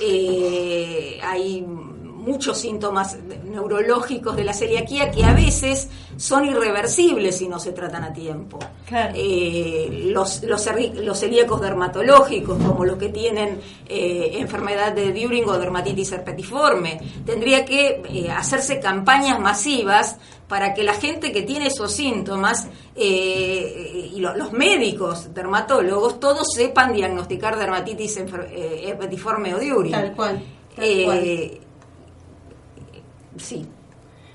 Eh, 0.00 1.18
hay 1.22 1.64
muchos 2.26 2.58
síntomas 2.58 3.16
neurológicos 3.44 4.36
de 4.36 4.44
la 4.44 4.52
celiaquía 4.52 5.10
que 5.10 5.24
a 5.24 5.32
veces 5.32 5.88
son 6.18 6.44
irreversibles 6.44 7.38
si 7.38 7.48
no 7.48 7.58
se 7.58 7.72
tratan 7.72 8.04
a 8.04 8.12
tiempo. 8.12 8.58
Claro. 8.86 9.14
Eh, 9.16 10.08
los, 10.12 10.42
los, 10.42 10.62
celíacos 11.18 11.60
dermatológicos, 11.60 12.58
como 12.62 12.84
los 12.84 12.98
que 12.98 13.08
tienen 13.10 13.60
eh, 13.88 14.30
enfermedad 14.34 14.92
de 14.92 15.12
During 15.12 15.48
o 15.48 15.56
dermatitis 15.58 16.12
herpetiforme, 16.12 17.00
tendría 17.24 17.64
que 17.64 18.02
eh, 18.10 18.30
hacerse 18.30 18.80
campañas 18.80 19.38
masivas 19.40 20.16
para 20.48 20.74
que 20.74 20.82
la 20.84 20.94
gente 20.94 21.32
que 21.32 21.42
tiene 21.42 21.68
esos 21.68 21.92
síntomas 21.92 22.68
eh, 22.96 24.10
y 24.14 24.20
lo- 24.20 24.36
los 24.36 24.52
médicos 24.52 25.32
dermatólogos 25.34 26.20
todos 26.20 26.46
sepan 26.54 26.92
diagnosticar 26.92 27.56
dermatitis 27.58 28.16
herpetiforme 28.18 29.54
o 29.54 29.58
During. 29.58 29.92
Tal 29.92 30.12
cual. 30.14 30.42
Tal 30.74 30.84
Eh, 30.84 31.04
cual. 31.04 31.60
Sí. 33.38 33.75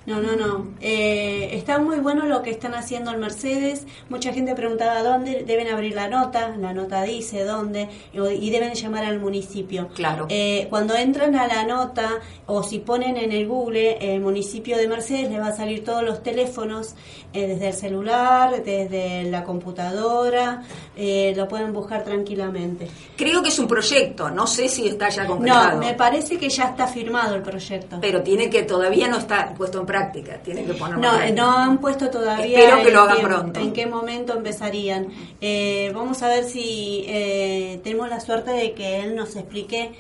No, 0.06 0.20
no, 0.20 0.36
no. 0.36 0.68
Eh, 0.82 1.50
está 1.54 1.78
muy 1.78 1.98
bueno 2.00 2.26
lo 2.26 2.42
que 2.42 2.50
están 2.50 2.74
haciendo 2.74 3.12
en 3.12 3.20
Mercedes. 3.20 3.86
Mucha 4.10 4.34
gente 4.34 4.56
preguntaba 4.56 5.04
dónde 5.04 5.44
deben 5.44 5.68
abrir 5.68 5.94
la 5.94 6.08
nota. 6.08 6.56
La 6.58 6.74
nota 6.74 7.04
dice 7.04 7.44
dónde 7.44 7.88
y 8.14 8.50
deben 8.50 8.74
llamar 8.74 9.06
al 9.06 9.20
municipio. 9.20 9.90
Claro. 9.90 10.26
Eh, 10.30 10.66
cuando 10.72 10.96
entran 10.96 11.36
a 11.36 11.46
la 11.46 11.66
nota 11.66 12.20
o 12.48 12.64
si 12.64 12.80
ponen 12.80 13.16
en 13.18 13.32
el 13.32 13.48
Google 13.48 13.98
el 14.16 14.22
municipio 14.22 14.76
de 14.78 14.88
Mercedes, 14.88 15.30
les 15.30 15.40
va 15.40 15.48
a 15.50 15.56
salir 15.56 15.84
todos 15.84 16.04
los 16.04 16.24
teléfonos 16.24 16.96
eh, 17.34 17.48
desde 17.48 17.68
el 17.68 17.74
celular, 17.74 18.64
desde 18.64 19.24
la 19.24 19.44
computadora. 19.44 20.64
eh, 20.98 21.34
lo 21.36 21.48
pueden 21.48 21.74
buscar 21.74 22.04
tranquilamente. 22.04 22.88
Creo 23.16 23.42
que 23.42 23.50
es 23.50 23.60
un 23.60 23.68
proyecto, 23.68 24.30
no 24.30 24.48
sé 24.48 24.68
si 24.68 24.88
está 24.88 25.10
ya 25.10 25.26
concretado. 25.26 25.74
No, 25.74 25.78
me 25.78 25.94
parece 25.94 26.38
que 26.38 26.50
ya 26.50 26.66
está 26.66 26.88
firmado 26.88 27.36
el 27.36 27.42
proyecto. 27.42 27.98
pero 28.02 28.22
tiene 28.22 28.50
que 28.50 28.64
todavía 28.64 29.08
no 29.08 29.18
está 29.18 29.54
puesto 29.54 29.80
en 29.80 29.86
práctica, 29.92 30.38
tiene 30.44 30.64
que 30.66 30.74
ponerlo 30.74 31.02
No, 31.04 31.10
práctica. 31.18 31.42
no 31.42 31.58
han 31.58 31.78
puesto 31.80 32.10
todavía. 32.10 32.60
Espero 32.60 32.82
que 32.82 32.88
en 32.88 32.94
lo 32.94 33.02
hagan 33.02 33.18
qué- 33.18 33.24
pronto. 33.24 33.60
En 33.60 33.74
qué 33.74 33.86
momento 33.86 34.34
empezarían. 34.38 35.08
Eh, 35.42 35.92
vamos 35.94 36.22
a 36.24 36.28
ver 36.30 36.44
si 36.46 37.04
eh, 37.08 37.80
tenemos 37.84 38.10
la 38.10 38.20
suerte 38.20 38.52
de 38.52 38.74
que 38.74 39.00
él 39.00 39.16
nos 39.16 39.36
explique. 39.36 39.92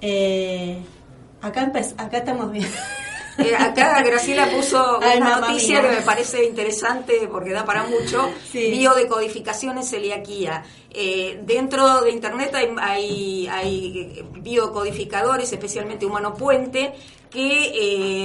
eh, 0.00 0.78
acá 1.42 1.72
acá 1.98 2.16
estamos 2.18 2.50
bien. 2.52 2.66
Eh, 3.38 3.54
acá 3.54 4.02
Graciela 4.02 4.48
puso 4.50 4.98
Ay, 5.02 5.18
una 5.18 5.28
mamma 5.28 5.48
noticia 5.48 5.82
que 5.82 5.88
me 5.96 6.00
parece 6.00 6.42
interesante 6.46 7.28
porque 7.30 7.50
da 7.52 7.66
para 7.66 7.82
mucho. 7.84 8.30
Sí. 8.50 8.70
Biodecodificación 8.70 9.76
en 9.76 9.84
celiaquía. 9.84 10.64
Eh, 10.90 11.40
dentro 11.44 12.00
de 12.00 12.12
Internet 12.12 12.54
hay, 12.54 12.68
hay, 12.80 13.46
hay 13.52 14.24
biocodificadores, 14.40 15.52
especialmente 15.52 16.06
Humano 16.06 16.32
Puente, 16.32 16.94
que 17.30 17.72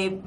eh, 0.06 0.18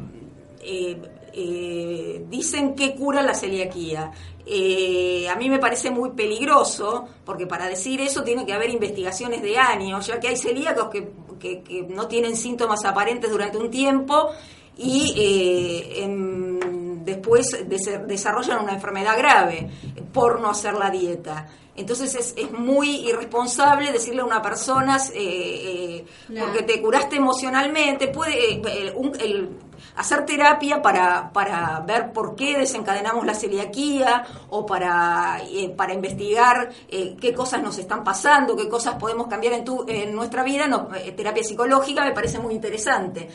eh, 0.64 0.96
eh, 1.32 2.24
dicen 2.28 2.74
que 2.74 2.94
cura 2.94 3.22
la 3.22 3.34
celiaquía. 3.34 4.10
Eh, 4.46 5.26
a 5.28 5.36
mí 5.36 5.48
me 5.48 5.58
parece 5.58 5.90
muy 5.90 6.10
peligroso, 6.10 7.06
porque 7.24 7.46
para 7.46 7.66
decir 7.66 8.00
eso 8.00 8.22
tiene 8.22 8.44
que 8.46 8.52
haber 8.52 8.70
investigaciones 8.70 9.42
de 9.42 9.56
años, 9.58 10.06
ya 10.06 10.20
que 10.20 10.28
hay 10.28 10.36
celíacos 10.36 10.88
que, 10.90 11.08
que- 11.40 11.62
que 11.62 11.82
no 11.82 12.06
tienen 12.08 12.36
síntomas 12.36 12.84
aparentes 12.84 13.30
durante 13.30 13.56
un 13.58 13.70
tiempo 13.70 14.28
y 14.76 15.14
después 17.04 17.68
des- 17.68 18.06
desarrollan 18.06 18.62
una 18.62 18.74
enfermedad 18.74 19.16
grave 19.18 19.70
por 20.12 20.40
no 20.40 20.50
hacer 20.50 20.74
la 20.74 20.90
dieta. 20.90 21.46
Entonces 21.76 22.14
es, 22.14 22.34
es 22.36 22.52
muy 22.52 23.08
irresponsable 23.08 23.90
decirle 23.90 24.20
a 24.20 24.24
una 24.24 24.40
persona, 24.40 24.96
eh, 25.12 25.16
eh, 25.16 26.04
No. 26.28 26.44
porque 26.44 26.62
te 26.62 26.80
curaste 26.80 27.16
emocionalmente, 27.16 28.08
puede 28.08 28.52
eh, 28.54 28.62
el- 28.78 28.92
un- 28.94 29.12
el- 29.20 29.48
hacer 29.96 30.24
terapia 30.24 30.82
para, 30.82 31.32
para 31.32 31.80
ver 31.80 32.12
por 32.12 32.34
qué 32.36 32.58
desencadenamos 32.58 33.26
la 33.26 33.34
celiaquía 33.34 34.24
o 34.50 34.66
para, 34.66 35.40
eh, 35.42 35.72
para 35.76 35.94
investigar 35.94 36.70
eh, 36.88 37.16
qué 37.20 37.32
cosas 37.32 37.62
nos 37.62 37.78
están 37.78 38.04
pasando, 38.04 38.56
qué 38.56 38.68
cosas 38.68 38.94
podemos 38.96 39.26
cambiar 39.26 39.54
en, 39.54 39.64
tu, 39.64 39.84
en 39.88 40.14
nuestra 40.14 40.42
vida. 40.42 40.66
Eh, 40.96 41.12
terapia 41.12 41.42
psicológica 41.42 42.04
me 42.04 42.12
parece 42.12 42.38
muy 42.38 42.54
interesante. 42.54 43.28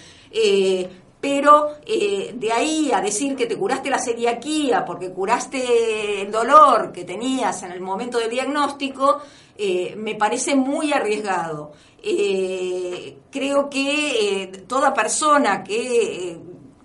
Pero 1.22 1.76
eh, 1.86 2.34
de 2.34 2.52
ahí 2.52 2.92
a 2.94 3.02
decir 3.02 3.36
que 3.36 3.46
te 3.46 3.58
curaste 3.58 3.90
la 3.90 4.00
celiaquía 4.00 4.86
porque 4.86 5.12
curaste 5.12 6.22
el 6.22 6.32
dolor 6.32 6.94
que 6.94 7.04
tenías 7.04 7.62
en 7.64 7.74
el 7.74 7.82
momento 7.82 8.20
del 8.20 8.30
diagnóstico, 8.30 9.20
eh, 9.58 9.96
me 9.98 10.16
parece 10.16 10.56
muy 10.56 10.94
arriesgado. 10.94 11.74
Eh, 12.02 13.18
creo 13.30 13.70
que 13.70 14.64
toda 14.66 14.94
persona 14.94 15.62
que 15.62 16.40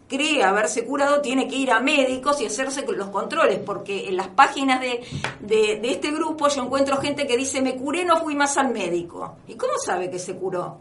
cree 0.09 0.43
haberse 0.43 0.85
curado 0.85 1.21
tiene 1.21 1.47
que 1.47 1.55
ir 1.55 1.71
a 1.71 1.79
médicos 1.79 2.41
y 2.41 2.47
hacerse 2.47 2.85
los 2.87 3.09
controles, 3.11 3.61
porque 3.61 4.09
en 4.09 4.17
las 4.17 4.29
páginas 4.29 4.81
de, 4.81 5.01
de, 5.41 5.79
de 5.81 5.91
este 5.93 6.11
grupo 6.11 6.49
yo 6.49 6.65
encuentro 6.65 6.97
gente 6.97 7.27
que 7.27 7.37
dice, 7.37 7.63
me 7.63 7.77
curé, 7.77 8.05
no 8.05 8.17
fui 8.17 8.35
más 8.35 8.57
al 8.57 8.73
médico. 8.73 9.37
¿Y 9.47 9.55
cómo 9.55 9.75
sabe 9.79 10.11
que 10.11 10.19
se 10.19 10.35
curó? 10.35 10.79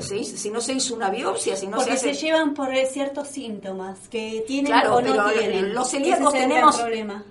Se 0.00 0.16
hizo- 0.16 0.36
si 0.38 0.48
no 0.48 0.60
se 0.60 0.72
hizo 0.72 0.94
una 0.94 1.10
biopsia, 1.10 1.54
si 1.54 1.66
no 1.66 1.76
Porque 1.76 1.92
se 1.92 1.98
se, 1.98 2.10
hace... 2.12 2.20
llevan 2.26 2.54
por 2.54 2.72
eh, 2.74 2.86
ciertos 2.86 3.28
síntomas 3.28 4.08
que 4.08 4.42
tienen 4.46 4.72
Claro, 4.72 4.94
o 4.96 5.00
no 5.02 5.12
pero 5.26 5.38
tienen. 5.38 5.74
los 5.74 5.90
celíacos 5.90 6.32
tenemos 6.32 6.80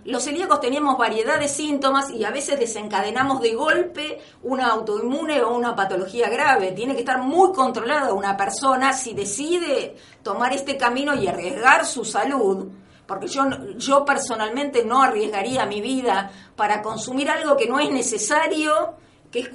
los 0.03 0.23
celíacos 0.23 0.59
tenemos 0.59 0.95
variedad 0.97 1.39
de 1.39 1.47
síntomas 1.47 2.11
y 2.11 2.23
a 2.23 2.29
veces 2.29 2.59
desencadenamos 2.59 3.41
de 3.41 3.55
golpe 3.55 4.19
una 4.43 4.67
autoinmune 4.67 5.41
o 5.41 5.55
una 5.55 5.75
patología 5.75 6.29
grave. 6.29 6.73
Tiene 6.73 6.93
que 6.93 6.99
estar 6.99 7.19
muy 7.21 7.51
controlada 7.51 8.13
una 8.13 8.37
persona 8.37 8.93
si 8.93 9.13
decide 9.15 9.95
tomar 10.21 10.53
este 10.53 10.77
camino 10.77 11.15
y 11.15 11.27
arriesgar 11.27 11.85
su 11.85 12.05
salud. 12.05 12.67
Porque 13.07 13.27
yo, 13.27 13.43
yo 13.77 14.03
personalmente 14.05 14.83
no 14.83 15.01
arriesgaría 15.01 15.65
mi 15.65 15.79
vida 15.81 16.31
para 16.55 16.81
consumir 16.83 17.29
algo 17.29 17.55
que 17.55 17.67
no 17.67 17.79
es 17.79 17.89
necesario 17.91 18.95
que 19.35 19.41
es, 19.41 19.49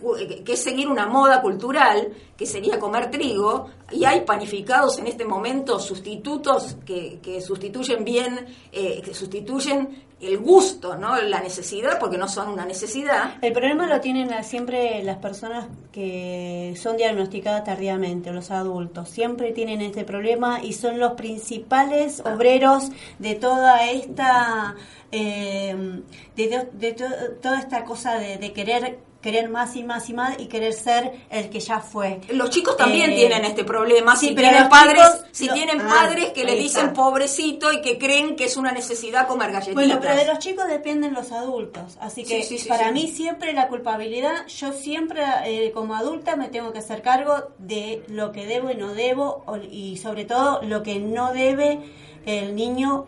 que 0.45 0.53
es 0.53 0.63
seguir 0.63 0.89
una 0.89 1.07
moda 1.07 1.41
cultural, 1.41 2.13
que 2.37 2.45
sería 2.45 2.79
comer 2.79 3.11
trigo, 3.11 3.71
y 3.91 4.05
hay 4.05 4.21
panificados 4.23 4.99
en 4.99 5.07
este 5.07 5.25
momento 5.25 5.79
sustitutos 5.79 6.77
que, 6.85 7.19
que 7.23 7.41
sustituyen 7.41 8.05
bien, 8.05 8.47
eh, 8.73 9.01
que 9.03 9.15
sustituyen 9.15 10.05
el 10.21 10.37
gusto, 10.37 10.97
¿no? 10.97 11.17
La 11.23 11.41
necesidad, 11.41 11.99
porque 11.99 12.19
no 12.19 12.29
son 12.29 12.51
una 12.51 12.67
necesidad. 12.67 13.37
El 13.41 13.55
problema 13.55 13.87
lo 13.87 14.01
tienen 14.03 14.45
siempre 14.45 15.03
las 15.03 15.17
personas 15.17 15.69
que 15.93 16.75
son 16.77 16.99
diagnosticadas 16.99 17.65
tardíamente, 17.65 18.31
los 18.31 18.51
adultos. 18.51 19.09
Siempre 19.09 19.53
tienen 19.53 19.81
este 19.81 20.05
problema 20.05 20.63
y 20.63 20.75
son 20.75 20.99
los 20.99 21.13
principales 21.13 22.21
obreros 22.21 22.91
de 23.19 23.35
toda 23.37 23.91
esta, 23.91 24.75
eh, 25.11 26.03
de, 26.37 26.69
de 26.71 26.93
to- 26.93 27.33
toda 27.41 27.59
esta 27.59 27.85
cosa 27.85 28.19
de, 28.19 28.37
de 28.37 28.53
querer 28.53 28.99
querer 29.21 29.49
más 29.51 29.77
y 29.77 29.83
más 29.85 30.09
y 30.09 30.15
más 30.15 30.39
y 30.39 30.47
querer 30.47 30.73
ser 30.73 31.13
el 31.31 31.51
que 31.51 31.61
ya 31.61 31.81
fue. 31.81 32.21
Los 32.31 32.51
chicos 32.51 32.77
también 32.77 33.11
Eh, 33.11 33.17
tienen 33.17 33.45
este 33.45 33.65
problema. 33.65 34.17
sí, 34.17 34.29
si 34.29 34.35
pero 34.35 34.49
tienen 34.49 34.69
padres, 34.71 35.03
chicos 35.05 35.27
si 35.33 35.47
lo- 35.47 35.53
tienen 35.55 35.81
ah, 35.83 35.89
padres 35.89 36.31
que 36.31 36.45
le 36.45 36.57
dicen 36.57 36.87
está. 36.89 36.95
pobrecito 37.03 37.73
y 37.73 37.83
que 37.83 37.99
creen 37.99 38.35
que 38.37 38.45
es 38.45 38.57
una 38.57 38.73
necesidad 38.73 39.27
comer 39.29 39.53
galletitas. 39.53 39.75
Bueno, 39.75 39.99
pero 40.01 40.17
de 40.17 40.27
los 40.27 40.39
chicos 40.39 40.67
dependen 40.69 41.13
los 41.13 41.33
adultos, 41.33 41.99
así 42.01 42.25
que 42.25 42.43
Sí, 42.43 42.57
sí, 42.57 42.59
sí, 42.59 42.69
para 42.69 42.91
mí 42.93 43.09
siempre 43.09 43.53
la 43.53 43.69
culpabilidad, 43.69 44.47
yo 44.47 44.73
siempre 44.73 45.23
eh, 45.45 45.71
como 45.73 45.95
adulta 45.95 46.37
me 46.37 46.49
tengo 46.49 46.73
que 46.73 46.79
hacer 46.79 47.03
cargo 47.03 47.51
de 47.59 48.03
lo 48.09 48.33
que 48.33 48.47
debo 48.47 48.71
y 48.71 48.75
no 48.77 48.95
debo 48.95 49.45
y 49.71 49.99
sobre 49.99 50.25
todo 50.25 50.63
lo 50.63 50.83
que 50.83 50.99
no 50.99 51.33
debe 51.35 51.79
el 52.27 52.55
niño 52.57 53.07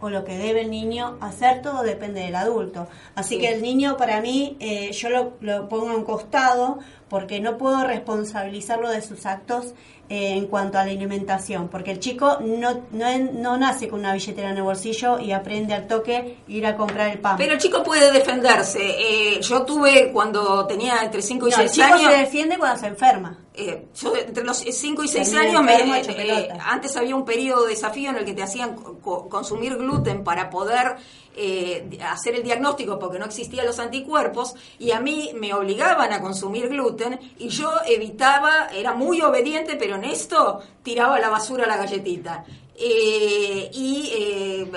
o 0.00 0.08
lo 0.10 0.24
que 0.24 0.38
debe 0.38 0.62
el 0.62 0.70
niño 0.70 1.16
hacer, 1.20 1.62
todo 1.62 1.82
depende 1.82 2.20
del 2.20 2.34
adulto. 2.36 2.88
Así 3.14 3.34
Sí. 3.36 3.40
que 3.40 3.48
el 3.52 3.62
niño 3.62 3.96
para 3.96 4.20
mí 4.20 4.56
eh, 4.60 4.92
yo 4.92 5.10
lo, 5.10 5.32
lo 5.40 5.68
pongo 5.68 5.90
a 5.90 5.96
un 5.96 6.04
costado 6.04 6.78
porque 7.10 7.40
no 7.40 7.58
puedo 7.58 7.84
responsabilizarlo 7.84 8.88
de 8.88 9.02
sus 9.02 9.26
actos 9.26 9.74
eh, 10.08 10.32
en 10.36 10.46
cuanto 10.46 10.78
a 10.78 10.84
la 10.84 10.90
alimentación, 10.90 11.68
porque 11.68 11.90
el 11.92 12.00
chico 12.00 12.38
no, 12.40 12.82
no, 12.92 13.18
no 13.32 13.56
nace 13.56 13.88
con 13.88 14.00
una 14.00 14.12
billetera 14.12 14.50
en 14.50 14.56
el 14.56 14.62
bolsillo 14.64 15.20
y 15.20 15.30
aprende 15.32 15.72
al 15.74 15.86
toque 15.86 16.36
ir 16.48 16.66
a 16.66 16.76
comprar 16.76 17.10
el 17.10 17.18
pan. 17.20 17.36
Pero 17.36 17.52
el 17.52 17.58
chico 17.60 17.82
puede 17.84 18.10
defenderse. 18.12 18.80
Eh, 18.82 19.40
yo 19.40 19.62
tuve 19.62 20.10
cuando 20.12 20.66
tenía 20.66 21.02
entre 21.04 21.22
5 21.22 21.46
y 21.46 21.50
No, 21.50 21.56
el 21.58 21.68
6 21.68 21.72
chico 21.86 21.94
años. 21.96 22.12
se 22.12 22.18
defiende 22.18 22.58
cuando 22.58 22.80
se 22.80 22.86
enferma. 22.88 23.38
Eh, 23.54 23.86
yo 24.00 24.16
entre 24.16 24.42
los 24.44 24.56
5 24.58 25.04
y 25.04 25.08
6 25.08 25.30
Termina 25.32 25.60
años, 25.60 25.62
me- 25.86 26.00
eh, 26.00 26.48
antes 26.64 26.96
había 26.96 27.14
un 27.14 27.24
periodo 27.24 27.64
de 27.64 27.70
desafío 27.70 28.10
en 28.10 28.16
el 28.16 28.24
que 28.24 28.32
te 28.34 28.42
hacían 28.42 28.74
co- 28.74 29.28
consumir 29.28 29.76
gluten 29.76 30.24
para 30.24 30.50
poder 30.50 30.96
eh, 31.36 31.98
hacer 32.02 32.34
el 32.34 32.42
diagnóstico 32.42 32.98
porque 32.98 33.18
no 33.18 33.24
existían 33.24 33.66
los 33.66 33.78
anticuerpos 33.78 34.54
y 34.78 34.90
a 34.90 35.00
mí 35.00 35.30
me 35.34 35.54
obligaban 35.54 36.12
a 36.12 36.20
consumir 36.20 36.68
gluten 36.68 37.18
y 37.38 37.48
yo 37.48 37.72
evitaba, 37.86 38.68
era 38.68 38.94
muy 38.94 39.20
obediente, 39.20 39.76
pero 39.76 39.96
en 39.96 40.04
esto 40.04 40.60
tiraba 40.82 41.16
a 41.16 41.20
la 41.20 41.30
basura 41.30 41.66
la 41.66 41.76
galletita. 41.76 42.44
Eh, 42.74 43.70
y 43.72 44.10
eh, 44.12 44.70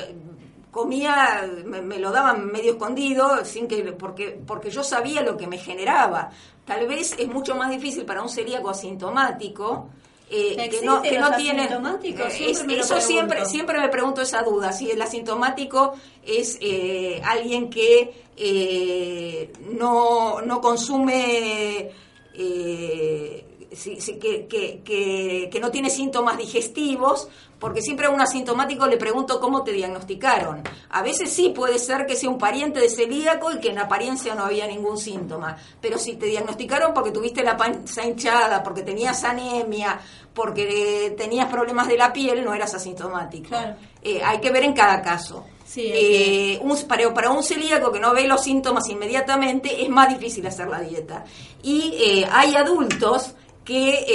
comía, 0.70 1.50
me, 1.66 1.82
me 1.82 2.00
lo 2.00 2.12
daban 2.12 2.52
medio 2.52 2.74
escondido, 2.74 3.46
sin 3.46 3.68
que, 3.68 3.84
porque, 3.94 4.40
porque 4.46 4.70
yo 4.70 4.84
sabía 4.84 5.22
lo 5.22 5.38
que 5.38 5.48
me 5.48 5.58
generaba. 5.58 6.32
Tal 6.66 6.88
vez 6.88 7.16
es 7.18 7.28
mucho 7.28 7.56
más 7.56 7.70
difícil 7.70 8.06
para 8.06 8.22
un 8.22 8.30
celíaco 8.30 8.70
asintomático. 8.70 9.90
Eh, 10.34 10.70
que 10.70 10.82
no, 10.82 11.02
que 11.02 11.10
¿Existen 11.10 11.22
no 11.32 11.36
tienen 11.38 11.70
eh, 12.04 12.32
Siempre 12.32 12.80
eso 12.80 13.00
siempre 13.00 13.28
pregunto. 13.38 13.50
siempre 13.50 13.80
me 13.80 13.90
pregunto 13.90 14.22
esa 14.22 14.42
duda 14.42 14.72
si 14.72 14.90
el 14.90 15.02
asintomático 15.02 15.94
es 16.26 16.58
eh, 16.60 17.22
alguien 17.24 17.70
que 17.70 18.12
eh, 18.36 19.54
no, 19.72 20.42
no 20.42 20.60
consume 20.60 21.92
eh, 22.34 23.46
sí, 23.74 24.02
sí, 24.02 24.18
que, 24.18 24.48
que, 24.48 24.82
que, 24.84 25.50
que 25.52 25.60
no 25.60 25.70
tiene 25.70 25.90
síntomas 25.90 26.38
digestivos, 26.38 27.28
porque 27.64 27.82
siempre 27.82 28.08
a 28.08 28.10
un 28.10 28.20
asintomático 28.20 28.86
le 28.88 28.98
pregunto 28.98 29.40
cómo 29.40 29.64
te 29.64 29.72
diagnosticaron. 29.72 30.64
A 30.90 31.02
veces 31.02 31.32
sí 31.32 31.54
puede 31.56 31.80
ser 31.80 32.06
que 32.06 32.18
sea 32.18 32.30
un 32.30 32.38
pariente 32.38 32.82
de 32.82 32.90
celíaco 32.90 33.54
y 33.54 33.60
que 33.62 33.70
en 33.70 33.80
apariencia 33.80 34.36
no 34.36 34.44
había 34.44 34.68
ningún 34.68 34.98
síntoma, 34.98 35.56
pero 35.80 35.98
si 35.98 36.18
te 36.18 36.26
diagnosticaron 36.26 36.94
porque 36.94 37.12
tuviste 37.12 37.42
la 37.42 37.56
panza 37.56 38.06
hinchada, 38.06 38.62
porque 38.62 38.82
tenías 38.82 39.24
anemia, 39.24 39.98
porque 40.34 41.16
tenías 41.18 41.50
problemas 41.50 41.88
de 41.88 41.96
la 41.96 42.12
piel, 42.12 42.44
no 42.44 42.54
eras 42.54 42.74
asintomático. 42.74 43.48
Claro. 43.48 43.78
Eh, 44.02 44.22
hay 44.22 44.42
que 44.42 44.52
ver 44.52 44.66
en 44.66 44.74
cada 44.74 45.02
caso. 45.02 45.46
Sí, 45.66 45.90
Eh, 45.90 46.60
un, 46.62 46.78
para, 46.86 47.14
para 47.14 47.30
un 47.30 47.44
celíaco 47.44 47.94
que 47.94 48.00
no 48.02 48.14
ve 48.14 48.28
los 48.28 48.44
síntomas 48.44 48.90
inmediatamente 48.90 49.82
es 49.82 49.88
más 49.88 50.10
difícil 50.10 50.46
hacer 50.46 50.68
la 50.68 50.82
dieta. 50.82 51.24
Y 51.64 51.94
eh, 51.98 52.28
hay 52.30 52.58
adultos 52.58 53.36
que 53.64 54.06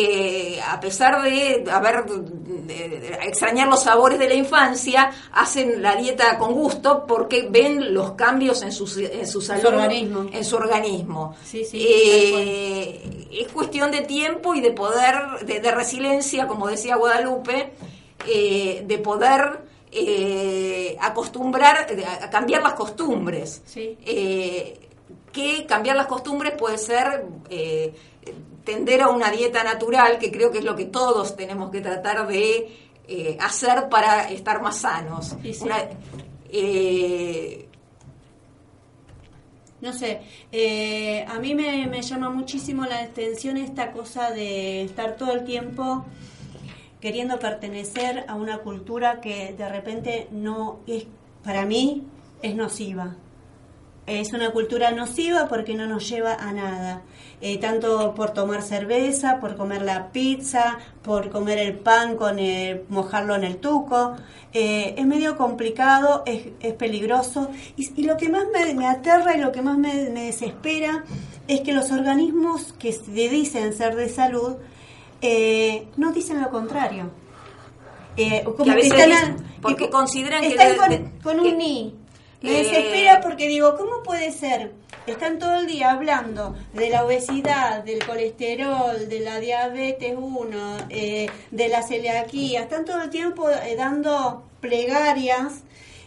eh, 0.57 0.61
a 0.61 0.79
pesar 0.79 1.23
de 1.23 1.65
haber 1.71 2.05
de- 2.05 3.19
extrañar 3.23 3.67
los 3.69 3.83
sabores 3.83 4.19
de 4.19 4.29
la 4.29 4.35
infancia, 4.35 5.11
hacen 5.33 5.81
la 5.83 5.97
dieta 5.97 6.37
con 6.37 6.53
gusto 6.53 7.07
porque 7.07 7.49
ven 7.51 7.95
los 7.95 8.13
cambios 8.13 8.61
en 8.63 8.73
su, 8.73 8.85
en 9.01 9.27
su 9.27 9.41
salud, 9.41 9.65
organismo. 9.67 10.27
en 10.31 10.45
su 10.45 10.57
organismo. 10.57 11.35
Sí, 11.45 11.65
sí, 11.65 11.79
Eh, 11.83 13.29
es 13.33 13.49
cuestión 13.53 13.91
de 13.91 14.03
tiempo 14.03 14.55
y 14.55 14.61
de 14.61 14.73
poder, 14.73 15.15
de, 15.47 15.61
de 15.61 15.71
resiliencia, 15.71 16.47
como 16.47 16.69
decía 16.69 16.97
Guadalupe, 16.97 17.73
eh, 18.27 18.83
de 18.87 18.99
poder 18.99 19.63
eh, 19.91 20.97
acostumbrar, 21.01 21.87
a 22.21 22.29
cambiar 22.29 22.63
las 22.63 22.75
costumbres. 22.75 23.63
Sí. 23.65 23.97
Que 25.33 25.67
cambiar 25.67 25.97
las 25.97 26.07
costumbres 26.07 26.55
puede 26.59 26.79
ser 26.79 27.25
eh, 27.51 27.95
tender 28.71 29.01
a 29.03 29.09
una 29.09 29.31
dieta 29.31 29.65
natural, 29.65 30.19
que 30.19 30.31
creo 30.31 30.51
que 30.53 30.59
es 30.59 30.65
lo 30.65 30.77
que 30.77 30.85
todos 30.85 31.37
tenemos 31.37 31.71
que 31.71 31.81
tratar 31.81 32.27
de 32.27 32.49
eh, 33.09 33.37
hacer 33.41 33.89
para 33.89 34.29
estar 34.31 34.61
más 34.63 34.77
sanos. 34.79 35.35
Sí, 35.43 35.55
sí. 35.55 35.65
Una- 35.65 35.83
eh, 36.51 37.65
No 39.81 39.93
sé, 39.93 40.21
eh, 40.51 41.25
a 41.29 41.39
mí 41.39 41.55
me, 41.55 41.87
me 41.87 42.03
llama 42.03 42.31
muchísimo 42.31 42.85
la 42.85 42.99
atención 42.99 43.57
esta 43.57 43.93
cosa 43.93 44.33
de 44.33 44.83
estar 44.83 45.17
todo 45.17 45.33
el 45.33 45.45
tiempo 45.45 46.05
queriendo 47.01 47.39
pertenecer 47.39 48.25
a 48.27 48.35
una 48.35 48.59
cultura 48.59 49.21
que 49.21 49.55
de 49.57 49.69
repente 49.69 50.27
no 50.33 50.81
es, 50.89 51.05
para 51.45 51.65
mí, 51.65 52.03
es 52.43 52.57
nociva. 52.57 53.15
Es 54.09 54.33
una 54.33 54.51
cultura 54.51 54.91
nociva 54.91 55.49
porque 55.49 55.75
no 55.75 55.87
nos 55.87 56.09
lleva 56.09 56.35
a 56.35 56.53
nada. 56.53 57.03
Eh, 57.41 57.59
tanto 57.59 58.15
por 58.15 58.31
tomar 58.31 58.63
cerveza, 58.63 59.39
por 59.39 59.57
comer 59.57 59.83
la 59.83 60.11
pizza, 60.11 60.79
por 61.03 61.31
comer 61.31 61.59
el 61.59 61.75
pan 61.79 62.17
con 62.17 62.39
el- 62.41 62.83
mojarlo 62.89 63.37
en 63.37 63.45
el 63.45 63.59
tuco. 63.59 64.17
Eh, 64.53 64.95
es 64.99 65.07
medio 65.07 65.37
complicado, 65.37 66.25
es, 66.27 66.49
es 66.61 66.73
peligroso. 66.73 67.49
Y, 67.77 68.01
y 68.01 68.05
lo 68.05 68.17
que 68.17 68.29
más 68.29 68.45
me, 68.53 68.75
me 68.75 68.87
aterra 68.89 69.37
y 69.37 69.41
lo 69.41 69.53
que 69.53 69.63
más 69.63 69.79
me, 69.79 70.09
me 70.11 70.25
desespera 70.25 71.05
es 71.47 71.61
que 71.61 71.73
los 71.73 71.93
organismos 71.93 72.73
que 72.79 72.93
dicen 73.07 73.73
ser 73.73 73.95
de 73.95 74.09
salud 74.09 74.57
eh, 75.21 75.87
no 75.97 76.13
dicen 76.13 76.41
lo 76.41 76.51
contrario. 76.51 77.11
Eh, 78.17 78.43
como 78.45 78.65
Que 78.65 78.71
a 78.71 78.75
veces 78.75 78.93
están 78.93 79.11
dicen, 79.11 79.37
porque 79.63 79.85
que- 79.85 79.91
consideran 79.91 80.41
que 80.43 80.49
están 80.49 80.71
de- 80.71 80.77
con, 80.77 80.89
de- 80.91 81.11
con 81.23 81.41
un 81.41 81.59
ni. 81.59 81.95
Me 82.41 82.51
Eh, 82.51 82.63
desespera 82.63 83.21
porque 83.21 83.49
digo, 83.49 83.77
¿cómo 83.77 84.03
puede 84.03 84.31
ser? 84.33 84.73
Están 85.07 85.39
todo 85.39 85.57
el 85.57 85.67
día 85.67 85.91
hablando 85.93 86.55
de 86.73 86.91
la 86.91 87.05
obesidad, 87.05 87.83
del 87.85 88.05
colesterol, 88.05 89.09
de 89.09 89.21
la 89.21 89.41
diabetes 89.41 90.15
1, 90.17 90.77
eh, 90.91 91.27
de 91.51 91.69
la 91.69 91.83
celiaquía, 91.83 92.63
están 92.63 92.85
todo 92.85 93.03
el 93.03 93.11
tiempo 93.11 93.51
eh, 93.51 93.75
dando 93.77 94.45
plegarias 94.61 95.65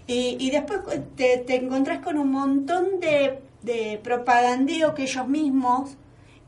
y, 0.07 0.37
y 0.39 0.51
después 0.51 0.79
te, 1.15 1.37
te 1.39 1.55
encontrás 1.55 1.99
con 1.99 2.17
un 2.17 2.31
montón 2.31 2.99
de, 2.99 3.39
de 3.63 3.99
propagandeo 4.03 4.93
que 4.95 5.03
ellos 5.03 5.27
mismos 5.27 5.97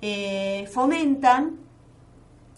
eh, 0.01 0.67
fomentan 0.71 1.57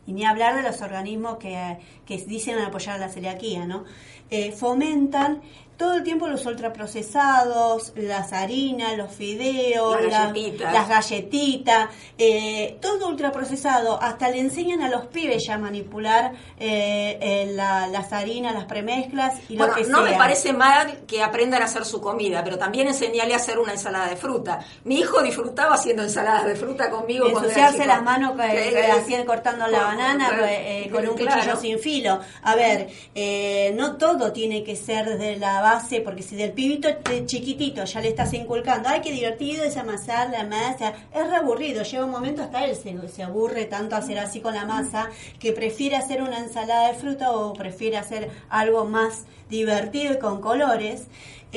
y 0.08 0.14
ni 0.14 0.26
hablar 0.26 0.56
de 0.56 0.62
los 0.62 0.82
organismos 0.82 1.38
que, 1.38 1.78
que 2.06 2.18
dicen 2.18 2.60
apoyar 2.60 3.00
la 3.00 3.10
celiaquía, 3.10 3.66
¿no? 3.66 3.86
Eh, 4.30 4.52
fomentan 4.52 5.42
todo 5.78 5.96
el 5.96 6.04
tiempo 6.04 6.28
los 6.28 6.46
ultraprocesados, 6.46 7.94
las 7.96 8.34
harinas, 8.34 8.98
los 8.98 9.12
fideos, 9.12 10.02
Las 10.02 10.12
la- 10.12 10.20
galletitas. 10.28 10.74
las 10.74 10.88
galletitas, 10.90 11.90
eh, 12.18 12.78
todo 12.82 13.08
ultraprocesado. 13.10 14.02
Hasta 14.02 14.30
le 14.30 14.40
enseñan 14.40 14.82
a 14.82 14.90
los 14.90 15.08
pibes 15.08 15.46
ya 15.46 15.56
a 15.56 15.58
manipular 15.58 16.34
eh, 16.60 17.18
eh, 17.22 17.52
la- 17.54 17.88
las 17.88 18.12
harinas, 18.14 18.54
las 18.54 18.66
premezclas 18.66 19.36
y 19.50 19.58
Bueno, 19.58 19.74
lo 19.76 19.82
que 19.84 19.90
no 19.90 20.02
sea. 20.04 20.12
me 20.12 20.18
parece 20.18 20.54
mal 20.54 21.00
que 21.08 21.22
aprendan 21.24 21.62
a 21.62 21.66
hacer 21.66 21.86
su 21.86 22.00
comida, 22.02 22.44
pero 22.44 22.58
también 22.58 22.88
enseñale 22.88 23.34
a 23.34 23.38
hacer 23.38 23.60
una 23.60 23.74
ensalada 23.74 24.08
de 24.08 24.16
fruta. 24.16 24.60
Mi 24.84 25.00
hijo 25.00 25.22
disfrutaba 25.22 25.76
haciendo 25.76 26.04
ensaladas 26.04 26.46
de 26.46 26.56
fruta 26.56 26.90
conmigo. 26.90 27.28
ensuciarse 27.28 27.86
las 27.86 28.02
manos 28.02 28.34
Eh, 28.40 28.70
eh, 28.74 28.92
hacían 28.92 29.26
cortando 29.26 29.68
la 29.68 29.80
banana 29.82 30.30
con- 30.30 30.40
eh, 30.48 30.90
con 30.92 31.08
un 31.08 31.16
claro. 31.16 31.36
cuchillo 31.38 31.56
sin 31.58 31.80
filo. 31.80 32.20
A 32.44 32.56
ver, 32.56 32.88
eh, 33.14 33.74
no 33.76 33.98
todo 33.98 34.32
tiene 34.32 34.64
que 34.64 34.76
ser 34.76 35.06
desde 35.18 35.38
la 35.38 35.62
porque 36.04 36.22
si 36.22 36.36
del 36.36 36.52
pibito 36.52 36.90
chiquitito 37.26 37.86
ya 37.86 38.00
le 38.02 38.10
estás 38.10 38.34
inculcando, 38.34 38.90
ay, 38.90 39.02
qué 39.02 39.12
divertido 39.12 39.64
es 39.64 39.78
amasar 39.78 40.30
la 40.30 40.44
masa, 40.44 40.94
es 41.14 41.30
re 41.30 41.36
aburrido. 41.36 41.84
Llega 41.84 42.06
un 42.06 42.12
momento 42.12 42.44
hasta 42.44 42.66
él 42.66 42.76
se, 42.76 43.08
se 43.10 43.24
aburre 43.24 43.66
tanto 43.66 43.96
hacer 43.96 44.20
así 44.20 44.42
con 44.42 44.54
la 44.54 44.66
masa 44.66 45.10
que 45.40 45.54
prefiere 45.54 45.96
hacer 45.96 46.22
una 46.22 46.40
ensalada 46.40 46.90
de 46.90 46.94
fruta 46.94 47.32
o 47.32 47.54
prefiere 47.54 47.98
hacer 47.98 48.30
algo 48.50 48.86
más 48.86 49.24
divertido 49.50 50.14
y 50.14 50.20
con 50.20 50.40
colores. 50.40 51.08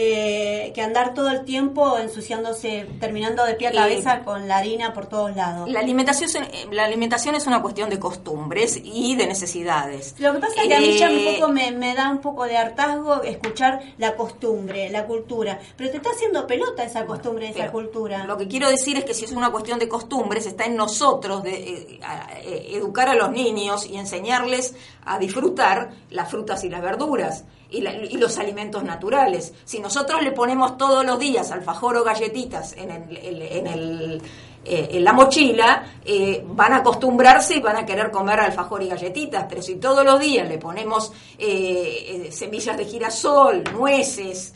Eh, 0.01 0.70
que 0.74 0.80
andar 0.80 1.12
todo 1.12 1.28
el 1.30 1.44
tiempo 1.44 1.99
ensuciándose, 1.99 2.86
terminando 3.01 3.44
de 3.44 3.55
pie 3.55 3.66
a 3.66 3.70
Eh, 3.70 3.74
cabeza 3.74 4.20
con 4.24 4.46
la 4.46 4.59
harina 4.59 4.92
por 4.92 5.07
todos 5.07 5.34
lados. 5.34 5.68
La 5.68 5.80
alimentación, 5.80 6.30
es- 6.30 6.68
la 6.70 6.84
alimentación 6.84 7.34
es 7.34 7.49
una 7.49 7.61
cuestión 7.61 7.90
de 7.90 7.99
costumbres 7.99 8.80
y 8.82 9.16
de 9.16 9.26
necesidades. 9.26 10.14
Lo 10.18 10.32
que 10.34 10.38
pasa 10.38 10.62
es 10.62 10.68
que 10.68 10.74
a 10.74 10.78
mí 10.80 10.96
ya 10.99 11.11
un 11.11 11.16
Eh, 11.18 11.36
poco 11.40 11.53
me, 11.53 11.72
me 11.72 11.94
da 11.96 12.11
un 12.11 12.18
poco 12.20 12.44
de 12.44 12.57
hartazgo 12.57 13.22
escuchar 13.24 13.80
la 13.99 14.14
costumbre, 14.14 14.88
la 14.90 15.05
cultura. 15.05 15.59
Pero 15.76 15.90
te 15.90 15.96
está 15.96 16.11
haciendo 16.11 16.46
pelota 16.46 16.84
esa 16.84 17.05
costumbre, 17.05 17.49
esa 17.49 17.59
Pero 17.59 17.72
cultura. 17.72 18.24
Lo 18.24 18.38
que 18.38 18.46
quiero 18.46 18.68
decir 18.70 18.99
es 18.99 19.05
que 19.05 19.14
si 19.14 19.24
es 19.24 19.32
una 19.32 19.51
cuestión 19.51 19.80
de 19.80 19.88
costumbres, 19.88 20.46
está 20.46 20.64
en 20.66 20.76
nosotros 20.76 21.42
de 21.42 21.55
eh, 21.55 22.01
a- 22.05 22.28
eh, 22.40 22.68
educar 22.74 23.09
a 23.09 23.14
los 23.16 23.32
niños 23.32 23.84
y 23.84 23.96
enseñarles 23.96 24.74
a 25.05 25.18
disfrutar 25.18 25.90
las 26.11 26.30
frutas 26.30 26.62
y 26.62 26.68
las 26.68 26.82
verduras 26.82 27.44
y, 27.70 27.80
la- 27.82 27.94
y 27.94 28.16
los 28.16 28.38
alimentos 28.38 28.82
naturales. 28.84 29.52
Si 29.64 29.78
nosotros 29.80 30.22
le 30.22 30.32
ponemos 30.32 30.76
todos 30.78 31.04
los 31.04 31.18
días 31.18 31.50
alfajor 31.50 31.96
o 31.98 32.04
galletitas 32.04 32.72
en, 32.76 32.90
el- 32.90 33.42
en 33.42 33.66
el- 33.66 34.22
eh, 34.64 34.88
en 34.92 35.04
la 35.04 35.12
mochila, 35.12 35.86
eh, 36.04 36.42
van 36.46 36.72
a 36.72 36.76
acostumbrarse 36.78 37.56
y 37.56 37.60
van 37.60 37.76
a 37.76 37.86
querer 37.86 38.10
comer 38.10 38.40
alfajor 38.40 38.82
y 38.82 38.88
galletitas, 38.88 39.46
pero 39.48 39.62
si 39.62 39.76
todos 39.76 40.04
los 40.04 40.18
días 40.20 40.48
le 40.48 40.58
ponemos 40.58 41.12
eh, 41.38 42.28
semillas 42.32 42.76
de 42.76 42.84
girasol, 42.84 43.64
nueces, 43.72 44.52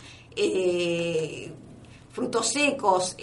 frutos 2.10 2.48
secos, 2.48 3.16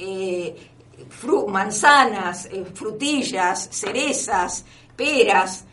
manzanas, 1.47 2.49
frutillas, 2.73 3.69
cerezas, 3.71 4.65
peras, 4.95 5.65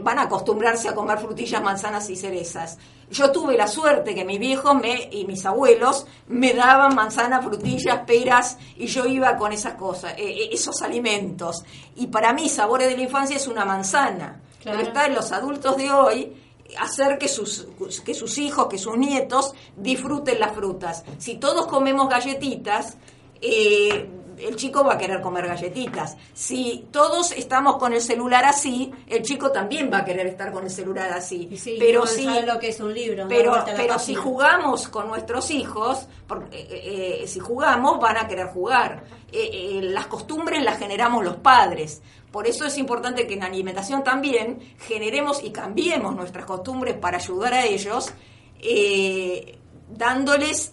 van 0.00 0.18
a 0.18 0.22
acostumbrarse 0.22 0.88
a 0.88 0.94
comer 0.94 1.18
frutillas, 1.18 1.62
manzanas 1.62 2.08
y 2.10 2.16
cerezas. 2.16 2.78
Yo 3.12 3.30
tuve 3.30 3.58
la 3.58 3.66
suerte 3.66 4.14
que 4.14 4.24
mis 4.24 4.38
viejos 4.38 4.74
me, 4.74 5.10
y 5.12 5.26
mis 5.26 5.44
abuelos 5.44 6.06
me 6.28 6.54
daban 6.54 6.94
manzanas, 6.94 7.44
frutillas, 7.44 8.00
peras 8.06 8.56
y 8.76 8.86
yo 8.86 9.04
iba 9.04 9.36
con 9.36 9.52
esas 9.52 9.74
cosas, 9.74 10.14
eh, 10.16 10.24
eh, 10.30 10.48
esos 10.50 10.80
alimentos. 10.80 11.62
Y 11.94 12.06
para 12.06 12.32
mí, 12.32 12.48
sabores 12.48 12.88
de 12.88 12.96
la 12.96 13.02
infancia 13.02 13.36
es 13.36 13.46
una 13.46 13.66
manzana. 13.66 14.40
Claro. 14.62 14.78
Pero 14.78 14.88
está 14.88 15.06
en 15.06 15.14
los 15.14 15.30
adultos 15.30 15.76
de 15.76 15.90
hoy 15.90 16.32
hacer 16.78 17.18
que 17.18 17.28
sus, 17.28 17.68
que 18.02 18.14
sus 18.14 18.38
hijos, 18.38 18.66
que 18.68 18.78
sus 18.78 18.96
nietos 18.96 19.52
disfruten 19.76 20.40
las 20.40 20.52
frutas. 20.52 21.04
Si 21.18 21.36
todos 21.36 21.66
comemos 21.66 22.08
galletitas, 22.08 22.96
eh, 23.42 24.08
el 24.42 24.56
chico 24.56 24.84
va 24.84 24.94
a 24.94 24.98
querer 24.98 25.20
comer 25.20 25.46
galletitas. 25.46 26.16
Si 26.34 26.86
todos 26.90 27.32
estamos 27.32 27.76
con 27.76 27.92
el 27.92 28.00
celular 28.00 28.44
así, 28.44 28.92
el 29.06 29.22
chico 29.22 29.50
también 29.52 29.90
va 29.92 29.98
a 29.98 30.04
querer 30.04 30.26
estar 30.26 30.52
con 30.52 30.64
el 30.64 30.70
celular 30.70 31.12
así. 31.12 31.48
Sí, 31.56 31.76
pero 31.78 32.06
si, 32.06 32.26
lo 32.46 32.58
que 32.58 32.68
es 32.68 32.80
un 32.80 32.92
libro. 32.92 33.26
dar 33.26 33.28
pero, 33.28 33.98
si 33.98 34.14
jugamos 34.14 34.88
con 34.88 35.08
nuestros 35.08 35.50
hijos, 35.50 36.06
por- 36.26 36.48
eh, 36.52 37.20
eh, 37.22 37.26
si 37.26 37.40
jugamos 37.40 38.00
van 38.00 38.16
a 38.16 38.28
querer 38.28 38.46
jugar. 38.48 39.04
Eh, 39.34 39.50
eh, 39.52 39.80
las 39.82 40.06
costumbres 40.08 40.62
las 40.62 40.78
generamos 40.78 41.24
los 41.24 41.36
padres. 41.36 42.02
Por 42.30 42.46
eso 42.46 42.66
es 42.66 42.76
importante 42.78 43.26
que 43.26 43.34
en 43.34 43.42
alimentación 43.42 44.04
también 44.04 44.58
generemos 44.86 45.42
y 45.42 45.50
cambiemos 45.50 46.14
nuestras 46.14 46.44
costumbres 46.44 46.94
para 46.96 47.16
ayudar 47.18 47.54
a 47.54 47.64
ellos, 47.64 48.12
eh, 48.60 49.58
dándoles 49.88 50.72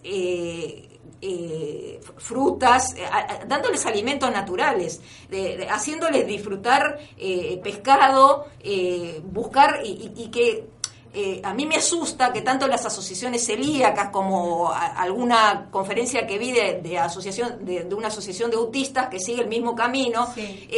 eh, 1.21 1.99
frutas, 2.17 2.93
eh, 2.95 3.05
a- 3.05 3.45
dándoles 3.45 3.85
alimentos 3.85 4.31
naturales, 4.31 5.01
de- 5.29 5.57
de- 5.57 5.69
haciéndoles 5.69 6.25
disfrutar 6.27 6.97
eh, 7.17 7.59
pescado, 7.63 8.45
eh, 8.61 9.21
buscar 9.23 9.81
y, 9.83 9.89
y- 9.89 10.23
y 10.23 10.27
que 10.29 10.67
eh, 11.11 11.41
a 11.43 11.55
mí 11.55 11.65
me 11.65 11.75
asusta 11.77 12.31
que 12.31 12.41
tanto 12.41 12.67
las 12.67 12.85
asociaciones 12.85 13.43
celíacas 13.43 14.09
como 14.11 14.69
a- 14.69 14.89
alguna 15.01 15.67
conferencia 15.71 16.27
que 16.27 16.37
vi 16.37 16.51
de, 16.51 16.81
de 16.83 16.99
asociación 16.99 17.65
de, 17.65 17.83
una 17.95 18.09
asociación 18.09 18.51
de 18.51 18.57
autistas 18.57 19.07
que 19.09 19.19
sigue 19.19 19.41
el 19.41 19.47
mismo 19.47 19.73
camino, 19.75 20.27
Sí. 20.35 20.69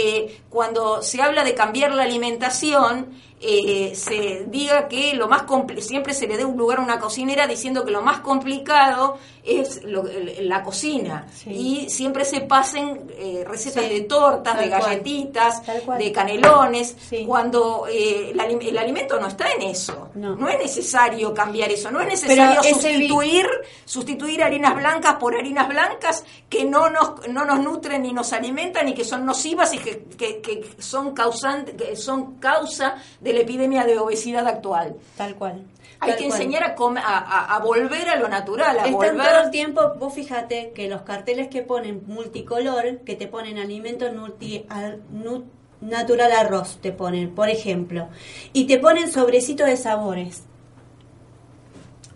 cuando 0.49 1.01
se 1.01 1.21
habla 1.21 1.43
de 1.43 1.53
cambiar 1.53 1.91
la 1.93 2.03
alimentación, 2.03 3.11
eh, 3.43 3.93
se 3.95 4.45
diga 4.47 4.87
que 4.87 5.13
lo 5.15 5.27
más 5.27 5.43
siempre 5.79 6.13
se 6.13 6.27
le 6.27 6.37
dé 6.37 6.45
un 6.45 6.57
lugar 6.57 6.79
a 6.79 6.81
una 6.83 6.99
cocinera 6.99 7.47
diciendo 7.47 7.83
que 7.83 7.91
lo 7.91 8.01
más 8.01 8.19
complicado 8.19 9.17
es 9.43 9.83
lo- 9.83 10.03
la 10.41 10.61
cocina 10.61 11.25
Sí. 11.33 11.49
y 11.49 11.89
siempre 11.89 12.23
se 12.25 12.41
pasen 12.41 13.09
eh, 13.17 13.43
recetas 13.47 13.85
Sí, 13.85 13.89
de 13.89 14.01
tortas, 14.01 14.53
tal 14.53 14.63
de 14.63 14.69
galletitas, 14.69 15.61
de 15.97 16.11
canelones, 16.11 16.95
Sí. 17.09 17.25
cuando 17.25 17.87
eh, 17.89 18.29
el, 18.31 18.39
alim- 18.39 18.61
el 18.67 18.77
alimento 18.77 19.19
no 19.19 19.27
está 19.27 19.51
en 19.53 19.63
eso. 19.63 20.09
No. 20.13 20.47
es 20.47 20.59
necesario 20.59 21.33
cambiar 21.33 21.71
eso, 21.71 21.89
no 21.89 21.99
es 22.01 22.07
necesario 22.07 22.61
Pero 22.61 22.73
sustituir, 22.75 23.47
sustituir 23.85 24.43
harinas 24.43 24.75
blancas 24.75 25.15
por 25.15 25.35
harinas 25.35 25.67
blancas 25.67 26.23
que 26.49 26.63
no 26.65 26.89
nos, 26.89 27.27
no 27.27 27.45
nos 27.45 27.59
nutren 27.59 28.03
ni 28.03 28.13
nos 28.13 28.33
alimentan 28.33 28.87
y 28.89 28.93
que 28.93 29.03
son 29.03 29.25
nocivas 29.25 29.73
y 29.73 29.79
que, 29.79 30.03
que- 30.17 30.41
que 30.41 30.69
son 30.79 31.13
causantes, 31.15 31.75
que 31.75 31.95
son 31.95 32.35
causa 32.35 32.95
de 33.19 33.30
la 33.33 33.39
epidemia 33.41 33.83
de 33.85 33.97
obesidad 33.97 34.47
actual. 34.47 34.95
Tal 35.17 35.35
cual. 35.35 35.63
Hay 35.99 36.11
Tal 36.11 36.19
que 36.19 36.27
cual. 36.27 36.39
enseñar 36.41 36.63
a, 36.63 36.75
come- 36.75 36.99
a, 36.99 37.17
a- 37.19 37.55
a 37.55 37.59
volver 37.59 38.09
a 38.09 38.15
lo 38.15 38.27
natural, 38.27 38.75
a 38.79 38.85
Están 38.85 38.93
volver 38.93 39.27
todo 39.29 39.43
el 39.43 39.51
tiempo, 39.51 39.93
vos 39.99 40.13
fíjate 40.13 40.71
que 40.73 40.87
los 40.87 41.03
carteles 41.03 41.47
que 41.49 41.61
ponen 41.61 42.01
multicolor, 42.07 42.99
que 43.05 43.15
te 43.15 43.27
ponen 43.27 43.57
alimentos 43.59 44.11
nutri- 44.11 44.65
al- 44.69 45.01
nu- 45.11 45.45
natural 45.79 46.31
arroz, 46.31 46.79
te 46.81 46.91
ponen, 46.91 47.33
por 47.35 47.49
ejemplo, 47.49 48.07
y 48.53 48.65
te 48.65 48.77
ponen 48.79 49.11
sobrecitos 49.11 49.67
de 49.67 49.77
sabores. 49.77 50.43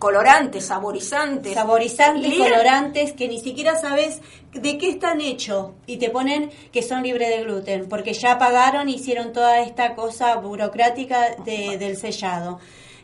Colorantes, 0.06 0.64
saborizantes. 0.66 1.54
saborizantes, 1.54 2.30
Lean- 2.30 2.48
colorantes, 2.50 3.12
que 3.12 3.26
ni 3.28 3.40
siquiera 3.40 3.76
sabes 3.78 4.20
de 4.52 4.78
qué 4.78 4.88
están 4.90 5.20
hechos 5.20 5.72
y 5.86 5.96
te 5.96 6.10
ponen 6.10 6.50
que 6.72 6.82
son 6.82 7.02
libres 7.02 7.28
de 7.28 7.42
gluten, 7.44 7.88
porque 7.88 8.12
ya 8.14 8.38
pagaron, 8.38 8.88
hicieron 8.88 9.32
toda 9.32 9.60
esta 9.60 9.94
cosa 9.94 10.36
burocrática 10.36 11.34
de- 11.44 11.76
del 11.78 11.96
sellado. 11.96 12.58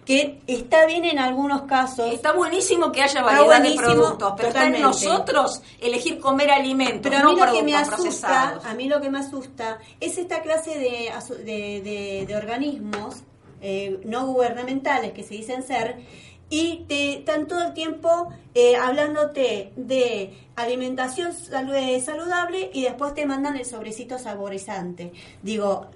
Que 0.04 0.40
está 0.48 0.84
bien 0.86 1.04
en 1.04 1.18
algunos 1.20 1.62
casos, 1.62 2.12
Está 2.12 2.32
buenísimo 2.32 2.90
que 2.90 3.02
haya 3.02 3.22
variedad 3.22 3.62
de 3.62 3.74
productos, 3.74 4.32
pero 4.36 4.48
está 4.48 4.66
en 4.66 4.72
totalmente. 4.74 4.80
nosotros 5.06 5.62
elegir 5.80 6.18
comer 6.18 6.50
alimentos, 6.50 7.00
pero 7.02 7.18
a 7.18 7.22
no 7.22 7.32
mí 7.34 7.40
lo 7.40 7.52
que 7.52 7.62
me 7.62 7.76
asusta, 7.76 7.96
procesados. 7.96 8.64
a 8.64 8.74
mí 8.74 8.88
lo 8.88 9.00
que 9.00 9.10
me 9.10 9.18
asusta 9.20 9.78
es 10.00 10.18
esta 10.18 10.40
clase 10.42 10.70
de, 10.76 11.10
de- 11.44 12.24
de 12.26 12.36
organismos 12.36 13.16
eh, 13.64 14.00
no 14.04 14.26
gubernamentales 14.26 15.12
que 15.12 15.22
se 15.22 15.34
dicen 15.34 15.62
ser 15.62 16.00
y 16.52 16.84
te 16.86 17.14
están 17.14 17.46
todo 17.46 17.64
el 17.68 17.72
tiempo 17.72 18.28
eh, 18.54 18.76
hablándote 18.76 19.72
de 19.74 20.34
alimentación 20.54 21.32
salu- 21.32 21.98
saludable 22.02 22.70
y 22.74 22.82
después 22.82 23.14
te 23.14 23.24
mandan 23.24 23.56
el 23.56 23.64
sobrecito 23.64 24.18
saborizante. 24.18 25.12
Digo, 25.42 25.86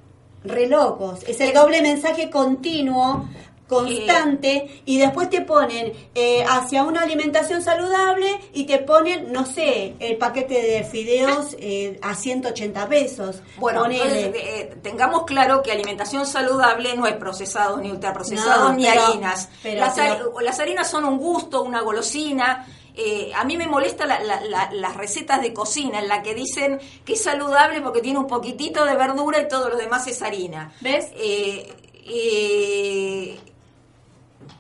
re 0.45 0.67
locos. 0.67 1.25
Es 1.29 1.41
el 1.43 1.53
doble 1.53 1.83
mensaje 1.83 2.31
continuo 2.31 3.29
constante 3.69 4.83
y 4.85 4.99
después 4.99 5.29
te 5.31 5.41
ponen 5.43 5.93
eh, 6.15 6.45
hacia 6.49 6.85
una 6.85 7.03
alimentación 7.03 7.63
saludable 7.63 8.39
y 8.53 8.65
te 8.65 8.79
ponen, 8.79 9.33
no 9.33 9.45
sé, 9.47 9.95
el 9.99 10.17
paquete 10.17 10.61
de 10.63 10.85
fideos 10.85 11.57
eh, 11.59 11.99
a 12.03 12.15
180 12.15 12.89
pesos. 12.89 13.43
Bueno, 13.59 13.83
Ponele. 13.83 14.03
entonces, 14.27 14.43
eh, 14.45 14.77
tengamos 14.83 15.25
claro 15.25 15.63
que 15.63 15.73
alimentación 15.73 16.27
saludable 16.27 16.97
no 16.97 17.07
es 17.07 17.15
procesados 17.17 17.81
ni 17.81 17.91
ultraprocesados 17.91 18.71
No, 18.71 18.73
ni 18.77 18.87
pero- 18.87 19.03
harinas. 19.07 19.49
pero- 19.63 19.81
las, 19.81 19.99
har- 19.99 20.17
pero- 20.19 20.41
las 20.41 20.61
harinas 20.61 20.89
son 20.91 21.05
un 21.05 21.19
gusto, 21.19 21.63
una 21.63 21.81
golosina. 21.83 22.67
Eh, 22.99 23.31
a 23.35 23.45
mí 23.45 23.59
me 23.59 23.67
molesta 23.67 24.07
la- 24.07 24.21
la- 24.21 24.41
la- 24.41 24.71
las 24.73 24.97
recetas 24.97 25.43
de 25.43 25.53
cocina 25.53 25.99
en 25.99 26.09
la 26.09 26.23
que 26.23 26.35
dicen 26.35 26.79
que 27.05 27.13
es 27.13 27.23
saludable 27.23 27.83
porque 27.83 28.01
tiene 28.01 28.19
un 28.19 28.27
poquitito 28.27 28.87
de 28.87 28.97
verdura 28.97 29.39
y 29.41 29.49
todo 29.49 29.69
lo 29.69 29.77
demás 29.77 30.07
es 30.07 30.23
harina. 30.23 30.73
¿Ves? 30.81 31.09
Eh, 31.15 31.71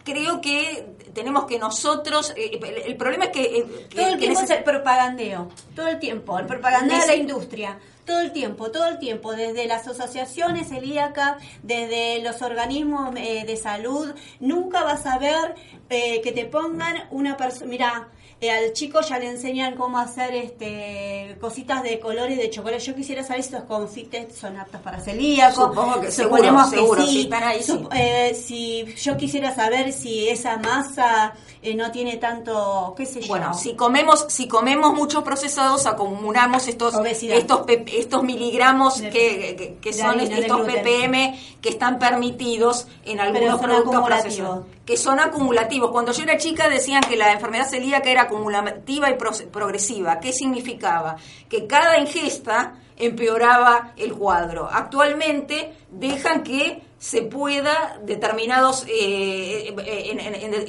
creo 0.06 0.40
que 0.40 0.86
tenemos 1.12 1.44
que 1.44 1.58
nosotros, 1.58 2.32
eh, 2.36 2.58
el, 2.62 2.78
el 2.90 2.96
problema 2.96 3.24
es 3.26 3.30
que, 3.32 3.42
eh, 3.44 3.66
que- 3.90 3.96
Todo 3.96 4.06
el 4.06 4.12
que 4.14 4.18
tiempo 4.20 4.40
es 4.40 4.50
el 4.50 4.64
propagandeo, 4.64 5.48
todo 5.74 5.88
el 5.88 5.98
tiempo, 5.98 6.38
el 6.38 6.46
propagandeo 6.46 6.98
de 7.00 7.06
la 7.06 7.14
industria, 7.16 7.78
todo 8.06 8.20
el 8.20 8.32
tiempo, 8.32 8.70
todo 8.70 8.86
el 8.86 8.98
tiempo, 9.00 9.32
desde 9.34 9.66
las 9.66 9.86
asociaciones 9.88 10.68
celíacas, 10.68 11.42
desde 11.62 12.22
los 12.22 12.40
organismos 12.40 13.14
eh, 13.16 13.44
de 13.44 13.56
salud, 13.56 14.14
nunca 14.40 14.84
vas 14.84 15.04
a 15.06 15.18
ver 15.18 15.56
eh, 15.90 16.20
que 16.22 16.30
te 16.32 16.44
pongan 16.46 17.08
una 17.10 17.36
persona, 17.36 17.66
mira, 17.68 18.08
eh, 18.40 18.50
al 18.50 18.72
chico 18.74 19.00
ya 19.00 19.18
le 19.18 19.30
enseñan 19.30 19.76
cómo 19.76 19.98
hacer 19.98 20.34
este 20.34 21.36
cositas 21.40 21.82
de 21.82 21.98
colores 22.00 22.36
de 22.36 22.50
chocolate. 22.50 22.82
Yo 22.84 22.94
quisiera 22.94 23.22
saber 23.24 23.42
si 23.42 23.48
estos 23.54 23.64
confites 23.68 24.34
son 24.36 24.56
aptos 24.58 24.80
para 24.82 25.00
celíacos. 25.00 25.54
Supongo 25.70 26.00
que 26.00 26.10
seguro, 26.10 26.36
Suponemos 26.36 26.70
que 26.70 26.76
seguro, 26.76 27.02
sí. 27.02 27.08
si 27.12 27.20
están 27.22 27.42
ahí, 27.44 27.60
Sup- 27.62 27.90
sí. 27.92 27.98
eh, 27.98 28.34
si 28.34 28.94
yo 28.96 29.16
quisiera 29.16 29.54
saber 29.54 29.92
si 29.92 30.28
esa 30.28 30.58
masa 30.58 31.34
eh, 31.62 31.74
no 31.74 31.90
tiene 31.90 32.18
tanto, 32.18 32.94
qué 32.96 33.06
sé 33.06 33.20
yo. 33.22 33.28
Bueno, 33.28 33.54
si 33.54 33.74
comemos, 33.74 34.26
si 34.28 34.46
comemos 34.48 34.92
muchos 34.94 35.22
procesados, 35.24 35.86
acumulamos 35.86 36.68
estos, 36.68 36.94
Obesidad. 36.94 37.36
estos, 37.38 37.62
estos 37.86 38.22
miligramos 38.22 39.00
De- 39.00 39.10
que, 39.10 39.56
que- 39.56 39.74
que 39.80 39.90
de 39.92 39.96
son 39.98 40.20
harina, 40.20 40.38
estos 40.38 40.60
ppm 40.60 41.40
que 41.62 41.68
están 41.70 41.98
permitidos 41.98 42.86
en 43.06 43.18
algunos 43.20 43.60
productos 43.60 44.04
procesados. 44.04 44.66
Que 44.86 44.96
son 44.96 45.18
acumulativos. 45.18 45.90
Cuando 45.90 46.12
yo 46.12 46.22
era 46.22 46.38
chica 46.38 46.68
decían 46.68 47.02
que 47.02 47.16
la 47.16 47.32
enfermedad 47.32 47.68
celíaca 47.68 48.08
era 48.08 48.22
acumulativa 48.22 49.10
y 49.10 49.14
pro- 49.14 49.32
progresiva. 49.52 50.20
¿Qué 50.20 50.32
significaba? 50.32 51.16
Que 51.48 51.66
cada 51.66 51.98
ingesta 51.98 52.74
empeoraba 52.96 53.92
el 53.96 54.14
cuadro. 54.14 54.68
Actualmente 54.72 55.74
dejan 55.90 56.42
que 56.44 56.82
se 56.98 57.22
pueda 57.22 57.98
determinados 58.04 58.86
eh, 58.88 59.74
en, 59.76 60.18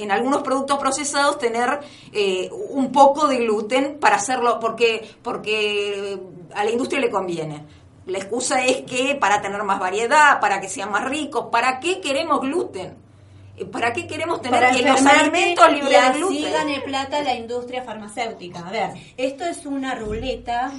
en- 0.00 0.10
algunos 0.10 0.42
productos 0.42 0.78
procesados 0.78 1.38
tener 1.38 1.80
eh, 2.12 2.50
un 2.70 2.92
poco 2.92 3.28
de 3.28 3.38
gluten 3.38 3.98
para 3.98 4.16
hacerlo 4.16 4.58
porque 4.60 5.08
porque 5.22 6.18
a 6.54 6.64
la 6.64 6.70
industria 6.70 7.00
le 7.00 7.08
conviene 7.10 7.64
la 8.06 8.18
excusa 8.18 8.62
es 8.64 8.82
que 8.82 9.14
para 9.14 9.40
tener 9.40 9.62
más 9.64 9.80
variedad 9.80 10.38
para 10.38 10.60
que 10.60 10.68
sean 10.68 10.90
más 10.90 11.06
ricos 11.08 11.46
para 11.50 11.80
qué 11.80 12.00
queremos 12.02 12.40
gluten 12.42 12.88
Eh, 12.90 13.07
para 13.66 13.92
qué 13.92 14.06
queremos 14.06 14.40
tener 14.42 14.60
para 14.60 14.74
que 14.74 14.82
los 14.82 15.04
alimentos 15.04 15.72
libres 15.72 15.90
y 15.90 16.12
de 16.12 16.18
gluten 16.18 16.52
gane 16.52 16.80
plata 16.80 17.22
la 17.22 17.34
industria 17.34 17.82
farmacéutica. 17.82 18.60
A 18.66 18.70
ver, 18.70 18.90
esto 19.16 19.44
es 19.44 19.64
una 19.66 19.94
ruleta. 19.94 20.72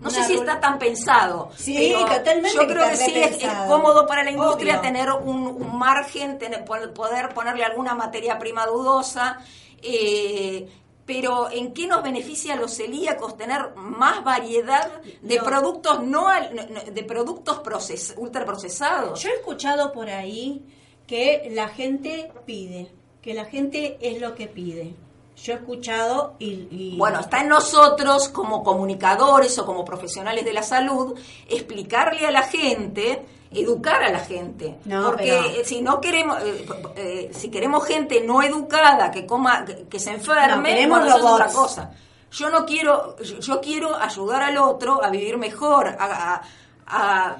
No 0.00 0.10
sé 0.10 0.22
si 0.24 0.34
está 0.34 0.60
tan 0.60 0.78
pensado. 0.78 1.50
Sí, 1.56 1.92
totalmente 1.98 2.54
Yo 2.56 2.66
creo 2.68 2.88
que 2.88 2.96
sí 2.96 3.12
es, 3.16 3.38
cómodo 3.66 4.06
para 4.06 4.22
la 4.22 4.30
industria 4.30 4.74
Obvio. 4.74 4.82
tener 4.82 5.10
un, 5.10 5.44
un 5.46 5.76
margen, 5.76 6.38
tener- 6.38 6.64
poder 6.64 7.30
ponerle 7.34 7.64
alguna 7.64 7.94
materia 7.94 8.38
prima 8.38 8.64
dudosa. 8.66 9.38
eh, 9.82 10.68
pero 11.04 11.50
¿en 11.50 11.72
qué 11.72 11.86
nos 11.86 12.02
beneficia 12.02 12.52
a 12.52 12.56
los 12.56 12.74
celíacos 12.76 13.34
tener 13.38 13.74
más 13.76 14.22
variedad 14.22 14.90
de 15.22 15.36
No. 15.38 15.42
productos 15.44 16.02
no- 16.02 16.26
de 16.28 17.02
productos 17.04 17.60
proces, 17.60 18.12
ultraprocesados? 18.18 19.18
Yo 19.22 19.30
he 19.30 19.34
escuchado 19.36 19.90
por 19.90 20.10
ahí 20.10 20.62
que 21.08 21.48
la 21.52 21.66
gente 21.68 22.30
pide, 22.46 22.92
que 23.22 23.34
la 23.34 23.46
gente 23.46 23.98
es 24.00 24.20
lo 24.20 24.36
que 24.36 24.46
pide. 24.46 24.94
Yo 25.42 25.52
he 25.52 25.56
escuchado 25.56 26.34
y... 26.38 26.66
y- 26.70 26.94
Bueno, 26.98 27.20
está 27.20 27.40
en 27.40 27.48
nosotros 27.48 28.28
como 28.28 28.62
comunicadores 28.62 29.58
o 29.58 29.64
como 29.66 29.84
profesionales 29.84 30.44
de 30.44 30.52
la 30.52 30.62
salud 30.62 31.18
explicarle 31.48 32.26
a 32.26 32.30
la 32.32 32.42
gente, 32.42 33.24
educar 33.52 34.02
a 34.02 34.10
la 34.10 34.18
gente, 34.18 34.78
No, 34.84 35.04
porque 35.06 35.24
pero- 35.30 35.60
eh, 35.60 35.64
si 35.64 35.80
no 35.80 36.00
queremos, 36.00 36.42
eh, 36.42 36.66
eh, 36.96 37.30
si 37.32 37.50
queremos 37.50 37.84
gente 37.86 38.20
no 38.22 38.42
educada 38.42 39.10
que 39.10 39.24
coma, 39.26 39.64
que, 39.88 39.98
se 40.00 40.10
enferme, 40.10 40.86
No, 40.86 41.06
es 41.06 41.14
otra 41.34 41.46
cosa. 41.52 41.90
Yo 42.32 42.50
no 42.50 42.66
quiero, 42.66 43.16
yo, 43.22 43.38
yo 43.38 43.60
quiero 43.60 43.94
ayudar 43.96 44.42
al 44.42 44.58
otro 44.58 45.02
a 45.02 45.08
vivir 45.08 45.38
mejor, 45.38 45.86
a, 45.88 45.94
a- 46.34 46.42
a- 46.86 47.36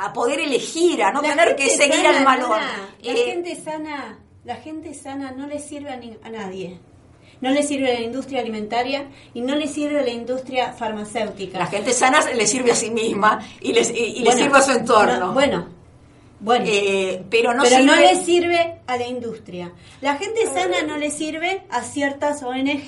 a 0.00 0.12
poder 0.12 0.40
elegir, 0.40 1.02
a 1.02 1.12
no 1.12 1.22
La 1.22 1.28
tener 1.30 1.56
que 1.56 1.68
seguir 1.70 1.96
sana, 2.04 2.18
al. 2.18 2.24
Nana, 2.40 2.88
La 3.02 3.12
Eh, 3.12 3.16
gente 3.26 3.54
sana, 3.56 4.18
la 4.44 4.56
gente 4.56 4.94
sana 4.94 5.30
no 5.32 5.46
le 5.46 5.58
sirve 5.58 5.90
a, 5.90 5.96
ni- 5.96 6.16
a 6.22 6.28
nadie. 6.30 6.78
No 7.40 7.50
le 7.50 7.62
sirve 7.62 7.90
a 7.90 7.94
la 7.94 8.00
industria 8.00 8.40
alimentaria 8.40 9.06
y 9.34 9.40
no 9.40 9.54
le 9.54 9.66
sirve 9.68 9.98
a 10.00 10.02
la 10.02 10.10
industria 10.10 10.72
farmacéutica. 10.72 11.58
la 11.58 11.66
gente 11.66 11.92
sana 11.92 12.20
le 12.32 12.46
sirve 12.46 12.72
a 12.72 12.74
sí 12.74 12.90
misma 12.90 13.40
y, 13.60 13.70
y- 13.72 13.80
y 13.80 14.18
le 14.20 14.24
Bueno, 14.24 14.38
sirve 14.42 14.58
a 14.58 14.62
su 14.62 14.70
entorno. 14.72 15.18
no, 15.18 15.32
bueno, 15.34 15.66
bueno. 16.44 16.64
Eh, 16.68 17.24
pero 17.30 17.54
no 17.54 17.62
pero 17.62 17.78
no 17.84 17.94
sirve- 17.94 18.14
le 18.14 18.24
sirve 18.24 18.80
a 18.86 18.96
la 18.96 19.06
industria. 19.06 19.72
La 20.00 20.16
gente 20.16 20.44
sana 20.46 20.82
no 20.86 20.96
le 20.98 21.10
sirve 21.10 21.62
a 21.70 21.82
ciertas 21.82 22.42
ONG 22.42 22.84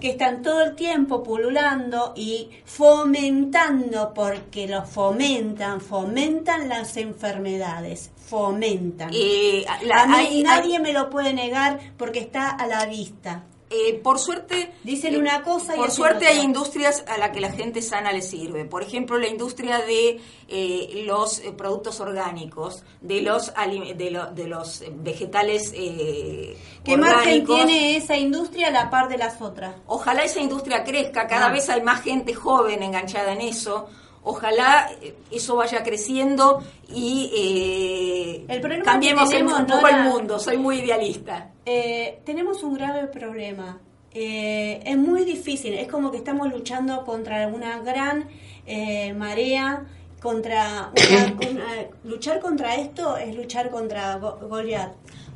que 0.00 0.10
están 0.10 0.42
todo 0.42 0.62
el 0.62 0.74
tiempo 0.74 1.22
pululando 1.22 2.12
y 2.16 2.48
fomentando, 2.64 4.12
porque 4.14 4.66
lo 4.66 4.84
fomentan, 4.84 5.80
fomentan 5.80 6.68
las 6.68 6.96
enfermedades, 6.96 8.10
fomentan. 8.16 9.10
Eh, 9.12 9.64
la- 9.84 10.02
a 10.02 10.06
mí 10.06 10.14
hay- 10.16 10.42
nadie 10.42 10.78
me 10.80 10.92
lo 10.92 11.10
puede 11.10 11.32
negar 11.32 11.78
porque 11.96 12.20
está 12.20 12.50
a 12.50 12.66
la 12.66 12.86
vista. 12.86 13.44
Eh, 13.68 13.94
por 13.94 14.20
suerte, 14.20 14.72
Dicen 14.84 15.14
eh, 15.14 15.18
una 15.18 15.42
cosa 15.42 15.74
y 15.74 15.78
por 15.78 15.90
suerte 15.90 16.28
hay 16.28 16.38
industrias 16.38 17.04
a 17.08 17.18
la 17.18 17.32
que 17.32 17.40
la 17.40 17.50
gente 17.50 17.82
sana 17.82 18.12
le 18.12 18.22
sirve. 18.22 18.64
Por 18.64 18.84
ejemplo, 18.84 19.18
la 19.18 19.26
industria 19.26 19.78
de 19.80 20.20
eh, 20.48 21.02
los 21.04 21.40
eh, 21.40 21.50
productos 21.50 21.98
orgánicos, 21.98 22.84
de 23.00 23.22
los 23.22 23.52
de, 23.96 24.10
lo- 24.12 24.26
de 24.30 24.46
los 24.46 24.84
vegetales 25.02 25.72
eh, 25.74 26.56
¿Qué 26.84 26.96
margen 26.96 27.18
orgánicos. 27.18 27.56
tiene 27.56 27.96
esa 27.96 28.16
industria 28.16 28.68
a 28.68 28.70
la 28.70 28.88
par 28.88 29.08
de 29.08 29.18
las 29.18 29.42
otras? 29.42 29.74
Ojalá 29.88 30.22
esa 30.22 30.40
industria 30.40 30.84
crezca, 30.84 31.26
cada 31.26 31.46
Ah. 31.46 31.52
vez 31.52 31.68
hay 31.68 31.82
más 31.82 32.02
gente 32.02 32.34
joven 32.34 32.84
enganchada 32.84 33.32
en 33.32 33.40
eso. 33.40 33.88
Ojalá 34.22 34.90
eh, 35.02 35.16
eso 35.32 35.56
vaya 35.56 35.82
creciendo 35.82 36.62
y 36.88 37.32
eh, 37.34 38.44
El 38.48 38.82
cambiemos 38.84 39.28
que 39.28 39.38
el- 39.38 39.42
tenemos, 39.46 39.60
un 39.60 39.66
poco 39.66 39.88
el 39.88 40.02
mundo. 40.04 40.38
Soy 40.38 40.56
muy 40.56 40.78
idealista. 40.78 41.50
Eh, 41.66 42.20
tenemos 42.24 42.62
un 42.62 42.74
grave 42.74 43.08
problema. 43.08 43.80
Eh, 44.14 44.80
es 44.84 44.96
muy 44.96 45.24
difícil, 45.24 45.74
es 45.74 45.88
como 45.88 46.10
que 46.10 46.16
estamos 46.18 46.50
luchando 46.50 47.04
contra 47.04 47.48
una 47.48 47.80
gran 47.80 48.28
eh, 48.66 49.12
marea, 49.14 49.84
contra 50.22 50.90
una- 51.10 51.36
una- 51.50 51.86
luchar 52.04 52.40
contra 52.40 52.76
esto 52.76 53.16
es 53.16 53.34
luchar 53.36 53.70
contra 53.70 54.16
Go-. 54.16 54.38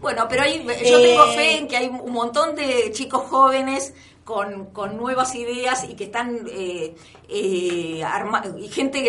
Bueno, 0.01 0.27
pero 0.31 0.43
hay, 0.45 0.65
yo 0.65 0.71
Eh, 0.71 1.03
tengo 1.03 1.25
fe 1.33 1.59
en 1.59 1.69
que 1.69 1.77
hay 1.77 1.89
un 1.89 2.13
montón 2.13 2.55
de 2.55 2.91
chicos 2.93 3.23
jóvenes 3.29 3.93
con, 4.25 4.67
con 4.67 4.97
nuevas 4.97 5.35
ideas 5.35 5.85
y 5.89 5.95
que 5.95 6.05
están 6.05 6.47
eh, 6.53 6.95
eh, 7.29 8.03
arma- 8.05 8.43
y 8.59 8.69
gente 8.69 9.03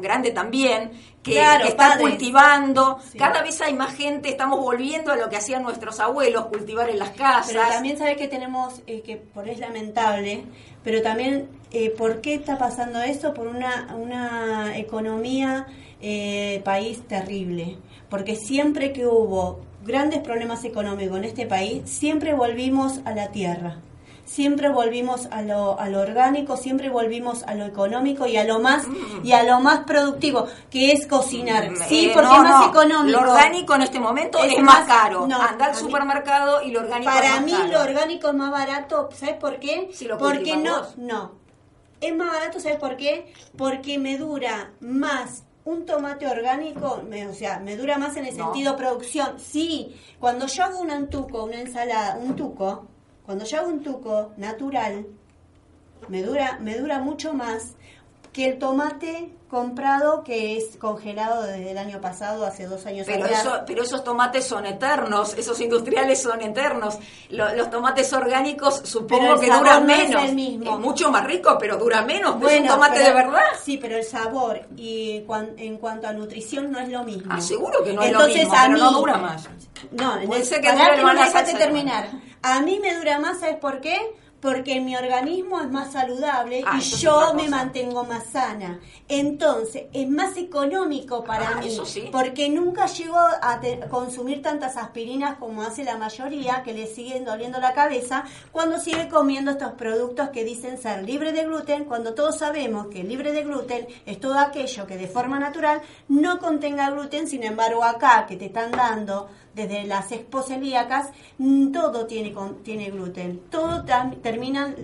grande 0.00 0.30
también 0.32 0.90
que, 1.22 1.32
Claro, 1.34 1.62
que 1.64 1.68
está 1.70 1.88
padres. 1.90 2.08
cultivando. 2.08 2.98
Sí. 3.10 3.18
Cada 3.18 3.42
vez 3.42 3.60
hay 3.60 3.72
más 3.74 3.94
gente, 3.94 4.28
estamos 4.28 4.58
volviendo 4.60 5.12
a 5.12 5.16
lo 5.16 5.28
que 5.28 5.36
hacían 5.36 5.62
nuestros 5.62 6.00
abuelos, 6.00 6.46
cultivar 6.46 6.90
en 6.90 6.98
las 6.98 7.10
casas. 7.10 7.52
Pero 7.52 7.62
también 7.68 7.96
sabes 7.98 8.16
que 8.16 8.28
tenemos, 8.28 8.82
eh, 8.86 9.02
que 9.02 9.16
por 9.16 9.48
es 9.48 9.58
lamentable, 9.58 10.44
pero 10.82 11.00
también, 11.02 11.48
eh, 11.70 11.90
¿por 11.90 12.20
qué 12.20 12.34
está 12.34 12.58
pasando 12.58 13.00
eso? 13.00 13.32
Por 13.32 13.46
una, 13.46 13.94
una 13.96 14.76
economía 14.76 15.66
eh, 16.00 16.60
país 16.64 17.00
terrible. 17.08 17.78
Porque 18.10 18.36
siempre 18.36 18.92
que 18.92 19.06
hubo 19.06 19.60
grandes 19.84 20.20
problemas 20.20 20.64
económicos 20.64 21.16
en 21.18 21.24
este 21.24 21.46
país, 21.46 21.82
siempre 21.88 22.34
volvimos 22.34 23.00
a 23.06 23.12
la 23.12 23.28
tierra. 23.28 23.78
Siempre 24.24 24.68
volvimos 24.70 25.26
a 25.30 25.42
lo, 25.42 25.78
a 25.78 25.88
lo 25.90 26.00
orgánico, 26.00 26.56
siempre 26.56 26.88
volvimos 26.88 27.42
a 27.42 27.54
lo 27.54 27.66
económico 27.66 28.26
y 28.26 28.36
a 28.38 28.44
lo 28.44 28.58
más 28.58 28.84
y 29.22 29.32
a 29.32 29.42
lo 29.42 29.60
más 29.60 29.80
productivo, 29.80 30.46
que 30.70 30.92
es 30.92 31.06
cocinar. 31.06 31.68
Sí, 31.88 32.06
Eh, 32.06 32.10
porque 32.14 32.28
no, 32.28 32.36
es 32.36 32.42
más 32.42 32.60
no. 32.66 32.70
económico. 32.70 33.20
Lo 33.20 33.30
orgánico 33.32 33.74
en 33.74 33.82
este 33.82 34.00
momento 34.00 34.38
es, 34.38 34.52
Es 34.54 34.62
más, 34.62 34.80
más- 34.80 34.88
caro. 34.88 35.26
no, 35.26 35.40
Anda 35.40 35.66
al 35.66 35.72
mí- 35.72 35.78
supermercado 35.78 36.62
y 36.62 36.70
lo 36.70 36.80
orgánico 36.80 37.10
es 37.10 37.16
Para 37.16 37.30
más 37.34 37.42
mí 37.44 37.52
caro. 37.52 37.68
lo 37.72 37.80
orgánico 37.82 38.28
es 38.28 38.34
más 38.34 38.50
barato, 38.50 39.08
¿sabes 39.14 39.36
por 39.36 39.58
qué? 39.60 39.90
Si 39.92 40.06
lo 40.06 40.16
Porque 40.16 40.56
no, 40.56 40.78
vos. 40.78 40.96
no. 40.96 41.32
Es 42.00 42.16
más 42.16 42.32
barato, 42.32 42.60
¿sabes 42.60 42.78
por 42.78 42.96
qué? 42.96 43.32
Porque 43.56 43.98
me 43.98 44.16
dura 44.16 44.72
más 44.80 45.44
un 45.66 45.86
tomate 45.86 46.26
orgánico, 46.26 47.02
me- 47.08 47.26
o 47.28 47.34
sea, 47.34 47.58
me 47.60 47.76
dura 47.76 47.98
más 47.98 48.16
en 48.16 48.26
el 48.26 48.34
sentido 48.34 48.74
producción. 48.76 49.38
Sí, 49.38 49.94
cuando 50.18 50.46
yo 50.46 50.64
hago 50.64 50.78
un 50.80 50.90
antuco, 50.90 51.44
una 51.44 51.60
ensalada, 51.60 52.18
un 52.20 52.34
tuco, 52.36 52.86
cuando 53.24 53.44
yo 53.44 53.58
hago 53.58 53.68
un 53.68 53.82
tuco 53.82 54.32
natural, 54.36 55.06
me 56.08 56.22
dura, 56.22 56.58
me 56.60 56.76
dura 56.76 56.98
mucho 56.98 57.32
más 57.32 57.76
que 58.34 58.46
el 58.48 58.58
tomate 58.58 59.30
comprado 59.48 60.24
que 60.24 60.56
es 60.58 60.76
congelado 60.78 61.44
desde 61.44 61.70
el 61.70 61.78
año 61.78 62.00
pasado, 62.00 62.44
hace 62.44 62.66
dos 62.66 62.84
años 62.86 63.06
Pero, 63.06 63.24
atrás. 63.24 63.40
eso, 63.42 63.60
pero 63.64 63.84
esos 63.84 64.02
tomates 64.02 64.44
son 64.44 64.66
eternos, 64.66 65.34
esos 65.38 65.60
industriales 65.60 66.20
son 66.20 66.42
eternos. 66.42 66.98
Lo- 67.30 67.54
los 67.54 67.70
tomates 67.70 68.12
orgánicos 68.12 68.82
supongo 68.84 69.38
que 69.38 69.46
duran 69.46 69.86
no 69.86 69.92
es 69.94 70.08
menos. 70.08 70.24
el 70.24 70.34
mismo. 70.34 70.74
Es 70.74 70.78
mucho 70.80 71.08
más 71.12 71.24
rico, 71.24 71.56
pero 71.60 71.76
dura 71.76 72.02
menos. 72.02 72.32
que 72.34 72.46
es 72.46 72.52
un 72.52 72.58
Bueno, 72.58 72.74
tomate 72.74 72.94
pero- 72.96 73.06
de 73.06 73.14
verdad. 73.14 73.44
Sí, 73.62 73.78
pero 73.78 73.96
el 73.96 74.04
sabor 74.04 74.60
y 74.76 75.20
cuan- 75.20 75.54
en 75.56 75.76
cuanto 75.78 76.08
a 76.08 76.12
nutrición 76.12 76.72
no 76.72 76.80
es 76.80 76.88
lo 76.88 77.04
mismo. 77.04 77.32
Ah, 77.32 77.40
seguro 77.40 77.84
que 77.84 77.92
no 77.92 78.02
es 78.02 78.08
Entonces, 78.08 78.34
lo 78.36 78.42
mismo, 78.42 78.54
a 78.58 78.62
pero 78.66 78.78
no 78.78 78.90
mí- 78.90 78.96
dura 78.98 79.16
más. 79.18 79.48
No, 79.92 80.20
Puede 80.26 80.44
ser 80.44 80.60
que 80.60 80.72
no 80.72 80.78
salsa. 81.30 81.56
terminar. 81.58 82.08
A 82.42 82.60
mí 82.60 82.80
me 82.80 82.96
dura 82.96 83.20
más, 83.20 83.38
¿sabes 83.38 83.56
por 83.56 83.80
qué? 83.80 83.96
Porque 84.44 84.78
mi 84.78 84.94
organismo 84.94 85.58
es 85.58 85.70
más 85.70 85.90
saludable 85.92 86.62
Ah, 86.66 86.76
y 86.78 86.80
yo 86.82 87.32
me 87.32 87.48
mantengo 87.48 88.04
más 88.04 88.24
sana. 88.26 88.78
Entonces, 89.08 89.84
es 89.94 90.06
más 90.06 90.36
económico 90.36 91.24
para 91.24 91.48
Ah, 91.48 91.54
mí. 91.60 91.70
sí. 91.86 92.10
Porque 92.12 92.50
nunca 92.50 92.84
llego 92.84 93.16
a 93.18 93.58
te- 93.60 93.80
consumir 93.88 94.42
tantas 94.42 94.76
aspirinas 94.76 95.38
como 95.38 95.62
hace 95.62 95.82
la 95.82 95.96
mayoría, 95.96 96.62
que 96.62 96.74
le 96.74 96.86
siguen 96.86 97.24
doliendo 97.24 97.58
la 97.58 97.72
cabeza, 97.72 98.24
cuando 98.52 98.78
sigue 98.78 99.08
comiendo 99.08 99.50
estos 99.52 99.72
productos 99.72 100.28
que 100.28 100.44
dicen 100.44 100.76
ser 100.76 101.04
libre 101.04 101.32
de 101.32 101.44
gluten, 101.46 101.86
cuando 101.86 102.12
todos 102.12 102.36
sabemos 102.36 102.88
que 102.88 103.02
libre 103.02 103.32
de 103.32 103.44
gluten 103.44 103.86
es 104.04 104.20
todo 104.20 104.38
aquello 104.38 104.86
que 104.86 104.98
de 104.98 105.06
forma 105.06 105.38
natural 105.38 105.80
no 106.08 106.38
contenga 106.38 106.90
gluten, 106.90 107.26
sin 107.28 107.44
embargo 107.44 107.82
acá 107.82 108.26
que 108.26 108.36
te 108.36 108.44
están 108.44 108.72
dando 108.72 109.30
desde 109.54 109.84
las 109.84 110.10
expos 110.12 110.46
celíacas, 110.46 111.10
todo 111.72 112.06
tiene, 112.06 112.32
con- 112.32 112.62
tiene 112.62 112.90
gluten, 112.90 113.40
todo 113.50 113.84
tam- 113.84 114.20
termina 114.20 114.74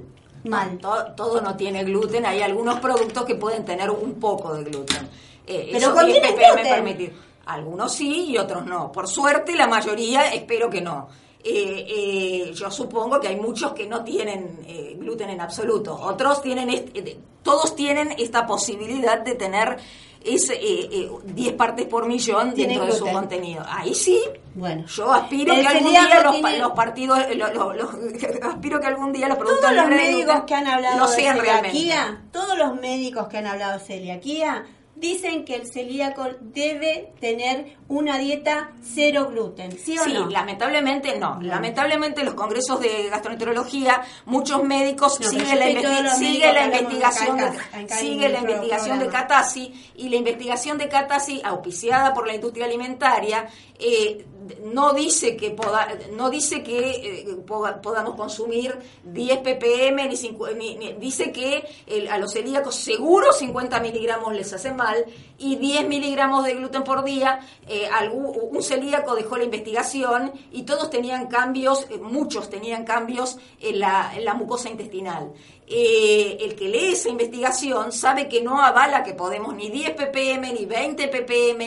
mal. 0.45 0.79
Todo, 0.79 1.13
todo 1.17 1.41
no 1.41 1.57
tiene 1.57 1.85
gluten, 1.85 2.25
hay 2.27 2.41
algunos 2.43 2.81
productos 2.81 3.25
que 3.25 3.35
pueden 3.35 3.65
tener 3.65 3.91
un 3.91 4.15
poco 4.15 4.55
de 4.55 4.65
gluten. 4.65 5.09
Eh, 5.47 5.71
Pero 5.73 5.93
contiene 5.95 6.33
gluten. 6.33 6.63
permitir. 6.63 7.13
Algunos 7.47 7.93
sí 7.93 8.27
y 8.31 8.39
otros 8.39 8.65
no. 8.65 8.93
Por 8.93 9.09
suerte, 9.09 9.55
la 9.57 9.67
mayoría 9.67 10.33
espero 10.33 10.71
que 10.71 10.81
no. 10.81 11.09
Eh, 11.43 11.87
eh, 11.89 12.53
yo 12.55 12.71
supongo 12.71 13.19
que 13.19 13.29
hay 13.29 13.37
muchos 13.37 13.73
que 13.73 13.87
no 13.87 14.05
tienen 14.05 14.61
eh, 14.67 14.95
gluten 14.99 15.31
en 15.31 15.41
absoluto. 15.41 15.95
Otros 16.01 16.43
tienen, 16.43 16.69
eh, 16.71 17.19
todos 17.43 17.75
tienen 17.75 18.15
esta 18.19 18.47
posibilidad 18.47 19.21
de 19.21 19.35
tener 19.35 19.79
ese, 20.23 20.55
eh, 20.55 20.89
eh, 20.93 21.11
10 21.25 21.55
partes 21.55 21.87
por 21.87 22.07
millón 22.07 22.55
dentro 22.55 22.85
de 22.87 22.93
su 22.93 23.07
contenido. 23.07 23.65
Ahí 23.67 23.95
sí, 23.95 24.21
Bueno. 24.55 24.85
yo 24.87 25.13
aspiro 25.13 25.55
que 25.55 25.67
algún 25.67 25.91
día 25.91 26.23
los, 26.23 26.33
tiene- 26.41 26.59
los 26.59 26.73
partidos, 26.73 27.19
eh, 27.21 27.35
lo- 27.35 27.53
lo- 27.55 27.73
lo- 27.73 27.91
aspiro 28.51 28.81
que 28.81 28.87
algún 28.87 29.13
día 29.13 29.29
los 29.29 29.39
productos 29.39 29.63
Todos 29.63 29.77
los 29.77 29.89
médicos 29.89 30.43
que 30.47 30.55
han 30.55 30.67
hablado 30.67 31.07
de 31.09 31.15
sean 31.17 31.39
realmente. 31.39 31.95
todos 32.33 32.59
los 32.59 32.75
médicos 32.81 33.29
que 33.29 33.39
han 33.39 33.47
hablado 33.47 33.79
de 33.79 33.85
celiaquía 33.85 34.67
dicen 35.01 35.45
que 35.45 35.55
el 35.57 35.67
celíaco 35.73 36.27
debe 36.41 37.13
tener 37.21 37.77
una 37.89 38.19
dieta 38.19 38.71
cero 38.83 39.29
gluten, 39.31 39.73
¿sí 39.79 39.99
o 39.99 40.05
Sí, 40.05 40.13
no? 40.13 40.29
lamentablemente 40.29 41.19
no. 41.19 41.41
Lamentablemente 41.43 42.23
los 42.23 42.35
congresos 42.35 42.79
de 42.81 43.09
gastroenterología, 43.09 44.03
muchos 44.27 44.63
médicos 44.63 45.19
No, 45.21 45.29
siguen 45.29 45.59
la, 45.59 46.15
sigue 46.15 46.53
la 46.53 46.67
investigación 46.67 47.37
de, 47.39 47.89
sigue 47.89 48.29
la 48.29 48.39
investigación 48.41 48.99
de. 48.99 49.09
Catasi 49.09 49.91
y 49.97 50.09
la 50.09 50.17
investigación 50.17 50.79
de 50.79 50.89
Catasi 50.89 51.41
auspiciada 51.45 52.15
por 52.15 52.27
la 52.27 52.35
industria 52.35 52.67
alimentaria 52.67 53.49
eh, 53.79 54.27
no 54.65 54.93
dice 54.93 55.37
que 55.37 55.51
poda- 55.51 55.89
no 56.13 56.29
dice 56.29 56.63
que 56.63 56.91
eh, 56.91 57.37
poda- 57.47 57.81
podamos 57.81 58.15
consumir 58.15 58.77
10 59.05 59.39
ppm 59.39 60.09
ni, 60.09 60.17
cincu- 60.17 60.55
ni- 60.57 60.77
ni- 60.77 60.93
dice 60.95 61.33
que 61.33 61.65
el- 61.87 62.09
a 62.09 62.19
los 62.19 62.33
celíacos 62.33 62.75
seguro 62.75 63.33
50 63.33 63.81
miligramos 63.81 64.35
les 64.35 64.53
hace 64.53 64.73
mal 64.73 64.90
y 65.39 65.57
10 65.57 65.87
miligramos 65.89 66.45
de 66.45 66.55
gluten 66.55 66.85
por 66.85 67.03
día 67.05 67.41
eh, 67.67 67.89
algún- 67.93 68.33
un 68.51 68.63
celíaco 68.63 69.15
dejó 69.15 69.37
la 69.37 69.45
investigación 69.45 70.33
y 70.53 70.63
todos 70.63 70.91
tenían 70.91 71.27
cambios 71.29 71.87
eh, 71.91 71.99
muchos 71.99 72.49
tenían 72.51 72.85
cambios 72.85 73.39
en 73.61 73.79
la, 73.81 74.13
en 74.17 74.25
la 74.25 74.35
mucosa 74.35 74.69
intestinal 74.71 75.33
Eh, 75.73 76.37
el 76.41 76.57
que 76.57 76.67
lee 76.69 76.93
esa 76.95 77.09
investigación 77.11 77.93
sabe 77.93 78.29
que 78.29 78.43
no 78.43 78.61
avala 78.61 79.05
que 79.05 79.15
podemos 79.15 79.55
ni 79.55 79.71
10 79.71 79.95
ppm 79.95 80.53
ni 80.53 80.65
20 80.67 81.07
ppm 81.09 81.63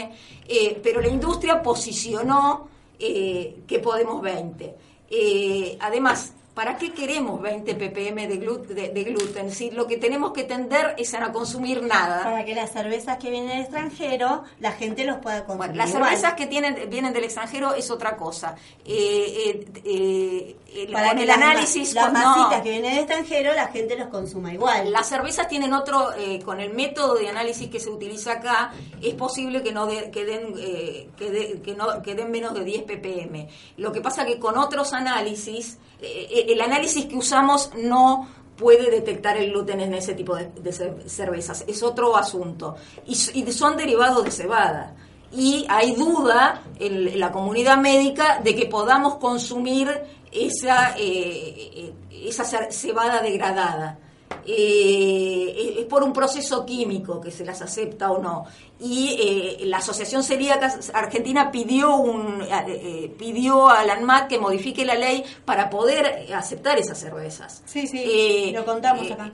pero 0.84 1.00
la 1.00 1.08
industria 1.08 1.62
posicionó 1.64 2.68
que 3.00 3.80
podemos 3.82 4.22
20. 4.22 4.76
Eh, 5.10 5.78
además, 5.80 6.34
¿para 6.54 6.78
qué 6.78 6.94
queremos 6.94 7.42
20 7.42 7.74
ppm 7.76 8.28
de, 8.28 8.40
glu- 8.40 8.62
de- 8.66 8.90
de 8.90 9.04
gluten? 9.04 9.50
Si 9.52 9.72
lo 9.72 9.88
que 9.88 9.98
tenemos 9.98 10.34
que 10.34 10.44
tender 10.44 10.94
es 10.98 11.14
a 11.14 11.20
no 11.20 11.32
consumir 11.34 11.82
nada. 11.84 12.24
Para 12.24 12.46
que 12.46 12.54
las 12.56 12.72
cervezas 12.72 13.18
que 13.18 13.30
vienen 13.32 13.50
del 13.50 13.60
extranjero, 13.62 14.44
la 14.60 14.72
gente 14.74 15.04
los 15.06 15.18
pueda 15.18 15.46
consumir. 15.46 15.58
Bueno, 15.70 15.74
las 15.76 15.90
igual. 15.90 16.04
cervezas 16.06 16.34
que 16.34 16.46
tienen, 16.48 16.90
vienen 16.90 17.12
del 17.14 17.24
extranjero 17.24 17.74
es 17.74 17.90
otra 17.90 18.16
cosa. 18.18 18.56
Eh, 18.86 19.66
eh, 19.86 20.56
eh, 20.76 20.90
Para 20.92 21.10
con 21.10 21.18
que 21.18 21.22
el 21.24 21.28
las 21.28 21.38
análisis... 21.38 21.94
las 21.94 22.12
no. 22.14 22.50
que 22.50 22.62
vienen 22.62 22.92
del 22.92 23.00
extranjero, 23.00 23.54
la 23.54 23.68
gente 23.68 23.96
los 23.98 24.08
consuma 24.10 24.54
igual. 24.54 24.92
Las 24.92 25.08
cervezas 25.10 25.48
tienen 25.48 25.74
otro, 25.74 26.10
con 26.46 26.60
el 26.60 26.74
método 26.74 27.16
de 27.16 27.30
análisis 27.30 27.70
que 27.70 27.80
se 27.80 27.90
utiliza 27.90 28.34
acá, 28.34 28.74
es 29.02 29.14
posible 29.16 29.62
que 29.64 29.72
no 29.72 29.86
de- 29.86 30.12
que 30.12 30.26
den, 30.26 30.54
eh, 30.60 31.10
que 31.18 31.32
de- 31.32 31.62
que 31.62 31.76
no, 31.76 32.02
que 32.02 32.16
den 32.16 32.30
menos 32.32 32.54
de 32.54 32.64
10 32.64 32.84
ppm. 32.84 33.48
Lo 33.78 33.92
que 33.92 34.02
pasa 34.02 34.26
que 34.26 34.40
con 34.40 34.58
otros 34.58 34.94
análisis, 34.94 35.78
el 36.04 36.62
análisis 36.62 37.06
que 37.06 37.16
usamos 37.16 37.72
no 37.76 38.28
puede 38.58 38.92
detectar 38.92 39.38
el 39.38 39.52
gluten 39.52 39.82
en 39.82 39.94
ese 39.94 40.14
tipo 40.14 40.36
de, 40.36 40.46
de 40.46 40.72
cer- 40.72 41.08
cervezas. 41.08 41.64
Es 41.68 41.82
otro 41.84 42.16
asunto. 42.16 42.76
Y, 43.08 43.16
son 43.16 43.78
derivados 43.78 44.24
de 44.24 44.32
cebada. 44.32 44.96
Y 45.32 45.66
hay 45.70 45.96
duda 45.96 46.62
en, 46.80 47.20
la 47.20 47.32
comunidad 47.32 47.78
médica 47.78 48.40
de 48.44 48.56
que 48.56 48.68
podamos 48.68 49.16
consumir 49.16 49.90
esa, 50.32 50.96
eh, 50.98 51.72
eh, 51.76 51.94
esa 52.28 52.46
cebada 52.72 53.22
degradada. 53.22 53.98
Eh, 54.46 55.76
es 55.80 55.86
por 55.86 56.04
un 56.04 56.14
proceso 56.14 56.66
químico 56.66 57.20
que 57.22 57.32
se 57.32 57.46
las 57.46 57.62
acepta 57.62 58.12
o 58.12 58.22
no. 58.22 58.46
Y 58.86 59.16
eh, 59.18 59.66
la 59.66 59.78
Asociación 59.78 60.24
Celíaca 60.24 60.78
Argentina 60.94 61.50
pidió, 61.52 61.96
un, 61.96 62.42
eh, 62.42 62.48
eh, 62.68 63.16
pidió 63.18 63.70
a 63.70 63.86
la 63.86 63.94
ANMAT 63.94 64.28
que 64.28 64.38
modifique 64.40 64.84
la 64.84 64.96
ley 64.96 65.24
para 65.46 65.70
poder 65.70 66.28
aceptar 66.36 66.78
esas 66.78 66.98
cervezas. 67.00 67.64
Sí, 67.66 67.88
sí, 67.88 68.04
Eh, 68.06 68.52
lo 68.54 68.66
contamos 68.66 69.08
eh, 69.08 69.14
acá. 69.14 69.32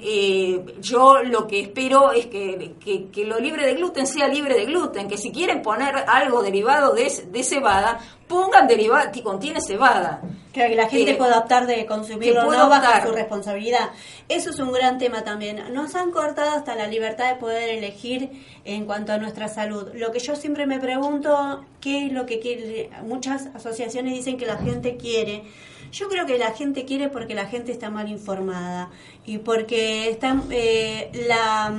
yo 0.81 1.23
lo 1.23 1.47
que 1.47 1.61
espero 1.61 2.11
es 2.11 2.27
que, 2.27 2.75
que- 2.79 3.07
que 3.09 3.25
lo 3.25 3.39
libre 3.39 3.65
de 3.65 3.73
gluten 3.73 4.05
sea 4.05 4.27
libre 4.27 4.53
de 4.53 4.65
gluten, 4.65 5.07
que 5.07 5.17
si 5.17 5.31
quieren 5.31 5.63
poner 5.63 5.95
algo 6.07 6.43
derivado 6.43 6.93
de, 6.93 7.11
de 7.31 7.43
cebada, 7.43 7.99
pongan 8.27 8.67
derivado 8.67 9.11
que 9.11 9.23
contiene 9.23 9.61
cebada. 9.61 10.21
Que 10.53 10.75
la 10.75 10.89
gente 10.89 11.13
pueda 11.13 11.37
optar 11.39 11.67
de 11.67 11.85
consumirlo 11.85 12.43
no 12.51 12.69
bajo 12.69 12.83
optar. 12.87 13.05
su 13.07 13.13
responsabilidad. 13.13 13.91
Eso 14.27 14.49
es 14.49 14.59
un 14.59 14.71
gran 14.71 14.97
tema 14.97 15.23
también. 15.23 15.63
Nos 15.73 15.93
han 15.95 16.09
cortado 16.11 16.57
hasta 16.57 16.73
la 16.75 16.87
libertad 16.87 17.29
de 17.29 17.35
poder 17.35 17.69
elegir 17.69 18.31
en 18.65 18.85
cuanto 18.85 19.13
a 19.13 19.17
nuestra 19.19 19.38
salud. 19.47 19.87
Lo 19.93 20.11
que 20.11 20.19
yo 20.19 20.35
siempre 20.35 20.65
me 20.65 20.79
pregunto, 20.79 21.63
¿qué 21.81 22.07
es 22.07 22.11
lo 22.11 22.25
que 22.25 22.39
quiere? 22.39 22.89
Muchas 23.03 23.47
asociaciones 23.55 24.13
dicen 24.13 24.37
que 24.37 24.45
la 24.45 24.57
gente 24.57 24.97
quiere. 24.97 25.43
Yo 25.91 26.07
creo 26.07 26.25
que 26.27 26.37
la 26.37 26.51
gente 26.51 26.85
quiere 26.85 27.09
porque 27.09 27.33
la 27.33 27.45
gente 27.47 27.71
está 27.71 27.89
mal 27.89 28.09
informada 28.09 28.89
y 29.25 29.39
porque 29.39 30.09
está, 30.09 30.39
eh, 30.51 31.09
la, 31.27 31.73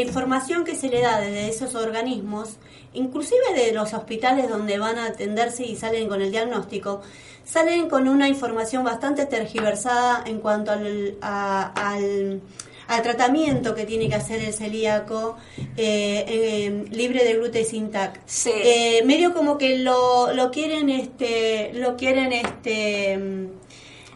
información 0.00 0.64
que 0.64 0.74
se 0.74 0.88
le 0.88 1.00
da 1.00 1.20
desde 1.20 1.48
esos 1.48 1.74
organismos, 1.76 2.56
inclusive 2.92 3.54
de 3.54 3.72
los 3.72 3.94
hospitales 3.94 4.48
donde 4.48 4.78
van 4.78 4.98
a 4.98 5.06
atenderse 5.06 5.64
y 5.64 5.76
salen 5.76 6.08
con 6.08 6.20
el 6.22 6.32
diagnóstico, 6.32 7.02
salen 7.44 7.88
con 7.88 8.08
una 8.08 8.28
información 8.28 8.82
bastante 8.82 9.26
tergiversada 9.26 10.24
en 10.26 10.40
cuanto 10.40 10.72
a- 11.20 11.72
al, 11.76 12.40
al 12.88 13.02
tratamiento 13.02 13.74
que 13.74 13.84
tiene 13.84 14.08
que 14.08 14.14
hacer 14.16 14.40
el 14.42 14.52
celíaco 14.52 15.36
eh, 15.76 16.24
eh, 16.28 16.84
libre 16.90 17.24
de 17.24 17.34
gluten 17.34 17.64
sin 17.64 17.90
TAC. 17.90 18.20
Sí. 18.26 18.50
Eh, 18.54 19.02
medio 19.04 19.32
como 19.34 19.58
que 19.58 19.78
lo, 19.78 20.32
lo 20.32 20.50
quieren 20.50 20.90
este 20.90 21.70
lo 21.74 21.96
quieren 21.96 22.32
este 22.32 23.16
mm, 23.18 23.46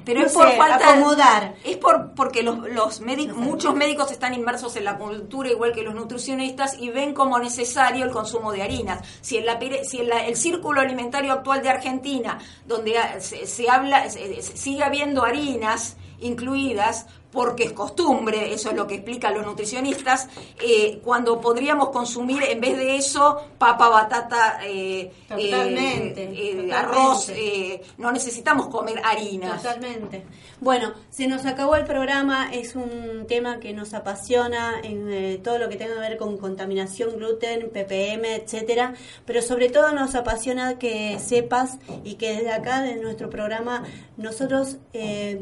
Pero 0.04 0.20
no 0.20 0.26
es 0.26 0.32
por 0.32 0.48
sé, 0.50 0.56
falta 0.56 0.90
acomodar. 0.92 1.54
Es 1.64 1.76
por 1.78 2.12
porque 2.14 2.42
los, 2.42 2.58
los 2.70 3.00
médicos, 3.00 3.36
muchos 3.36 3.74
médicos 3.74 4.10
están 4.12 4.34
inmersos 4.34 4.76
en 4.76 4.84
la 4.84 4.98
cultura 4.98 5.48
igual 5.50 5.72
que 5.72 5.82
los 5.82 5.94
nutricionistas 5.94 6.76
y 6.78 6.90
ven 6.90 7.12
como 7.14 7.38
necesario 7.38 8.04
el 8.04 8.10
consumo 8.10 8.52
de 8.52 8.62
harinas. 8.62 9.00
Si 9.20 9.36
en 9.36 9.46
la 9.46 9.58
si 9.84 9.98
en 10.00 10.08
la- 10.08 10.26
el 10.26 10.36
círculo 10.36 10.80
alimentario 10.80 11.32
actual 11.32 11.62
de 11.62 11.70
Argentina, 11.70 12.38
donde 12.66 12.98
ha- 12.98 13.20
se, 13.20 13.46
se 13.46 13.68
habla 13.68 14.08
se- 14.10 14.42
se- 14.42 14.56
sigue 14.56 14.84
habiendo 14.84 15.24
harinas 15.24 15.96
incluidas 16.20 17.06
porque 17.36 17.64
es 17.64 17.72
costumbre, 17.72 18.54
eso 18.54 18.70
es 18.70 18.76
lo 18.76 18.86
que 18.86 18.94
explican 18.94 19.34
los 19.34 19.44
nutricionistas, 19.44 20.26
eh, 20.58 21.00
cuando 21.04 21.38
podríamos 21.38 21.90
consumir 21.90 22.42
en 22.44 22.60
vez 22.62 22.78
de 22.78 22.96
eso 22.96 23.42
papa, 23.58 23.90
batata, 23.90 24.60
eh, 24.64 25.12
Totalmente, 25.28 26.22
eh, 26.22 26.30
eh, 26.32 26.50
totalmente. 26.52 26.74
arroz, 26.74 27.28
eh, 27.28 27.82
no 27.98 28.10
necesitamos 28.10 28.68
comer 28.68 29.02
harinas. 29.04 29.62
Totalmente. 29.62 30.24
Bueno, 30.60 30.94
se 31.10 31.26
nos 31.26 31.44
acabó 31.44 31.76
el 31.76 31.84
programa, 31.84 32.48
es 32.54 32.74
un 32.74 33.26
tema 33.28 33.60
que 33.60 33.74
nos 33.74 33.92
apasiona 33.92 34.80
en 34.82 35.42
todo 35.42 35.58
lo 35.58 35.68
que 35.68 35.76
tenga 35.76 35.92
que 35.94 36.00
ver 36.00 36.16
con 36.16 36.38
contaminación, 36.38 37.16
gluten, 37.16 37.68
ppm, 37.70 38.34
etcétera, 38.36 38.94
pero 39.26 39.42
sobre 39.42 39.68
todo 39.68 39.92
nos 39.92 40.14
apasiona 40.14 40.78
que 40.78 41.18
sepas 41.18 41.76
y 42.02 42.14
que 42.14 42.36
desde 42.36 42.52
acá, 42.52 42.80
de 42.80 42.96
nuestro 42.96 43.28
programa, 43.28 43.84
nosotros 44.16 44.78
eh, 44.94 45.36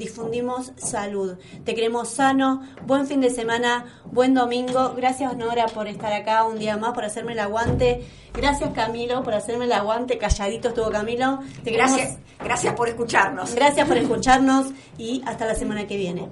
salud. 0.77 1.37
Te 1.65 1.75
queremos 1.75 2.09
sano, 2.09 2.62
buen 2.87 3.07
fin 3.07 3.21
de 3.21 3.31
semana, 3.31 3.87
buen 4.05 4.35
domingo. 4.35 4.95
Gracias 4.97 5.37
Nora 5.37 5.67
por 5.67 5.89
estar 5.89 6.12
acá 6.12 6.45
un 6.45 6.59
día 6.59 6.77
más, 6.77 6.93
por 6.93 7.05
hacerme 7.05 7.33
el 7.33 7.41
aguante. 7.41 8.05
Gracias 8.33 8.71
Camilo 8.75 9.23
por 9.23 9.35
hacerme 9.35 9.67
el 9.67 9.73
aguante, 9.73 10.19
calladito 10.19 10.69
estuvo 10.69 10.91
Camilo. 10.91 11.41
Te 11.62 11.71
queremos 11.71 11.97
Gracias, 11.97 12.19
gracias 12.43 12.75
por 12.75 12.89
escucharnos. 12.89 13.55
Gracias 13.55 13.87
por 13.87 13.97
escucharnos 13.97 14.67
y 14.99 15.23
hasta 15.27 15.47
la 15.47 15.55
semana 15.55 15.87
que 15.87 15.97
viene. 15.97 16.29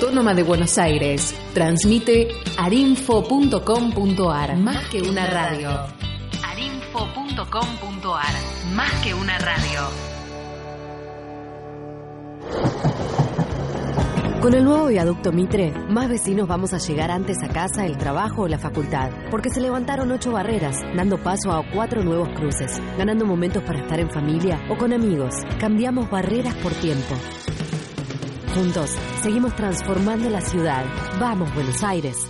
Autónoma 0.00 0.32
de 0.32 0.42
Buenos 0.42 0.78
Aires 0.78 1.34
transmite 1.52 2.28
arinfo.com.ar. 2.56 4.56
Más 4.56 4.88
que 4.88 5.02
una 5.02 5.26
radio. 5.26 5.70
arinfo.com.ar. 6.42 8.34
Más 8.74 8.92
que 9.02 9.12
una 9.12 9.38
radio. 9.38 10.09
Con 14.40 14.54
el 14.54 14.64
nuevo 14.64 14.86
viaducto 14.86 15.32
Mitre, 15.32 15.70
más 15.90 16.08
vecinos 16.08 16.48
vamos 16.48 16.72
a 16.72 16.78
llegar 16.78 17.10
antes 17.10 17.36
a 17.42 17.48
casa, 17.48 17.84
el 17.84 17.98
trabajo 17.98 18.42
o 18.42 18.48
la 18.48 18.58
facultad, 18.58 19.10
porque 19.30 19.50
se 19.50 19.60
levantaron 19.60 20.10
ocho 20.10 20.32
barreras, 20.32 20.76
dando 20.96 21.18
paso 21.18 21.52
a 21.52 21.62
cuatro 21.70 22.02
nuevos 22.02 22.30
cruces, 22.30 22.80
ganando 22.96 23.26
momentos 23.26 23.62
para 23.64 23.80
estar 23.80 24.00
en 24.00 24.10
familia 24.10 24.58
o 24.70 24.78
con 24.78 24.94
amigos. 24.94 25.34
Cambiamos 25.58 26.10
barreras 26.10 26.54
por 26.54 26.72
tiempo. 26.72 27.14
Juntos, 28.54 28.96
seguimos 29.22 29.54
transformando 29.56 30.30
la 30.30 30.40
ciudad. 30.40 30.86
Vamos, 31.20 31.54
Buenos 31.54 31.82
Aires. 31.82 32.26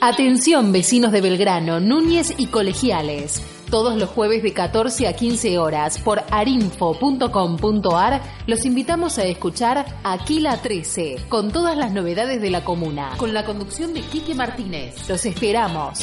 Atención 0.00 0.70
vecinos 0.70 1.10
de 1.10 1.20
Belgrano, 1.20 1.80
Núñez 1.80 2.32
y 2.38 2.46
Colegiales. 2.46 3.42
Todos 3.74 3.96
los 3.96 4.08
jueves 4.08 4.44
de 4.44 4.52
14 4.52 5.08
a 5.08 5.16
15 5.16 5.58
horas 5.58 5.98
por 5.98 6.22
arinfo.com.ar 6.30 8.22
los 8.46 8.64
invitamos 8.66 9.18
a 9.18 9.24
escuchar 9.24 9.84
Aquila 10.04 10.62
13 10.62 11.24
con 11.28 11.50
todas 11.50 11.76
las 11.76 11.90
novedades 11.90 12.40
de 12.40 12.50
la 12.50 12.64
comuna, 12.64 13.14
con 13.16 13.34
la 13.34 13.44
conducción 13.44 13.92
de 13.92 14.02
Quique 14.02 14.36
Martínez. 14.36 15.08
Los 15.08 15.26
esperamos. 15.26 15.98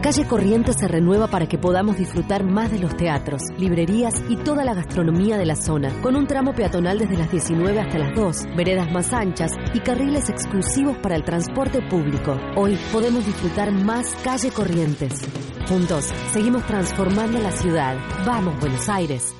Calle 0.00 0.26
Corrientes 0.26 0.76
se 0.78 0.88
renueva 0.88 1.28
para 1.28 1.46
que 1.46 1.58
podamos 1.58 1.96
disfrutar 1.96 2.44
más 2.44 2.70
de 2.70 2.78
los 2.78 2.96
teatros, 2.96 3.42
librerías 3.58 4.22
y 4.28 4.36
toda 4.36 4.64
la 4.64 4.74
gastronomía 4.74 5.36
de 5.36 5.46
la 5.46 5.56
zona, 5.56 5.92
con 6.00 6.16
un 6.16 6.26
tramo 6.26 6.54
peatonal 6.54 6.98
desde 6.98 7.18
las 7.18 7.30
19 7.30 7.80
hasta 7.80 7.98
las 7.98 8.14
2, 8.14 8.56
veredas 8.56 8.90
más 8.90 9.12
anchas 9.12 9.52
y 9.74 9.80
carriles 9.80 10.30
exclusivos 10.30 10.96
para 10.98 11.16
el 11.16 11.24
transporte 11.24 11.80
público. 11.82 12.38
Hoy 12.56 12.78
podemos 12.92 13.26
disfrutar 13.26 13.72
más 13.72 14.14
Calle 14.24 14.50
Corrientes. 14.50 15.20
Juntos, 15.68 16.12
seguimos 16.32 16.66
transformando 16.66 17.38
la 17.38 17.52
ciudad. 17.52 17.96
Vamos, 18.24 18.58
Buenos 18.60 18.88
Aires. 18.88 19.34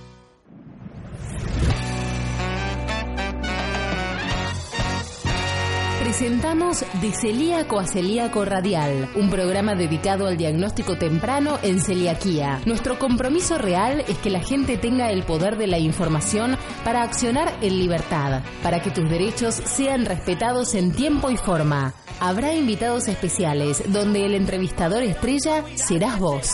Presentamos 6.13 6.85
De 7.01 7.11
Celíaco 7.11 7.81
a 7.81 7.87
Celíaco 7.87 8.45
Radial, 8.45 9.09
un 9.15 9.31
programa 9.31 9.75
dedicado 9.75 10.27
al 10.27 10.37
diagnóstico 10.37 10.99
temprano 10.99 11.59
en 11.63 11.81
celiaquía. 11.81 12.61
Nuestro 12.67 12.99
compromiso 12.99 13.57
real 13.57 14.05
es 14.07 14.19
que 14.19 14.29
la 14.29 14.41
gente 14.41 14.77
tenga 14.77 15.11
el 15.11 15.23
poder 15.23 15.57
de 15.57 15.69
la 15.69 15.79
información 15.79 16.59
para 16.85 17.03
accionar 17.03 17.51
en 17.63 17.79
libertad, 17.79 18.43
para 18.63 18.83
que 18.83 18.91
tus 18.91 19.09
derechos 19.09 19.55
sean 19.55 20.05
respetados 20.05 20.75
en 20.75 20.93
tiempo 20.93 21.31
y 21.31 21.39
forma. 21.39 21.95
Habrá 22.21 22.55
invitados 22.55 23.09
especiales 23.09 23.83
donde 23.91 24.27
el 24.27 24.35
entrevistador 24.35 25.03
estrella 25.03 25.65
serás 25.77 26.19
vos. 26.19 26.51